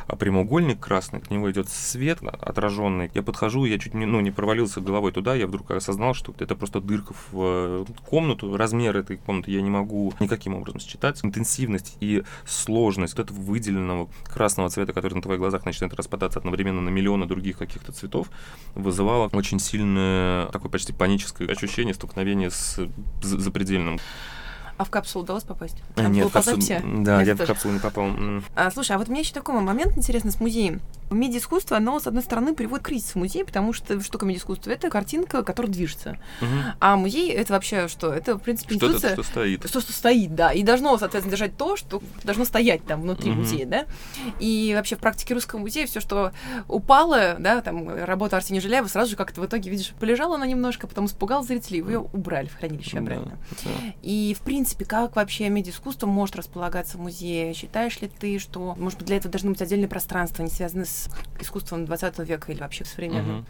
А 0.08 0.16
прямоугольник 0.16 0.80
красный, 0.80 1.22
к 1.22 1.32
нему 1.32 1.50
идет 1.52 1.70
свет 1.70 2.20
отраженный. 2.22 3.10
Я 3.14 3.24
подхожу, 3.24 3.66
я 3.66 3.80
чуть 3.80 3.94
не, 3.94 4.06
ну, 4.06 4.20
не 4.20 4.32
провалился 4.32 4.82
головой 4.82 5.12
туда, 5.12 5.36
я 5.36 5.48
вдруг 5.48 5.72
осознал, 5.72 6.14
что 6.14 6.34
это 6.40 6.56
просто 6.56 6.82
дырка 6.82 7.14
в 7.32 7.34
э, 7.34 7.86
комнату, 8.06 8.56
размер 8.58 8.98
этой 8.98 9.18
комнаты 9.18 9.52
я 9.54 9.62
не 9.62 9.70
могу 9.70 10.14
никаким 10.20 10.56
образом 10.56 10.80
считать. 10.80 11.24
Интенсивность 11.24 11.98
и 12.00 12.24
сложность 12.46 13.18
вот 13.18 13.30
этого 13.30 13.40
выделенного 13.40 14.10
красного 14.26 14.70
цвета, 14.70 14.94
который 14.94 15.14
на 15.16 15.22
твоих 15.22 15.40
глазах 15.40 15.66
начинает 15.66 15.94
распадаться 15.94 16.40
одновременно 16.40 16.82
на 16.82 16.90
миллионы 16.90 17.26
других 17.26 17.58
каких-то 17.58 17.92
цветов, 17.92 18.30
вызывало 18.76 19.30
очень 19.34 19.60
сильное 19.60 20.48
такое 20.48 20.72
почти 20.72 20.94
паническое 20.94 21.48
ощущение 21.48 21.94
столкновения 21.94 22.50
с 22.50 22.80
за- 23.22 23.40
запредельным. 23.40 24.00
А 24.78 24.86
в 24.86 24.90
капсулу 24.90 25.24
удалось 25.24 25.44
попасть? 25.44 25.78
А, 25.96 26.04
нет, 26.08 26.28
в 26.28 26.32
капсулу- 26.32 27.04
да, 27.04 27.20
Нет, 27.20 27.28
я 27.28 27.36
в 27.36 27.38
тоже. 27.38 27.54
капсулу 27.54 27.74
не 27.74 27.80
попал. 27.80 28.10
А, 28.56 28.72
слушай, 28.72 28.94
а 28.94 28.98
вот 28.98 29.08
у 29.08 29.12
меня 29.12 29.22
еще 29.22 29.34
такой 29.34 29.60
момент 29.60 29.96
интересный 29.98 30.32
с 30.32 30.40
музеем. 30.40 30.82
Медиаискусство, 31.12 31.78
оно, 31.78 32.00
с 32.00 32.08
одной 32.08 32.24
стороны, 32.24 32.56
приводит 32.56 32.84
к 32.84 32.88
кризису 32.88 33.20
музея, 33.20 33.46
потому 33.46 33.72
что 33.72 34.02
что 34.02 34.12
такое 34.14 34.30
медиаискусство? 34.30 34.72
Это 34.72 34.90
картинка, 34.90 35.44
которая 35.44 35.72
движется. 35.72 36.18
Мгм. 36.42 36.64
А 36.80 36.96
музей— 36.96 37.30
это 37.32 37.54
вообще 37.54 37.88
что? 37.88 38.12
Это, 38.12 38.36
в 38.36 38.42
принципе, 38.42 38.76
Что-то, 38.76 38.94
институция... 38.94 39.14
что 39.14 39.24
стоит. 39.24 39.62
То, 39.62 39.80
что 39.80 39.94
стоит, 39.94 40.34
да, 40.34 40.52
и 40.52 40.64
должно, 40.64 40.98
соответственно, 40.98 41.32
держать 41.36 41.56
то, 41.56 41.76
что 41.78 42.02
должно 42.24 42.46
стоять 42.46 42.84
там 42.86 43.02
внутри 43.04 43.30
Мгм. 43.30 43.42
музея, 43.42 43.68
да. 43.68 43.86
И 44.40 44.74
вообще 44.76 44.96
в 44.96 45.00
практике 45.00 45.36
русского 45.36 45.60
музея 45.60 45.86
все, 45.86 46.00
что 46.00 46.32
упало, 46.68 47.36
да, 47.38 47.62
там 47.62 47.88
работа 48.04 48.38
Арсения 48.38 48.62
Жиляева, 48.62 48.88
сразу 48.88 49.12
же 49.12 49.16
как-то 49.16 49.40
в 49.42 49.46
итоге, 49.46 49.70
видишь, 49.70 49.94
полежала 50.00 50.36
она 50.36 50.48
немножко, 50.48 50.88
потом 50.88 51.06
испугал 51.06 51.44
зрителей, 51.44 51.80
его 51.80 52.10
убрали 52.12 52.48
в 52.48 52.56
хранилище 52.58 52.94
Да, 52.94 53.00
обратно. 53.00 53.38
да. 53.64 53.70
И, 54.02 54.36
в 54.40 54.42
принципе, 54.42 54.63
как 54.88 55.16
вообще 55.16 55.50
медиаискусство 55.50 56.08
может 56.08 56.36
располагаться 56.36 56.98
в 56.98 57.02
музее? 57.02 57.54
Считаешь 57.54 58.02
ли 58.02 58.08
ты, 58.08 58.40
что, 58.40 58.76
может 58.78 59.00
быть, 59.00 59.08
для 59.08 59.18
этого 59.18 59.32
должны 59.32 59.52
быть 59.52 59.62
отдельные 59.62 59.88
пространства, 59.88 60.44
не 60.44 60.50
связанные 60.50 60.86
с 60.86 61.10
искусством 61.40 61.86
20 61.86 62.20
века 62.20 62.52
или 62.52 62.60
вообще 62.60 62.86
современным? 62.86 63.38
Мгм. 63.38 63.46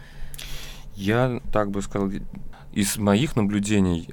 Я 0.96 1.42
так 1.52 1.72
бы 1.72 1.82
сказал, 1.82 2.12
из 2.72 2.98
моих 2.98 3.36
наблюдений 3.36 4.10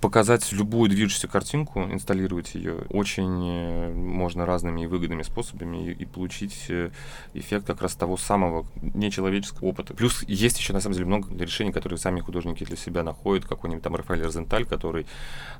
показать 0.00 0.52
любую 0.52 0.90
движущуюся 0.90 1.28
картинку, 1.28 1.82
инсталлировать 1.82 2.54
ее 2.54 2.84
очень 2.90 3.48
э, 3.48 3.92
можно 3.92 4.46
разными 4.46 4.82
и 4.82 4.86
выгодными 4.86 5.22
способами 5.22 5.88
и, 5.88 5.92
и 5.92 6.04
получить 6.04 6.66
э, 6.68 6.90
эффект 7.34 7.66
как 7.66 7.82
раз 7.82 7.94
того 7.94 8.16
самого 8.16 8.66
нечеловеческого 8.80 9.68
опыта. 9.68 9.94
Плюс 9.94 10.22
есть 10.26 10.58
еще 10.58 10.72
на 10.72 10.80
самом 10.80 10.94
деле 10.94 11.06
много 11.06 11.34
решений, 11.42 11.72
которые 11.72 11.98
сами 11.98 12.20
художники 12.20 12.64
для 12.64 12.76
себя 12.76 13.02
находят, 13.02 13.46
какой-нибудь 13.46 13.82
там 13.82 13.96
Рафаэль 13.96 14.22
Розенталь, 14.22 14.64
который 14.64 15.06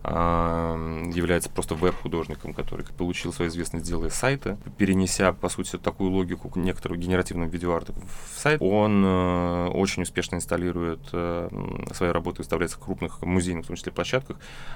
а, 0.03 0.77
является 1.13 1.51
просто 1.51 1.75
веб-художником, 1.75 2.55
который 2.55 2.87
получил 2.87 3.33
свою 3.33 3.51
известность, 3.51 3.87
делая 3.87 4.11
сайты, 4.11 4.57
перенеся, 4.79 5.33
по 5.33 5.49
сути, 5.49 5.77
такую 5.79 6.11
логику 6.11 6.51
некоторого 6.59 6.99
генеративного 6.99 7.49
видеоарта 7.49 7.93
в 7.93 8.41
сайт. 8.41 8.61
Он 8.63 9.05
э, 9.05 9.69
очень 9.69 10.03
успешно 10.03 10.37
инсталирует 10.37 11.01
э, 11.13 11.49
свои 11.93 12.11
работы, 12.11 12.39
выставляется 12.39 12.77
в 12.77 12.81
крупных 12.81 13.23
музейных, 13.23 13.65
в 13.65 13.69
том 13.69 13.77
числе, 13.77 13.93
площадках, 13.93 14.16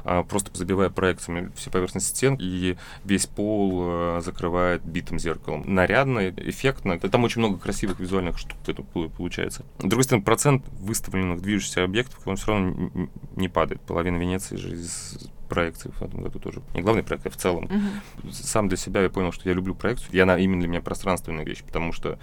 а, 0.04 0.22
просто 0.22 0.50
забивая 0.56 0.90
проекциями 0.90 1.50
все 1.56 1.70
поверхности 1.70 2.08
стен, 2.16 2.36
и 2.40 2.76
весь 3.04 3.26
пол 3.26 3.82
э, 4.16 4.20
закрывает 4.24 4.82
битым 4.84 5.18
зеркалом. 5.18 5.62
Нарядно, 5.66 6.28
эффектно. 6.30 6.98
Там 6.98 7.24
очень 7.24 7.40
много 7.40 7.58
красивых 7.58 7.98
визуальных 8.00 8.38
штук 8.38 8.58
это 8.66 8.82
пол- 8.82 9.08
получается. 9.10 9.64
С 9.78 9.84
другой 9.84 10.04
стороны, 10.04 10.24
процент 10.24 10.64
выставленных 10.80 11.40
движущихся 11.42 11.84
объектов, 11.84 12.26
он 12.26 12.36
все 12.36 12.52
равно 12.52 13.08
не 13.36 13.48
падает. 13.48 13.80
Половина 13.82 14.16
Венеции 14.16 14.56
же 14.56 14.72
из 14.72 15.30
проекций 15.48 15.90
в 15.90 16.00
этом 16.02 16.22
году 16.22 16.38
тоже. 16.38 16.62
Не 16.74 16.80
главный 16.82 17.02
проект, 17.02 17.26
а 17.26 17.30
в 17.30 17.36
целом 17.36 17.64
Мгм. 17.64 18.32
сам 18.32 18.68
для 18.68 18.76
себя 18.76 19.02
я 19.02 19.10
понял, 19.10 19.32
что 19.32 19.48
я 19.48 19.54
люблю 19.54 19.74
проекцию. 19.74 20.12
И 20.12 20.18
она 20.20 20.38
именно 20.38 20.60
для 20.60 20.68
меня 20.68 20.80
пространственная 20.80 21.44
вещь, 21.44 21.64
потому 21.64 21.92
что 21.92 22.18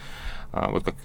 а, 0.54 0.70
вот 0.72 0.86
как 0.86 0.96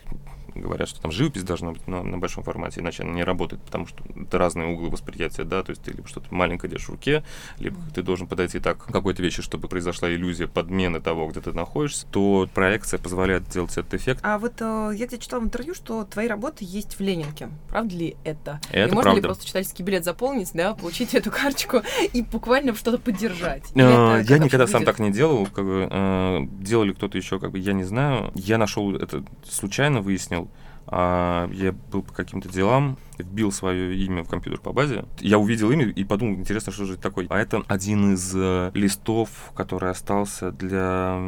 говорят, 0.55 0.89
что 0.89 1.01
там 1.01 1.11
живопись 1.11 1.43
должна 1.43 1.73
быть 1.73 1.87
на, 1.87 2.03
на 2.03 2.19
большом 2.19 2.45
формате, 2.45 2.81
иначе 2.81 3.03
она 3.03 3.13
не 3.13 3.25
работает, 3.25 3.63
потому 3.63 3.87
что 3.87 4.05
это 4.17 4.39
разные 4.39 4.69
углы 4.69 4.91
восприятия, 4.91 5.45
да, 5.45 5.63
то 5.63 5.71
есть 5.71 5.83
ты 5.83 5.93
либо 5.93 6.09
что-то 6.09 6.35
маленькое 6.35 6.71
держишь 6.71 6.89
в 6.89 6.93
руке, 6.93 7.25
либо 7.59 7.77
ты 7.95 8.03
должен 8.03 8.27
подойти 8.27 8.59
так 8.61 8.79
к 8.79 8.93
какой-то 8.93 9.23
вещи, 9.23 9.43
чтобы 9.43 9.69
произошла 9.69 10.11
иллюзия 10.11 10.47
подмены 10.47 11.01
того, 11.01 11.29
где 11.29 11.41
ты 11.41 11.53
находишься, 11.53 12.07
то 12.11 12.49
проекция 12.55 12.99
позволяет 12.99 13.45
сделать 13.47 13.73
этот 13.73 13.95
эффект. 13.95 14.21
А 14.23 14.39
вот 14.39 14.55
э, 14.61 14.91
я 14.95 15.07
где-то 15.07 15.19
читала 15.19 15.41
в 15.41 15.45
интервью, 15.45 15.75
что 15.75 16.05
твои 16.05 16.27
работы 16.27 16.59
есть 16.61 16.99
в 16.99 17.01
Ленинке. 17.01 17.49
Правда 17.69 17.95
ли 17.95 18.17
это? 18.25 18.61
Это 18.71 18.91
и 18.91 18.95
можно 18.95 19.11
ли 19.11 19.21
правда. 19.21 19.29
просто 19.29 19.47
читательский 19.47 19.83
билет 19.83 20.05
заполнить, 20.05 20.51
да, 20.55 20.75
получить 20.75 21.15
эту 21.15 21.31
карточку 21.31 21.83
и 22.13 22.23
буквально 22.23 22.75
что-то 22.75 22.99
поддержать? 22.99 23.65
Как 23.75 24.29
Я 24.29 24.39
никогда 24.39 24.67
сам 24.67 24.85
так 24.85 24.99
не 24.99 25.11
делал, 25.11 25.47
как 25.47 25.65
бы, 25.65 25.89
э, 25.91 26.41
делали 26.61 26.93
кто-то 26.93 27.17
еще, 27.19 27.39
как 27.39 27.53
бы 27.53 27.59
я 27.59 27.73
не 27.73 27.85
знаю. 27.85 28.31
Я 28.35 28.59
нашел 28.59 28.95
это 28.95 29.25
случайно, 29.49 30.01
выяснил. 30.01 30.42
А 30.87 31.49
я 31.53 31.73
был 31.73 32.03
по 32.03 32.13
каким-то 32.13 32.49
делам, 32.49 32.99
вбил 33.19 33.53
свое 33.53 33.97
имя 33.97 34.25
в 34.25 34.29
компьютер 34.29 34.61
по 34.61 34.73
базе. 34.73 35.05
Я 35.21 35.39
увидел 35.39 35.71
имя 35.71 35.89
и 35.89 36.05
подумал, 36.05 36.37
интересно, 36.37 36.73
что 36.73 36.85
же 36.85 36.95
это 36.95 37.03
такое. 37.03 37.27
А 37.31 37.39
это 37.39 37.63
один 37.69 38.15
из 38.15 38.33
э, 38.35 38.71
листов, 38.75 39.53
который 39.55 39.91
остался 39.91 40.51
для... 40.51 41.19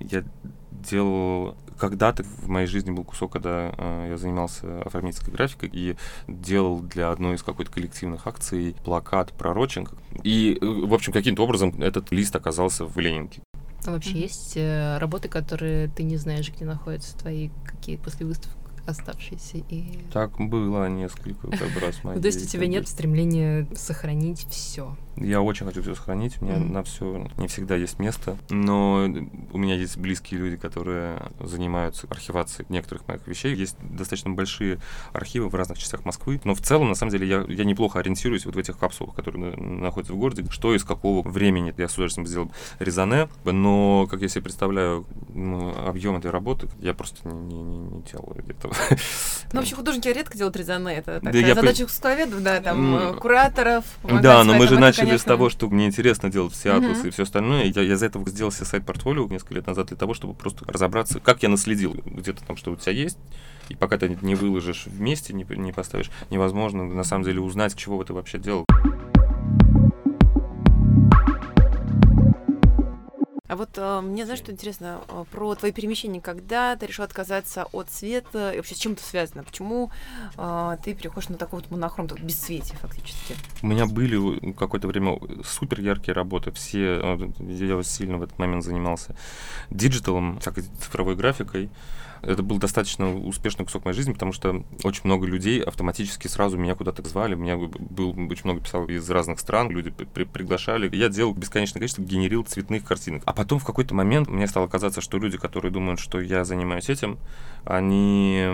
Я 0.00 0.24
делал 0.70 1.56
когда-то 1.78 2.22
в 2.22 2.48
моей 2.48 2.66
жизни 2.66 2.90
был 2.90 3.04
кусок, 3.04 3.32
когда 3.32 3.74
э, 3.76 4.08
я 4.10 4.16
занимался 4.16 4.82
оформительской 4.82 5.32
графикой 5.32 5.70
и 5.72 5.96
делал 6.28 6.80
для 6.80 7.10
одной 7.10 7.34
из 7.34 7.42
какой-то 7.42 7.70
коллективных 7.70 8.26
акций 8.26 8.76
плакат 8.84 9.32
про 9.32 9.52
Рочинг. 9.52 9.92
И, 10.22 10.58
э, 10.60 10.64
в 10.64 10.94
общем, 10.94 11.12
каким-то 11.12 11.42
образом 11.42 11.80
этот 11.82 12.10
лист 12.12 12.34
оказался 12.36 12.84
в 12.84 12.98
Ленинке. 12.98 13.42
А 13.86 13.90
вообще 13.90 14.12
mm-hmm. 14.12 14.22
есть 14.22 14.56
э, 14.56 14.98
работы, 14.98 15.28
которые 15.28 15.88
ты 15.88 16.04
не 16.04 16.16
знаешь, 16.16 16.50
где 16.50 16.64
находятся 16.64 17.16
твои 17.18 17.50
какие 17.64 17.96
после 17.96 18.26
выставки 18.26 18.63
оставшиеся. 18.86 19.58
И... 19.68 19.98
Так 20.12 20.38
было 20.38 20.88
несколько 20.88 21.48
как 21.50 21.80
раз. 21.80 21.96
То 22.02 22.26
есть 22.26 22.44
у 22.44 22.48
тебя 22.48 22.66
нет 22.66 22.88
стремления 22.88 23.66
сохранить 23.74 24.46
все? 24.50 24.96
Я 25.16 25.40
очень 25.42 25.66
хочу 25.66 25.82
все 25.82 25.94
сохранить, 25.94 26.40
у 26.40 26.44
меня 26.44 26.56
mm-hmm. 26.56 26.72
на 26.72 26.82
все 26.82 27.30
не 27.36 27.46
всегда 27.46 27.76
есть 27.76 27.98
место, 27.98 28.36
но 28.50 29.06
у 29.52 29.58
меня 29.58 29.74
есть 29.76 29.96
близкие 29.96 30.40
люди, 30.40 30.56
которые 30.56 31.30
занимаются 31.40 32.06
архивацией 32.10 32.66
некоторых 32.68 33.06
моих 33.06 33.26
вещей. 33.26 33.54
Есть 33.54 33.76
достаточно 33.80 34.30
большие 34.30 34.78
архивы 35.12 35.48
в 35.48 35.54
разных 35.54 35.78
частях 35.78 36.04
Москвы, 36.04 36.40
но 36.44 36.54
в 36.54 36.60
целом, 36.60 36.88
на 36.88 36.94
самом 36.94 37.12
деле, 37.12 37.28
я, 37.28 37.44
я 37.48 37.64
неплохо 37.64 38.00
ориентируюсь 38.00 38.44
вот 38.44 38.56
в 38.56 38.58
этих 38.58 38.78
капсулах, 38.78 39.14
которые 39.14 39.56
находятся 39.56 40.14
в 40.14 40.16
городе, 40.16 40.44
что 40.50 40.74
из 40.74 40.84
какого 40.84 41.26
времени 41.26 41.72
я 41.76 41.88
с 41.88 41.94
удовольствием 41.94 42.26
сделал 42.26 42.52
резоне, 42.78 43.28
но, 43.44 44.06
как 44.10 44.20
я 44.20 44.28
себе 44.28 44.42
представляю, 44.42 45.06
ну, 45.28 45.74
объем 45.86 46.16
этой 46.16 46.30
работы, 46.30 46.68
я 46.80 46.94
просто 46.94 47.28
не, 47.28 47.62
не, 47.62 47.78
не 47.78 48.02
делаю 48.02 48.44
этого. 48.48 48.74
Ну, 49.52 49.60
вообще 49.60 49.76
художники 49.76 50.08
редко 50.08 50.36
делают 50.36 50.56
резоне, 50.56 50.96
это 50.96 51.20
такая 51.20 51.54
задача 51.54 51.84
искусствоведов, 51.84 52.42
да, 52.42 52.60
там, 52.60 53.16
кураторов. 53.20 53.84
Да, 54.02 54.42
но 54.42 54.54
мы 54.54 54.66
же 54.66 54.78
начали 54.80 55.03
начали 55.04 55.18
с 55.18 55.24
того, 55.24 55.50
что 55.50 55.68
мне 55.68 55.86
интересно 55.86 56.30
делать 56.30 56.52
все 56.52 56.72
атласы 56.72 57.08
и 57.08 57.10
все 57.10 57.24
остальное. 57.24 57.64
Я, 57.64 57.82
я 57.82 57.94
из 57.94 58.02
этого 58.02 58.28
сделал 58.28 58.50
себе 58.50 58.66
сайт-портфолио 58.66 59.26
несколько 59.28 59.54
лет 59.54 59.66
назад 59.66 59.88
для 59.88 59.96
того, 59.96 60.14
чтобы 60.14 60.34
просто 60.34 60.64
разобраться, 60.66 61.20
как 61.20 61.42
я 61.42 61.48
наследил 61.48 61.94
где-то 62.04 62.44
там, 62.44 62.56
что 62.56 62.72
у 62.72 62.76
тебя 62.76 62.92
есть, 62.92 63.18
и 63.68 63.76
пока 63.76 63.98
ты 63.98 64.16
не 64.22 64.34
выложишь 64.34 64.86
вместе, 64.86 65.32
не, 65.32 65.46
не 65.56 65.72
поставишь, 65.72 66.10
невозможно 66.30 66.84
на 66.84 67.04
самом 67.04 67.24
деле 67.24 67.40
узнать, 67.40 67.76
чего 67.76 68.02
ты 68.04 68.12
вообще 68.12 68.38
делал. 68.38 68.64
А 73.54 73.56
вот 73.56 73.70
э, 73.76 74.00
мне, 74.00 74.24
знаешь, 74.24 74.40
что 74.40 74.50
интересно 74.50 75.00
э, 75.06 75.24
про 75.30 75.54
твои 75.54 75.70
перемещения, 75.70 76.20
когда 76.20 76.74
ты 76.74 76.86
решил 76.86 77.04
отказаться 77.04 77.66
от 77.70 77.88
света, 77.88 78.50
и 78.50 78.56
вообще 78.56 78.74
с 78.74 78.78
чем 78.78 78.94
это 78.94 79.04
связано? 79.04 79.44
Почему 79.44 79.92
э, 80.36 80.76
ты 80.82 80.92
переходишь 80.92 81.28
на 81.28 81.36
такой 81.36 81.60
вот 81.60 81.70
монохром, 81.70 82.08
так, 82.08 82.18
бесцветие 82.18 82.76
фактически? 82.78 83.36
У 83.62 83.68
меня 83.68 83.86
были 83.86 84.52
какое-то 84.54 84.88
время 84.88 85.20
супер 85.44 85.82
яркие 85.82 86.16
работы, 86.16 86.50
все, 86.50 86.98
э, 87.00 87.30
я 87.38 87.80
сильно 87.84 88.18
в 88.18 88.24
этот 88.24 88.36
момент 88.40 88.64
занимался 88.64 89.14
digital 89.70 90.18
ом, 90.18 90.38
и 90.38 90.60
цифровой 90.60 91.14
графикой, 91.14 91.70
это 92.26 92.42
был 92.42 92.58
достаточно 92.58 93.14
успешный 93.14 93.64
кусок 93.64 93.84
моей 93.84 93.96
жизни, 93.96 94.12
потому 94.12 94.32
что 94.32 94.64
очень 94.82 95.02
много 95.04 95.26
людей 95.26 95.62
автоматически 95.62 96.28
сразу 96.28 96.56
меня 96.56 96.74
куда-то 96.74 97.06
звали. 97.08 97.34
Меня 97.34 97.56
был 97.56 98.10
очень 98.10 98.44
много 98.44 98.60
писал 98.60 98.86
из 98.86 99.08
разных 99.10 99.40
стран, 99.40 99.70
люди 99.70 99.90
при 99.90 100.24
приглашали. 100.24 100.94
Я 100.94 101.08
делал 101.08 101.34
бесконечное 101.34 101.80
количество, 101.80 102.02
генерил 102.02 102.44
цветных 102.44 102.84
картинок. 102.84 103.22
А 103.26 103.32
потом 103.32 103.58
в 103.58 103.64
какой-то 103.64 103.94
момент 103.94 104.28
мне 104.28 104.46
стало 104.46 104.66
казаться, 104.66 105.00
что 105.00 105.18
люди, 105.18 105.38
которые 105.38 105.72
думают, 105.72 106.00
что 106.00 106.20
я 106.20 106.44
занимаюсь 106.44 106.88
этим, 106.88 107.18
они 107.64 108.46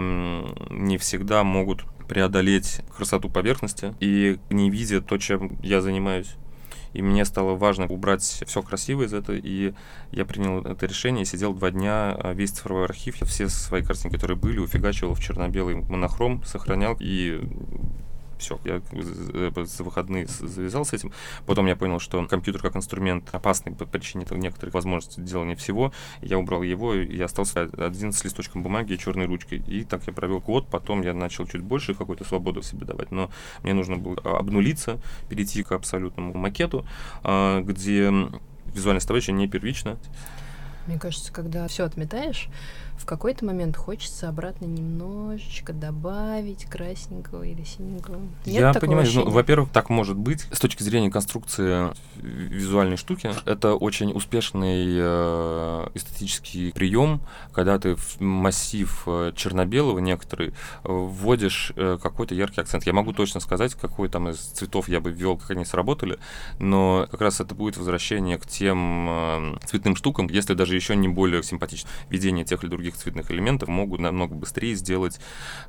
не 0.70 0.98
всегда 0.98 1.44
могут 1.44 1.84
преодолеть 2.08 2.80
красоту 2.96 3.30
поверхности 3.30 3.94
и 4.00 4.38
не 4.50 4.70
видя 4.70 5.00
то, 5.00 5.16
чем 5.16 5.58
я 5.62 5.80
занимаюсь 5.80 6.34
и 6.92 7.02
мне 7.02 7.24
стало 7.24 7.54
важно 7.54 7.86
убрать 7.86 8.22
все 8.22 8.62
красивое 8.62 9.06
из 9.06 9.14
этого, 9.14 9.36
и 9.36 9.74
я 10.12 10.24
принял 10.24 10.60
это 10.62 10.86
решение, 10.86 11.24
сидел 11.24 11.54
два 11.54 11.70
дня, 11.70 12.16
а, 12.18 12.32
весь 12.32 12.50
цифровой 12.50 12.84
архив, 12.84 13.16
все 13.26 13.48
свои 13.48 13.82
картинки, 13.82 14.14
которые 14.14 14.36
были, 14.36 14.58
уфигачивал 14.58 15.14
в 15.14 15.20
черно-белый 15.20 15.76
монохром, 15.76 16.42
сохранял, 16.44 16.96
и 17.00 17.40
все, 18.40 18.58
я 18.64 18.82
за 19.64 19.84
выходные 19.84 20.26
завязал 20.26 20.84
с 20.84 20.92
этим. 20.92 21.12
Потом 21.46 21.66
я 21.66 21.76
понял, 21.76 22.00
что 22.00 22.24
компьютер 22.26 22.62
как 22.62 22.76
инструмент 22.76 23.28
опасный 23.32 23.72
по 23.72 23.86
причине 23.86 24.26
некоторых 24.30 24.74
возможностей 24.74 25.22
делания 25.22 25.54
всего. 25.56 25.92
Я 26.22 26.38
убрал 26.38 26.62
его, 26.62 26.94
и 26.94 27.20
остался 27.20 27.62
один 27.62 28.12
с 28.12 28.24
листочком 28.24 28.62
бумаги 28.62 28.94
и 28.94 28.98
черной 28.98 29.26
ручкой. 29.26 29.62
И 29.66 29.84
так 29.84 30.06
я 30.06 30.12
провел 30.12 30.40
год, 30.40 30.66
потом 30.68 31.02
я 31.02 31.14
начал 31.14 31.46
чуть 31.46 31.62
больше 31.62 31.94
какой-то 31.94 32.24
свободу 32.24 32.62
себе 32.62 32.86
давать. 32.86 33.10
Но 33.12 33.30
мне 33.62 33.74
нужно 33.74 33.96
было 33.96 34.16
обнулиться, 34.38 34.98
перейти 35.28 35.62
к 35.62 35.72
абсолютному 35.72 36.34
макету, 36.34 36.86
а, 37.22 37.60
где 37.60 38.10
визуальная 38.74 39.00
составляющая 39.00 39.32
не 39.32 39.48
первична. 39.48 39.98
Мне 40.86 40.98
кажется, 40.98 41.32
когда 41.32 41.68
все 41.68 41.84
отметаешь, 41.84 42.48
в 43.00 43.06
какой-то 43.06 43.46
момент 43.46 43.76
хочется 43.76 44.28
обратно 44.28 44.66
немножечко 44.66 45.72
добавить 45.72 46.66
красненького 46.66 47.44
или 47.44 47.64
синенького. 47.64 48.20
Нет 48.44 48.60
Я 48.60 48.74
понимаю, 48.74 49.08
ну, 49.14 49.30
во-первых, 49.30 49.70
так 49.70 49.88
может 49.88 50.18
быть. 50.18 50.46
С 50.52 50.60
точки 50.60 50.82
зрения 50.82 51.10
конструкции 51.10 51.92
визуальной 52.16 52.98
штуки, 52.98 53.30
это 53.46 53.74
очень 53.74 54.12
успешный 54.12 54.98
э, 54.98 55.86
эстетический 55.94 56.72
прием, 56.72 57.22
когда 57.52 57.78
ты 57.78 57.94
в 57.94 58.20
массив 58.20 59.02
э, 59.06 59.32
черно-белого 59.34 59.98
некоторый 59.98 60.52
вводишь 60.84 61.72
э, 61.76 61.98
какой-то 62.02 62.34
яркий 62.34 62.60
акцент. 62.60 62.84
Я 62.84 62.92
могу 62.92 63.14
точно 63.14 63.40
сказать, 63.40 63.74
какой 63.74 64.10
там 64.10 64.28
из 64.28 64.38
цветов 64.38 64.88
я 64.88 65.00
бы 65.00 65.10
ввел, 65.10 65.38
как 65.38 65.52
они 65.52 65.64
сработали, 65.64 66.18
но 66.58 67.08
как 67.10 67.22
раз 67.22 67.40
это 67.40 67.54
будет 67.54 67.78
возвращение 67.78 68.36
к 68.36 68.46
тем 68.46 69.58
цветным 69.64 69.96
штукам, 69.96 70.28
если 70.28 70.52
даже 70.52 70.76
еще 70.76 70.94
не 70.96 71.08
более 71.08 71.42
симпатично. 71.42 71.88
Введение 72.10 72.44
тех 72.44 72.62
или 72.62 72.70
других 72.70 72.89
других 72.90 72.96
цветных 72.96 73.30
элементов 73.30 73.68
могут 73.68 74.00
намного 74.00 74.34
быстрее 74.34 74.74
сделать 74.74 75.20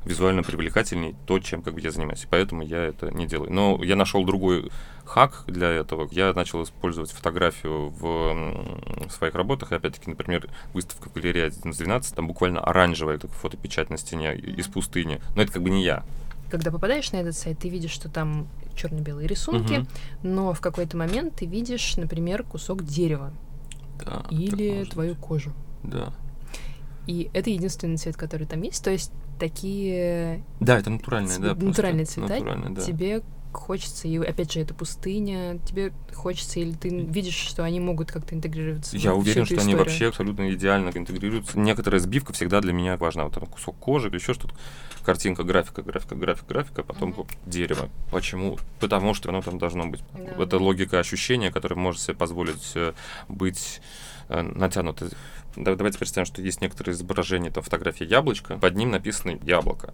визуально 0.05 0.43
привлекательней 0.43 1.15
то, 1.27 1.39
чем 1.39 1.61
как 1.61 1.73
бы 1.73 1.81
я 1.81 1.91
занимаюсь. 1.91 2.25
Поэтому 2.29 2.63
я 2.63 2.83
это 2.85 3.11
не 3.11 3.27
делаю. 3.27 3.51
Но 3.51 3.79
я 3.83 3.95
нашел 3.95 4.25
другой 4.25 4.71
хак 5.05 5.43
для 5.47 5.69
этого. 5.69 6.07
Я 6.11 6.33
начал 6.33 6.63
использовать 6.63 7.11
фотографию 7.11 7.89
в, 7.89 9.09
своих 9.09 9.35
работах. 9.35 9.71
И 9.71 9.75
опять-таки, 9.75 10.09
например, 10.09 10.49
выставка 10.73 11.09
в 11.09 11.13
галерее 11.13 11.47
1112, 11.47 12.15
там 12.15 12.27
буквально 12.27 12.61
оранжевая 12.61 13.19
фотопечать 13.19 13.89
на 13.89 13.97
стене 13.97 14.35
из 14.35 14.67
пустыни. 14.67 15.21
Но 15.35 15.43
это 15.43 15.51
как 15.51 15.61
бы 15.61 15.69
не 15.69 15.83
я. 15.83 16.03
Когда 16.49 16.71
попадаешь 16.71 17.11
на 17.11 17.17
этот 17.17 17.35
сайт, 17.35 17.59
ты 17.59 17.69
видишь, 17.69 17.91
что 17.91 18.09
там 18.09 18.47
черно-белые 18.75 19.27
рисунки, 19.27 19.79
угу. 19.79 19.87
но 20.23 20.53
в 20.53 20.59
какой-то 20.59 20.97
момент 20.97 21.35
ты 21.35 21.45
видишь, 21.45 21.95
например, 21.97 22.43
кусок 22.43 22.83
дерева. 22.83 23.31
Да, 24.03 24.25
или 24.31 24.83
твою 24.85 25.15
кожу. 25.15 25.53
Да. 25.83 26.13
И 27.07 27.29
это 27.33 27.49
единственный 27.49 27.97
цвет, 27.97 28.15
который 28.15 28.47
там 28.47 28.61
есть. 28.61 28.83
То 28.83 28.91
есть 28.91 29.11
такие... 29.39 30.43
Да, 30.59 30.77
это 30.77 30.89
натуральные, 30.89 31.39
да. 31.39 31.55
Натуральные 31.55 32.05
цвета. 32.05 32.33
Натуральные, 32.33 32.69
да. 32.71 32.81
Тебе 32.81 33.21
хочется, 33.51 34.07
и 34.07 34.17
опять 34.17 34.51
же, 34.51 34.59
это 34.59 34.73
пустыня, 34.73 35.59
тебе 35.65 35.91
хочется, 36.13 36.59
или 36.59 36.71
ты 36.73 36.89
видишь, 36.89 37.35
что 37.35 37.63
они 37.63 37.79
могут 37.79 38.11
как-то 38.11 38.35
интегрироваться? 38.35 38.97
Я 38.97 39.13
уверен, 39.13 39.45
что 39.45 39.55
историю. 39.55 39.75
они 39.75 39.75
вообще 39.75 40.07
абсолютно 40.07 40.51
идеально 40.53 40.89
интегрируются. 40.93 41.59
Некоторая 41.59 41.99
сбивка 41.99 42.33
всегда 42.33 42.61
для 42.61 42.73
меня 42.73 42.97
важна. 42.97 43.25
Вот 43.25 43.33
там 43.33 43.45
кусок 43.45 43.77
кожи 43.77 44.07
или 44.07 44.15
еще 44.15 44.33
что-то. 44.33 44.55
Картинка, 45.03 45.43
графика, 45.43 45.81
графика, 45.81 46.15
графика, 46.15 46.47
графика, 46.47 46.83
потом 46.83 47.11
mm-hmm. 47.11 47.27
дерево. 47.45 47.89
Почему? 48.11 48.57
Потому 48.79 49.13
что 49.13 49.29
оно 49.29 49.41
там 49.41 49.57
должно 49.57 49.87
быть. 49.87 50.01
Да. 50.13 50.43
Это 50.43 50.57
логика 50.57 50.99
ощущения, 50.99 51.51
которая 51.51 51.77
может 51.77 52.01
себе 52.01 52.15
позволить 52.15 52.71
э, 52.75 52.93
быть 53.27 53.81
э, 54.31 54.41
натянутой 54.41 55.09
давайте 55.55 55.97
представим, 55.97 56.25
что 56.25 56.41
есть 56.41 56.61
некоторые 56.61 56.93
изображения, 56.93 57.51
там 57.51 57.63
фотография 57.63 58.05
яблочка, 58.05 58.57
под 58.57 58.75
ним 58.75 58.91
написано 58.91 59.39
яблоко. 59.43 59.93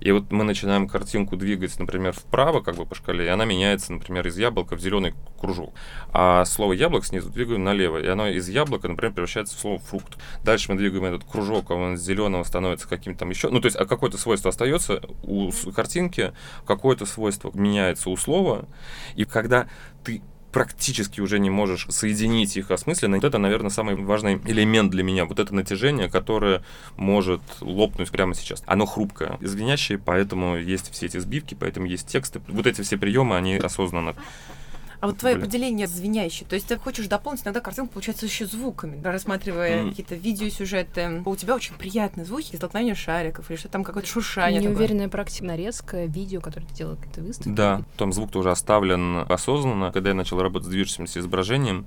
И 0.00 0.10
вот 0.12 0.30
мы 0.32 0.44
начинаем 0.44 0.88
картинку 0.88 1.36
двигать, 1.36 1.78
например, 1.78 2.12
вправо, 2.12 2.60
как 2.60 2.76
бы 2.76 2.86
по 2.86 2.94
шкале, 2.94 3.26
и 3.26 3.28
она 3.28 3.44
меняется, 3.44 3.92
например, 3.92 4.26
из 4.26 4.38
яблока 4.38 4.76
в 4.76 4.80
зеленый 4.80 5.14
кружок. 5.38 5.74
А 6.12 6.44
слово 6.44 6.72
яблок 6.72 7.04
снизу 7.04 7.30
двигаем 7.30 7.64
налево, 7.64 7.98
и 7.98 8.06
оно 8.06 8.28
из 8.28 8.48
яблока, 8.48 8.88
например, 8.88 9.12
превращается 9.12 9.56
в 9.56 9.60
слово 9.60 9.78
фрукт. 9.78 10.16
Дальше 10.42 10.72
мы 10.72 10.78
двигаем 10.78 11.04
этот 11.04 11.24
кружок, 11.24 11.70
а 11.70 11.74
он 11.74 11.94
из 11.94 12.02
зеленого 12.02 12.44
становится 12.44 12.88
каким-то 12.88 13.20
там 13.20 13.30
еще. 13.30 13.50
Ну, 13.50 13.60
то 13.60 13.66
есть, 13.66 13.76
а 13.76 13.84
какое-то 13.84 14.18
свойство 14.18 14.50
остается 14.50 15.02
у 15.22 15.50
картинки, 15.74 16.32
какое-то 16.66 17.06
свойство 17.06 17.50
меняется 17.54 18.10
у 18.10 18.16
слова, 18.16 18.66
и 19.14 19.24
когда 19.24 19.68
ты 20.04 20.22
практически 20.54 21.20
уже 21.20 21.40
не 21.40 21.50
можешь 21.50 21.86
соединить 21.90 22.56
их 22.56 22.70
осмысленно. 22.70 23.16
Вот 23.16 23.24
это, 23.24 23.38
наверное, 23.38 23.70
самый 23.70 23.96
важный 23.96 24.40
элемент 24.46 24.92
для 24.92 25.02
меня. 25.02 25.24
Вот 25.24 25.40
это 25.40 25.52
натяжение, 25.52 26.08
которое 26.08 26.62
может 26.96 27.42
лопнуть 27.60 28.12
прямо 28.12 28.34
сейчас. 28.34 28.62
Оно 28.64 28.86
хрупкое, 28.86 29.36
звенящее, 29.40 29.98
поэтому 29.98 30.56
есть 30.56 30.92
все 30.92 31.06
эти 31.06 31.18
сбивки, 31.18 31.56
поэтому 31.58 31.86
есть 31.86 32.06
тексты. 32.06 32.40
Вот 32.46 32.68
эти 32.68 32.82
все 32.82 32.96
приемы, 32.96 33.36
они 33.36 33.56
осознанно 33.56 34.14
А 35.04 35.06
вот 35.06 35.18
твое 35.18 35.36
определение 35.36 35.86
звенящее, 35.86 36.48
то 36.48 36.54
есть 36.54 36.66
ты 36.66 36.78
хочешь 36.78 37.08
дополнить 37.08 37.42
иногда 37.44 37.60
картинку, 37.60 37.92
получается, 37.92 38.24
еще 38.24 38.46
звуками, 38.46 39.02
рассматривая 39.02 39.82
mm. 39.82 39.90
какие-то 39.90 40.14
видеосюжеты. 40.14 41.20
У 41.26 41.36
тебя 41.36 41.56
очень 41.56 41.74
приятные 41.74 42.24
звуки, 42.24 42.56
столкновение 42.56 42.94
шариков, 42.94 43.50
или 43.50 43.58
что 43.58 43.68
там 43.68 43.84
какое-то 43.84 44.08
шуршание. 44.08 44.62
Неуверенная 44.62 45.04
такое. 45.04 45.08
практика, 45.10 45.44
нарезка, 45.44 46.06
видео, 46.06 46.40
которое 46.40 46.64
ты 46.64 46.74
делал 46.74 46.96
какие-то 46.96 47.20
выставки. 47.20 47.50
Да, 47.50 47.82
там 47.98 48.14
звук 48.14 48.30
тоже 48.30 48.50
оставлен 48.50 49.30
осознанно. 49.30 49.92
Когда 49.92 50.08
я 50.08 50.14
начал 50.14 50.40
работать 50.40 50.68
с 50.68 50.70
движущимся 50.70 51.20
изображением, 51.20 51.86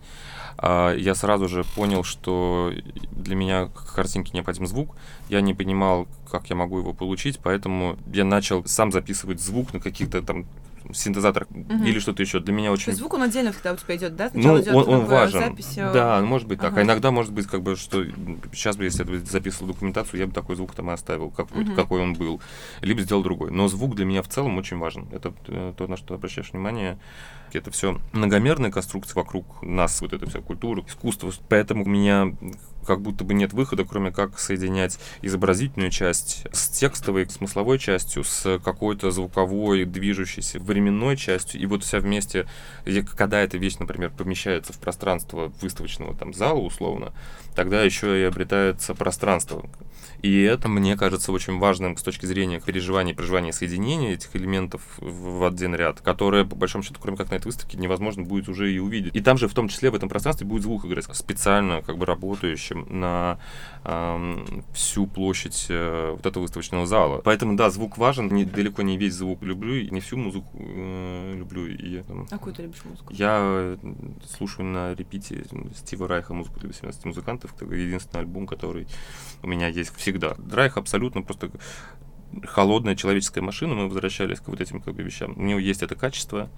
а, 0.60 0.94
я 0.94 1.16
сразу 1.16 1.48
же 1.48 1.64
понял, 1.76 2.04
что 2.04 2.72
для 3.10 3.36
меня 3.36 3.66
к 3.66 3.96
картинке 3.96 4.30
необходим 4.36 4.68
звук. 4.68 4.96
Я 5.28 5.42
не 5.42 5.56
понимал, 5.56 6.08
как 6.30 6.52
я 6.52 6.56
могу 6.56 6.78
его 6.78 6.94
получить, 6.94 7.40
поэтому 7.40 7.98
я 8.14 8.26
начал 8.26 8.64
сам 8.66 8.92
записывать 8.92 9.42
звук 9.42 9.74
на 9.74 9.80
каких-то 9.80 10.22
там 10.22 10.46
синтезатор 10.94 11.48
угу. 11.50 11.84
или 11.84 12.00
что-то 12.00 12.22
еще. 12.22 12.40
Для 12.40 12.54
меня 12.54 12.72
очень... 12.72 12.86
То 12.86 12.92
есть 12.92 13.00
звук 13.00 13.14
он 13.14 13.24
отдельно 13.24 13.52
всегда 13.52 13.74
у 13.74 13.76
тебя 13.78 13.96
идет, 13.96 14.16
да? 14.16 14.30
Сначала 14.30 14.58
ну, 14.58 14.62
идет 14.62 14.76
он, 14.76 14.90
он 14.90 15.06
важен. 15.06 15.40
Запись... 15.40 15.74
Да, 15.76 16.22
может 16.22 16.48
быть 16.48 16.60
ага. 16.60 16.70
так. 16.70 16.78
А 16.78 16.82
иногда 16.84 17.12
может 17.12 17.34
быть 17.34 17.48
как 17.48 17.62
бы, 17.62 17.76
что 17.76 18.04
сейчас 18.54 18.78
бы, 18.78 18.84
если 18.84 19.10
я 19.10 19.20
записывал 19.26 19.74
документацию, 19.74 20.20
я 20.20 20.28
бы 20.28 20.34
такой 20.34 20.56
звук 20.56 20.74
там 20.76 20.90
и 20.90 20.94
оставил, 20.94 21.30
какой, 21.30 21.64
угу. 21.64 21.74
какой 21.74 22.02
он 22.02 22.14
был. 22.14 22.42
Либо 22.82 23.02
сделал 23.02 23.24
другой. 23.24 23.52
Но 23.52 23.68
звук 23.68 23.96
для 23.96 24.06
меня 24.06 24.22
в 24.22 24.28
целом 24.28 24.58
очень 24.58 24.78
важен. 24.78 25.08
Это 25.12 25.34
э, 25.48 25.74
то, 25.78 25.88
на 25.88 25.98
что 25.98 26.14
обращаешь 26.14 26.52
внимание. 26.52 26.98
Это 27.54 27.72
все 27.72 28.00
многомерные 28.12 28.72
конструкции 28.72 29.14
вокруг 29.16 29.62
нас, 29.62 30.02
вот 30.02 30.14
эта 30.14 30.30
вся 30.30 30.42
культура, 30.42 30.84
искусство. 30.88 31.32
Поэтому 31.50 31.84
у 31.84 31.88
меня 31.88 32.36
как 32.86 33.02
будто 33.02 33.26
бы 33.26 33.34
нет 33.34 33.52
выхода, 33.52 33.84
кроме 33.84 34.12
как 34.12 34.40
соединять 34.40 34.98
изобразительную 35.22 35.92
часть 35.92 36.48
с 36.54 36.70
текстовой, 36.70 37.30
смысловой 37.30 37.80
частью, 37.80 38.24
с 38.24 38.60
какой-то 38.64 39.12
звуковой, 39.12 39.84
движущейся 39.84 40.60
временной 40.60 41.18
частью. 41.18 41.60
И 41.60 41.66
вот 41.66 41.84
вся 41.84 42.00
вместе, 42.00 42.48
когда 43.18 43.42
эта 43.42 43.58
вещь, 43.58 43.78
например, 43.78 44.12
помещается 44.12 44.72
в 44.72 44.80
пространство 44.80 45.52
выставочного 45.62 46.16
там 46.16 46.34
зала 46.34 46.60
условно, 46.60 47.14
тогда 47.58 47.82
еще 47.82 48.22
и 48.22 48.24
обретается 48.24 48.94
пространство. 48.94 49.68
И 50.22 50.42
это, 50.44 50.70
мне 50.70 50.96
кажется, 50.96 51.32
очень 51.32 51.58
важным 51.58 51.98
с 51.98 52.04
точки 52.04 52.28
зрения 52.28 52.60
переживания, 52.60 53.16
проживания, 53.16 53.52
соединения 53.52 54.14
этих 54.14 54.36
элементов 54.36 54.82
в 55.00 55.44
один 55.44 55.74
ряд, 55.74 56.02
которые, 56.02 56.46
по 56.46 56.56
большому 56.56 56.84
счету, 56.84 57.00
кроме 57.02 57.18
как 57.18 57.32
на 57.32 57.36
этой 57.36 57.48
выставке, 57.48 57.78
невозможно 57.78 58.24
будет 58.24 58.48
уже 58.48 58.72
и 58.72 58.78
увидеть. 58.78 59.16
И 59.16 59.22
там 59.22 59.40
же, 59.40 59.48
в 59.48 59.56
том 59.56 59.70
числе, 59.70 59.90
в 59.90 59.96
этом 59.96 60.08
пространстве 60.08 60.46
будет 60.46 60.64
звук 60.64 60.86
играть, 60.86 61.06
специально 61.16 61.82
как 61.82 61.98
бы 61.98 62.06
работающим 62.06 62.86
на 62.90 63.40
всю 64.74 65.08
площадь 65.08 65.68
э, 65.70 66.12
вот 66.12 66.26
этого 66.26 66.44
выставочного 66.44 66.86
зала. 66.86 67.22
Поэтому, 67.24 67.56
да, 67.56 67.70
звук 67.70 67.98
важен, 67.98 68.28
не, 68.28 68.44
далеко 68.44 68.82
не 68.82 68.98
весь 68.98 69.14
звук 69.14 69.42
люблю, 69.44 69.76
и 69.76 69.90
не 69.90 70.02
всю 70.02 70.18
музыку 70.18 70.50
э, 70.56 71.36
люблю. 71.38 71.68
И, 71.68 72.02
там, 72.04 72.24
а 72.24 72.26
какую 72.26 72.54
ты 72.54 72.64
любишь 72.64 72.84
музыку? 72.84 73.14
Я 73.14 73.40
э, 73.42 73.78
слушаю 74.28 74.66
на 74.66 74.94
репите 74.94 75.46
Стива 75.74 76.08
Райха 76.08 76.34
музыку 76.34 76.60
для 76.60 76.68
18 76.68 77.06
музыкантов, 77.06 77.54
это 77.56 77.66
единственный 77.74 78.22
альбом, 78.22 78.46
который 78.46 78.88
у 79.42 79.48
меня 79.48 79.68
есть 79.68 79.96
всегда. 79.96 80.36
Драйх 80.38 80.76
абсолютно 80.76 81.22
просто 81.22 81.50
холодная 82.44 82.96
человеческая 82.96 83.42
машина, 83.42 83.74
мы 83.74 83.88
возвращались 83.88 84.40
к 84.40 84.50
вот 84.50 84.60
этим 84.60 84.82
как 84.82 84.96
бы 84.96 85.04
вещам. 85.04 85.34
У 85.38 85.44
него 85.44 85.60
есть 85.60 85.82
это 85.82 85.96
качество, 85.96 86.50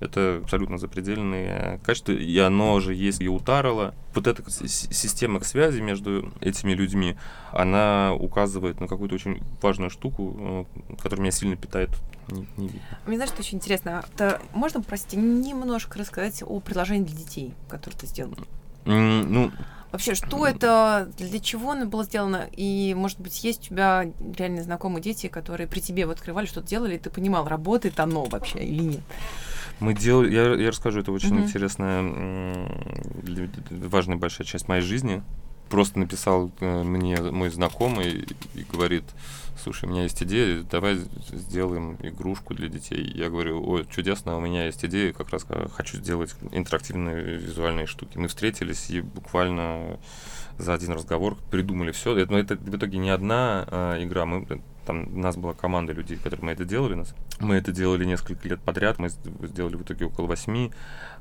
это 0.00 0.40
абсолютно 0.42 0.78
запредельное 0.78 1.78
качество, 1.84 2.12
и 2.12 2.38
оно 2.38 2.80
же 2.80 2.94
есть 2.94 3.20
и 3.20 3.28
у 3.28 3.38
Таррелла. 3.38 3.94
Вот 4.14 4.26
эта 4.26 4.42
система 4.50 5.42
связи 5.42 5.80
между 5.80 6.32
этими 6.40 6.72
людьми, 6.72 7.16
она 7.52 8.14
указывает 8.14 8.80
на 8.80 8.88
какую-то 8.88 9.14
очень 9.14 9.42
важную 9.62 9.90
штуку, 9.90 10.66
э, 10.90 10.96
которая 10.96 11.22
меня 11.22 11.32
сильно 11.32 11.56
питает. 11.56 11.90
Не, 12.28 12.46
не 12.56 12.70
Мне 13.06 13.16
знаешь, 13.16 13.30
что 13.30 13.40
очень 13.40 13.58
интересно? 13.58 14.04
Это 14.14 14.40
можно, 14.52 14.82
простите, 14.82 15.16
немножко 15.16 15.98
рассказать 15.98 16.42
о 16.44 16.60
приложении 16.60 17.04
для 17.04 17.16
детей, 17.16 17.54
которое 17.68 17.96
ты 17.96 18.06
сделал? 18.06 18.34
Mm, 18.84 19.26
ну, 19.28 19.50
Вообще, 19.94 20.16
что 20.16 20.44
это, 20.44 21.08
для 21.18 21.38
чего 21.38 21.70
оно 21.70 21.86
было 21.86 22.02
сделано? 22.02 22.48
И, 22.50 22.94
может 22.96 23.20
быть, 23.20 23.44
есть 23.44 23.60
у 23.60 23.64
тебя 23.66 24.10
реально 24.36 24.64
знакомые 24.64 25.00
дети, 25.00 25.28
которые 25.28 25.68
при 25.68 25.78
тебе 25.78 26.04
вот 26.04 26.16
открывали, 26.16 26.46
что-то 26.46 26.66
делали, 26.66 26.96
и 26.96 26.98
ты 26.98 27.10
понимал, 27.10 27.46
работает 27.46 28.00
оно 28.00 28.24
вообще 28.24 28.58
или 28.58 28.82
нет? 28.82 29.00
Мы 29.80 29.94
делали, 29.94 30.32
я, 30.32 30.54
я 30.54 30.68
расскажу, 30.68 31.00
это 31.00 31.12
очень 31.12 31.36
mm-hmm. 31.36 31.42
интересная, 31.42 32.68
важная 33.88 34.16
большая 34.16 34.46
часть 34.46 34.68
моей 34.68 34.82
жизни. 34.82 35.22
Просто 35.68 35.98
написал 35.98 36.52
э, 36.60 36.82
мне 36.82 37.20
мой 37.22 37.48
знакомый 37.48 38.26
и 38.54 38.62
говорит, 38.70 39.04
слушай, 39.60 39.86
у 39.86 39.88
меня 39.88 40.02
есть 40.02 40.22
идея, 40.22 40.62
давай 40.62 40.98
сделаем 41.32 41.96
игрушку 42.02 42.54
для 42.54 42.68
детей. 42.68 43.10
Я 43.14 43.30
говорю, 43.30 43.66
ой, 43.66 43.86
чудесно, 43.90 44.36
у 44.36 44.40
меня 44.40 44.66
есть 44.66 44.84
идея, 44.84 45.12
как 45.12 45.30
раз 45.30 45.46
э, 45.48 45.66
хочу 45.72 45.96
сделать 45.96 46.34
интерактивные 46.52 47.38
визуальные 47.38 47.86
штуки. 47.86 48.18
Мы 48.18 48.28
встретились 48.28 48.90
и 48.90 49.00
буквально 49.00 49.98
за 50.58 50.74
один 50.74 50.92
разговор 50.92 51.36
придумали 51.50 51.92
все. 51.92 52.14
Но 52.26 52.38
это 52.38 52.56
в 52.56 52.76
итоге 52.76 52.98
не 52.98 53.10
одна 53.10 53.66
э, 53.68 54.04
игра, 54.04 54.26
мы 54.26 54.46
там 54.84 55.08
у 55.14 55.18
нас 55.18 55.36
была 55.36 55.54
команда 55.54 55.92
людей, 55.92 56.16
которые 56.16 56.44
мы 56.46 56.52
это 56.52 56.64
делали. 56.64 56.94
Нас. 56.94 57.14
Мы 57.40 57.56
это 57.56 57.72
делали 57.72 58.04
несколько 58.04 58.48
лет 58.48 58.60
подряд. 58.60 58.98
Мы 58.98 59.08
сделали 59.08 59.76
в 59.76 59.82
итоге 59.82 60.06
около 60.06 60.26
восьми 60.26 60.70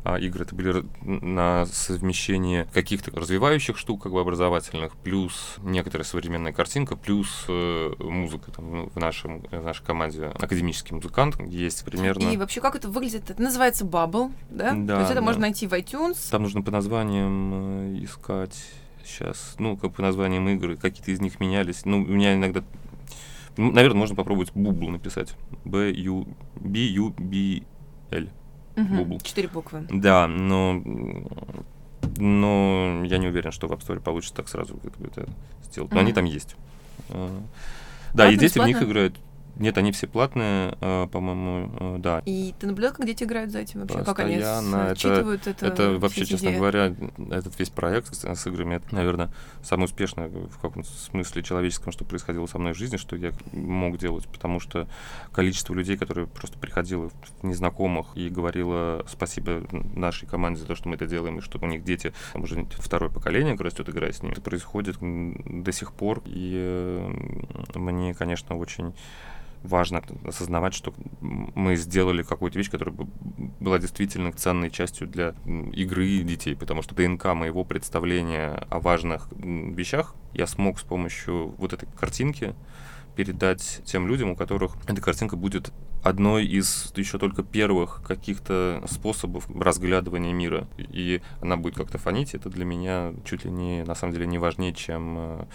а, 0.04 0.18
игр. 0.18 0.42
Это 0.42 0.56
были 0.56 0.86
на 1.02 1.66
совмещение 1.66 2.68
каких-то 2.74 3.12
развивающих 3.12 3.78
штук, 3.78 4.04
как 4.04 4.12
бы 4.12 4.20
образовательных, 4.20 4.96
плюс 4.98 5.56
некоторая 5.62 6.06
современная 6.06 6.52
картинка, 6.52 6.96
плюс 6.96 7.46
э, 7.48 7.94
музыка 8.00 8.52
там, 8.52 8.76
ну, 8.76 8.90
в, 8.94 9.00
нашем, 9.00 9.42
в 9.42 9.64
нашей 9.64 9.84
команде. 9.84 10.26
Академический 10.26 10.96
музыкант 10.96 11.40
есть 11.42 11.86
примерно. 11.86 12.30
И 12.30 12.38
вообще, 12.38 12.62
как 12.62 12.76
это 12.76 12.90
выглядит? 12.90 13.30
Это 13.30 13.42
называется 13.42 13.86
Bubble, 13.86 14.32
да? 14.50 14.74
да 14.74 14.96
То 14.96 15.00
есть 15.00 15.12
это 15.12 15.22
да. 15.22 15.26
можно 15.26 15.42
найти 15.42 15.68
в 15.68 15.74
iTunes. 15.74 16.18
Там 16.30 16.44
нужно 16.44 16.62
по 16.62 16.72
названиям 16.72 17.94
э, 17.96 18.04
искать 18.04 18.56
сейчас, 19.06 19.56
ну, 19.60 19.78
как 19.78 19.94
по 19.94 20.02
названиям 20.02 20.48
игры, 20.50 20.78
какие-то 20.78 21.12
из 21.12 21.22
них 21.22 21.40
менялись. 21.40 21.86
Ну, 21.86 22.02
у 22.02 22.06
меня 22.06 22.34
иногда 22.34 22.64
ну, 23.58 23.72
наверное, 23.72 24.00
можно 24.00 24.16
попробовать 24.16 24.52
бубл 24.54 24.90
написать. 24.90 25.36
Б-Ю... 25.66 26.28
Би-Ю-Би-Л. 26.60 28.28
Бубл. 28.76 29.20
Четыре 29.22 29.48
буквы. 29.48 29.88
Да, 29.92 30.28
но... 30.28 30.82
Но 32.18 33.04
я 33.06 33.18
не 33.18 33.28
уверен, 33.28 33.52
что 33.52 33.68
в 33.68 33.72
App 33.72 33.80
Store 33.80 34.00
получится 34.00 34.36
так 34.36 34.50
сразу 34.50 34.80
это 34.84 35.28
сделать. 35.64 35.92
Но 35.92 36.00
они 36.00 36.14
там 36.14 36.26
есть. 36.26 36.56
А, 37.10 37.42
да, 38.14 38.30
и 38.30 38.38
дети 38.38 38.60
в 38.60 38.66
них 38.66 38.82
играют. 38.82 39.20
Нет, 39.56 39.78
они 39.78 39.92
все 39.92 40.08
платные, 40.08 40.76
э, 40.82 41.08
по-моему, 41.12 41.72
э, 41.80 41.96
да. 42.00 42.22
И 42.26 42.54
ты 42.60 42.68
наблюдал, 42.68 42.94
как 42.94 43.06
дети 43.06 43.24
играют 43.24 43.52
за 43.52 43.60
этим 43.60 43.82
вообще? 43.82 44.00
Постоянно. 44.00 44.96
Как 44.96 45.06
они 45.06 45.36
это, 45.36 45.50
это? 45.50 45.66
Это 45.66 46.00
вообще, 46.00 46.26
честно 46.26 46.48
идеи? 46.48 46.58
говоря, 46.58 46.96
этот 47.30 47.58
весь 47.60 47.70
проект 47.70 48.14
с, 48.16 48.24
с 48.26 48.48
играми, 48.48 48.76
это, 48.76 48.94
наверное, 48.94 49.32
самое 49.62 49.86
успешное 49.86 50.30
в 50.30 50.60
каком-то 50.60 50.90
смысле 50.90 51.44
человеческом, 51.44 51.92
что 51.92 52.04
происходило 52.04 52.46
со 52.48 52.58
мной 52.58 52.74
в 52.74 52.78
жизни, 52.78 52.98
что 52.98 53.16
я 53.16 53.32
мог 53.52 53.98
делать, 53.98 54.28
потому 54.28 54.60
что 54.60 54.88
количество 55.32 55.74
людей, 55.74 55.98
которые 55.98 56.28
просто 56.28 56.58
приходило 56.58 57.12
незнакомых 57.44 58.08
и 58.16 58.30
говорило 58.30 59.06
спасибо 59.08 59.64
нашей 59.72 60.28
команде 60.28 60.62
за 60.62 60.68
то, 60.68 60.76
что 60.76 60.90
мы 60.90 60.96
это 60.96 61.06
делаем, 61.06 61.38
и 61.38 61.42
что 61.42 61.60
у 61.62 61.68
них 61.68 61.84
дети, 61.84 62.14
там 62.34 62.44
уже 62.44 62.66
второе 62.80 63.12
поколение 63.12 63.56
растет, 63.56 63.88
играя 63.88 64.12
с 64.12 64.22
ними. 64.22 64.34
Это 64.34 64.42
происходит 64.42 64.98
до 65.00 65.72
сих 65.72 65.94
пор, 65.94 66.22
и 66.26 66.54
э, 66.56 67.78
мне, 67.78 68.14
конечно, 68.14 68.58
очень 68.58 68.94
важно 69.64 70.04
осознавать, 70.26 70.74
что 70.74 70.94
мы 71.22 71.76
сделали 71.76 72.24
какую-то 72.24 72.58
вещь, 72.58 72.70
которая 72.70 72.96
была 73.60 73.80
действительно 73.80 74.32
ценной 74.32 74.70
частью 74.70 75.08
для 75.08 75.34
игры 75.72 76.20
детей, 76.20 76.56
потому 76.56 76.82
что 76.82 76.96
ДНК 76.96 77.34
моего 77.34 77.64
представления 77.64 78.66
о 78.70 78.80
важных 78.80 79.30
вещах 79.32 80.16
я 80.34 80.48
смог 80.48 80.80
с 80.80 80.84
помощью 80.84 81.56
вот 81.58 81.74
этой 81.74 81.88
картинки 81.98 82.56
передать 83.16 83.82
тем 83.86 84.08
людям, 84.08 84.32
у 84.32 84.36
которых 84.36 84.76
эта 84.88 85.02
картинка 85.02 85.36
будет 85.36 85.72
одной 86.04 86.46
из 86.46 86.92
еще 86.96 87.18
только 87.18 87.44
первых 87.44 88.02
каких-то 88.06 88.84
способов 88.90 89.48
разглядывания 89.50 90.34
мира. 90.34 90.68
И 90.78 91.22
она 91.42 91.56
будет 91.56 91.76
как-то 91.76 91.98
фонить. 91.98 92.34
Это 92.34 92.50
для 92.50 92.66
меня 92.66 93.14
чуть 93.24 93.46
ли 93.46 93.52
не, 93.52 93.84
на 93.84 93.96
самом 93.96 94.14
деле, 94.14 94.28
не 94.28 94.38
важнее, 94.38 94.74
чем 94.74 95.16
э, 95.18 95.46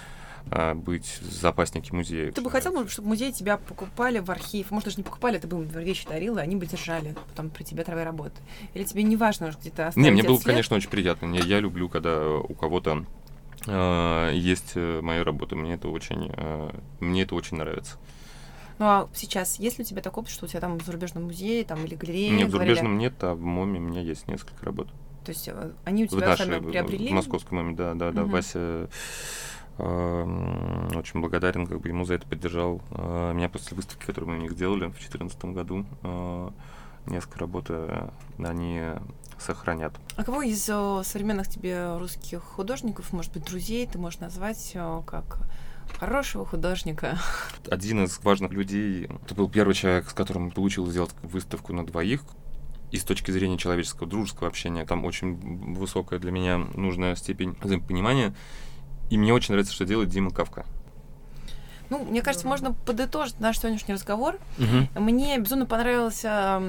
а, 0.51 0.75
быть 0.75 1.21
запасники 1.23 1.93
музея. 1.93 2.33
Ты 2.33 2.41
бы 2.41 2.51
хотел, 2.51 2.73
может, 2.73 2.91
чтобы 2.91 3.09
музей 3.09 3.33
тебя 3.33 3.57
покупали 3.59 4.19
в 4.19 4.31
архив? 4.31 4.71
Может, 4.71 4.87
даже 4.87 4.97
не 4.99 5.05
покупали, 5.05 5.39
ты 5.39 5.47
бы 5.47 5.59
им 5.59 5.69
вещи 5.69 6.07
дарил, 6.09 6.39
и 6.39 6.41
они 6.41 6.57
бы 6.57 6.67
держали 6.67 7.15
потом 7.29 7.51
при 7.51 7.65
тебе 7.65 7.85
твоей 7.85 8.05
работы? 8.05 8.41
Или 8.75 8.85
тебе 8.85 9.03
не 9.03 9.17
важно 9.17 9.55
где-то 9.59 9.89
оставить 9.89 10.05
Не, 10.05 10.11
мне 10.11 10.23
было, 10.23 10.37
след? 10.37 10.47
конечно, 10.47 10.77
очень 10.77 10.91
приятно. 10.91 11.35
Я, 11.35 11.43
я 11.45 11.61
люблю, 11.61 11.89
когда 11.89 12.31
у 12.31 12.55
кого-то 12.55 13.05
э, 13.67 14.31
есть 14.35 14.77
моя 14.77 15.25
работа. 15.25 15.57
Мне 15.57 15.75
это 15.75 15.89
очень, 15.89 16.31
э, 16.35 16.71
мне 17.01 17.23
это 17.23 17.35
очень 17.35 17.57
нравится. 17.57 17.97
Ну 18.79 18.87
а 18.87 19.09
сейчас 19.13 19.59
есть 19.59 19.79
ли 19.79 19.85
у 19.85 19.87
тебя 19.87 20.03
такой 20.03 20.23
опыт, 20.23 20.33
что 20.33 20.47
у 20.47 20.49
тебя 20.49 20.61
там 20.61 20.79
в 20.79 20.85
зарубежном 20.85 21.25
музее 21.25 21.65
там, 21.65 21.85
или 21.85 21.95
галерее? 21.95 22.31
Нет, 22.31 22.49
в 22.49 22.53
зарубежном 22.53 22.97
нет, 22.97 23.15
а 23.23 23.35
в 23.35 23.41
МОМе 23.41 23.81
у 23.81 23.83
меня 23.83 24.01
есть 24.01 24.29
несколько 24.29 24.65
работ. 24.65 24.89
То 25.25 25.33
есть 25.33 25.49
э, 25.49 25.73
они 25.85 26.05
у 26.05 26.07
тебя 26.07 26.19
в 26.19 26.29
нашей, 26.29 26.47
сами 26.47 26.71
приобрели? 26.71 27.09
В 27.09 27.13
московском 27.13 27.59
МОМе, 27.59 27.75
да, 27.75 27.95
да, 27.95 28.13
да. 28.13 28.23
Угу. 28.23 28.31
Вася 28.31 28.89
очень 29.79 31.21
благодарен, 31.21 31.67
как 31.67 31.81
бы 31.81 31.89
ему 31.89 32.05
за 32.05 32.15
это 32.15 32.27
поддержал. 32.27 32.83
А, 32.91 33.33
меня 33.33 33.49
после 33.49 33.77
выставки, 33.77 34.05
которую 34.05 34.31
мы 34.31 34.39
у 34.39 34.43
них 34.43 34.53
сделали 34.53 34.87
в 34.87 34.91
2014 34.91 35.45
году, 35.47 35.87
а, 36.03 36.53
несколько 37.07 37.39
работы, 37.39 37.75
они 38.39 38.83
сохранят. 39.39 39.95
А 40.17 40.25
кого 40.25 40.43
из 40.43 40.65
современных 40.65 41.49
тебе 41.49 41.97
русских 41.97 42.43
художников, 42.43 43.13
может 43.13 43.33
быть, 43.33 43.45
друзей, 43.45 43.87
ты 43.87 43.99
можешь 43.99 44.19
назвать 44.19 44.77
как 45.07 45.49
хорошего 45.99 46.45
художника. 46.45 47.19
Один 47.71 48.05
из 48.05 48.19
важных 48.23 48.53
людей, 48.53 49.09
это 49.25 49.35
был 49.35 49.49
первый 49.49 49.75
человек, 49.75 50.11
с 50.11 50.13
которым 50.13 50.51
получилось 50.51 50.91
сделать 50.91 51.15
выставку 51.23 51.73
на 51.73 51.87
двоих. 51.87 52.23
И 52.91 52.97
с 52.97 53.05
точки 53.05 53.31
зрения 53.31 53.59
человеческого, 53.59 54.09
дружеского 54.09 54.49
общения, 54.49 54.85
там 54.87 55.05
очень 55.05 55.75
высокая 55.75 56.19
для 56.19 56.31
меня 56.31 56.57
нужная 56.57 57.17
степень 57.17 57.57
взаимопонимания. 57.61 58.35
И 59.11 59.19
мне 59.19 59.33
очень 59.33 59.53
нравится, 59.53 59.73
что 59.73 59.85
делает 59.85 60.09
Дима 60.11 60.31
Кавка. 60.31 60.65
Ну, 61.91 62.05
мне 62.05 62.21
кажется, 62.23 62.47
можно 62.47 62.73
подытожить 62.73 63.41
наш 63.41 63.59
сегодняшний 63.59 63.95
разговор. 63.95 64.37
Угу. 64.59 65.01
Мне 65.01 65.39
безумно 65.39 65.65
понравился 65.65 66.63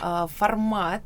э, 0.00 0.26
формат, 0.36 1.02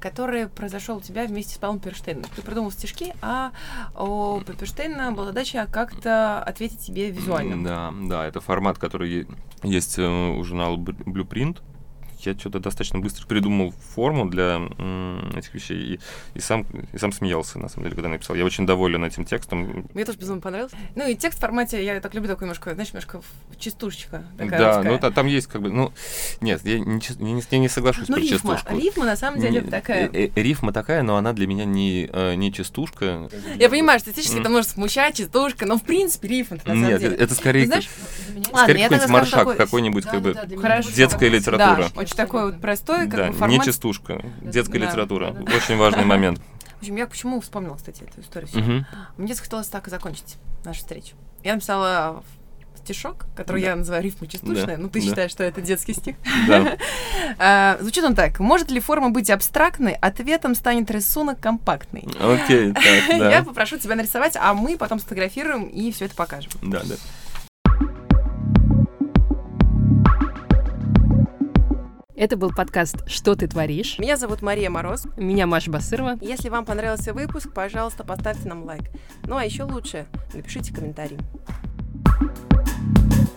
который 0.00 0.48
произошел 0.48 0.98
у 0.98 1.00
тебя 1.00 1.24
вместе 1.24 1.56
с 1.56 1.58
Павлом 1.58 1.80
Перштейном. 1.80 2.24
Ты 2.36 2.42
придумал 2.42 2.70
стишки, 2.70 3.14
а 3.20 3.50
у 3.98 4.40
Перштейна 4.40 5.10
была 5.10 5.26
задача 5.26 5.66
как-то 5.70 6.40
ответить 6.40 6.80
тебе 6.80 7.10
визуально. 7.10 7.64
Да, 7.64 7.92
да, 8.08 8.26
это 8.26 8.40
формат, 8.40 8.78
который 8.78 9.26
есть 9.64 9.98
э, 9.98 10.06
у 10.06 10.44
журнала 10.44 10.76
Blueprint 10.76 11.58
я 12.26 12.34
что-то 12.34 12.60
достаточно 12.60 12.98
быстро 12.98 13.26
придумал 13.26 13.72
форму 13.94 14.28
для 14.28 14.60
этих 15.36 15.54
вещей 15.54 15.94
и, 15.94 16.00
и, 16.34 16.40
сам, 16.40 16.66
и 16.92 16.98
сам 16.98 17.12
смеялся, 17.12 17.58
на 17.58 17.68
самом 17.68 17.84
деле, 17.84 17.96
когда 17.96 18.08
написал. 18.08 18.36
Я 18.36 18.44
очень 18.44 18.66
доволен 18.66 19.04
этим 19.04 19.24
текстом. 19.24 19.86
Мне 19.94 20.04
тоже 20.04 20.18
безумно 20.18 20.40
понравился. 20.40 20.76
Ну 20.94 21.08
и 21.08 21.14
текст 21.14 21.38
в 21.38 21.40
формате, 21.40 21.84
я 21.84 22.00
так 22.00 22.14
люблю 22.14 22.28
такой 22.28 22.44
немножко, 22.44 22.74
знаешь, 22.74 22.92
немножко 22.92 23.20
частушечка. 23.58 24.24
Такая 24.36 24.58
да, 24.58 24.76
русская. 24.76 24.92
ну 24.92 24.98
та, 24.98 25.10
там 25.10 25.26
есть 25.26 25.46
как 25.46 25.62
бы, 25.62 25.70
ну, 25.70 25.92
нет, 26.40 26.60
я 26.64 26.78
не, 26.78 27.00
не, 27.18 27.42
я 27.50 27.58
не 27.58 27.68
соглашусь 27.68 28.08
ну, 28.08 28.16
про 28.16 28.22
рифма, 28.22 28.54
частушку. 28.54 28.78
рифма 28.78 29.04
на 29.04 29.16
самом 29.16 29.40
деле 29.40 29.60
не, 29.60 29.70
такая. 29.70 30.08
Э, 30.12 30.28
э, 30.34 30.42
рифма 30.42 30.72
такая, 30.72 31.02
но 31.02 31.16
она 31.16 31.32
для 31.32 31.46
меня 31.46 31.64
не, 31.64 32.08
э, 32.12 32.34
не 32.34 32.52
частушка. 32.52 33.28
Я 33.56 33.68
понимаю, 33.68 33.98
что 33.98 34.10
статистически 34.10 34.38
mm. 34.38 34.40
это 34.40 34.50
может 34.50 34.70
смущать, 34.70 35.16
частушка, 35.16 35.66
но 35.66 35.78
в 35.78 35.82
принципе 35.82 36.28
рифма 36.28 36.56
на 36.56 36.62
самом 36.62 36.88
нет, 36.88 37.00
деле. 37.00 37.16
это 37.16 37.34
скорее, 37.34 37.66
знаешь, 37.66 37.88
скорее 38.54 38.88
какой-нибудь 38.88 39.08
маршак, 39.08 39.56
какой-нибудь 39.56 40.04
как 40.04 40.20
бы 40.20 40.36
детская 40.94 41.28
литература. 41.28 41.90
Да, 41.94 42.00
очень 42.00 42.13
такой 42.14 42.46
вот 42.46 42.60
простой 42.60 43.08
как 43.08 43.16
да, 43.16 43.26
бы 43.28 43.32
формат... 43.32 43.58
не 43.58 43.64
частушка, 43.64 44.24
детская 44.42 44.78
да, 44.78 44.86
литература. 44.86 45.30
Да, 45.32 45.42
да. 45.42 45.56
Очень 45.56 45.76
важный 45.76 46.04
момент. 46.04 46.40
В 46.76 46.80
общем, 46.80 46.96
я 46.96 47.06
почему 47.06 47.40
вспомнила, 47.40 47.76
кстати, 47.76 48.02
эту 48.02 48.20
историю 48.20 48.48
сегодня. 48.48 48.88
Мне 49.16 49.34
захотелось 49.34 49.68
так 49.68 49.86
и 49.86 49.90
закончить 49.90 50.36
нашу 50.64 50.80
встречу. 50.80 51.16
Я 51.42 51.54
написала 51.54 52.22
стишок, 52.84 53.26
который 53.34 53.62
да. 53.62 53.68
я 53.68 53.76
называю 53.76 54.02
рифма 54.02 54.26
частушная. 54.26 54.76
Да. 54.76 54.82
Ну, 54.82 54.88
ты 54.88 55.00
да. 55.00 55.06
считаешь, 55.06 55.30
что 55.30 55.42
это 55.42 55.60
детский 55.60 55.94
стих? 55.94 56.16
Да. 56.46 56.76
а, 57.38 57.78
звучит 57.80 58.04
он 58.04 58.14
так. 58.14 58.38
Может 58.40 58.70
ли 58.70 58.80
форма 58.80 59.10
быть 59.10 59.30
абстрактной? 59.30 59.94
Ответом 59.94 60.54
станет 60.54 60.90
рисунок 60.90 61.40
компактный. 61.40 62.06
Окей, 62.20 62.72
так, 62.72 62.84
да. 63.08 63.30
Я 63.30 63.42
попрошу 63.42 63.78
тебя 63.78 63.94
нарисовать, 63.94 64.36
а 64.36 64.54
мы 64.54 64.76
потом 64.76 64.98
сфотографируем 64.98 65.64
и 65.64 65.90
все 65.92 66.06
это 66.06 66.14
покажем. 66.14 66.52
Да, 66.62 66.82
да. 66.84 66.96
Это 72.24 72.38
был 72.38 72.52
подкаст 72.52 73.06
«Что 73.06 73.34
ты 73.34 73.46
творишь?». 73.46 73.98
Меня 73.98 74.16
зовут 74.16 74.40
Мария 74.40 74.70
Мороз. 74.70 75.06
Меня 75.18 75.46
Маша 75.46 75.70
Басырова. 75.70 76.16
Если 76.22 76.48
вам 76.48 76.64
понравился 76.64 77.12
выпуск, 77.12 77.52
пожалуйста, 77.52 78.02
поставьте 78.02 78.48
нам 78.48 78.64
лайк. 78.64 78.84
Ну 79.26 79.36
а 79.36 79.44
еще 79.44 79.64
лучше, 79.64 80.06
напишите 80.32 80.72
комментарий. 80.72 81.18
thank 82.06 83.14
you 83.18 83.28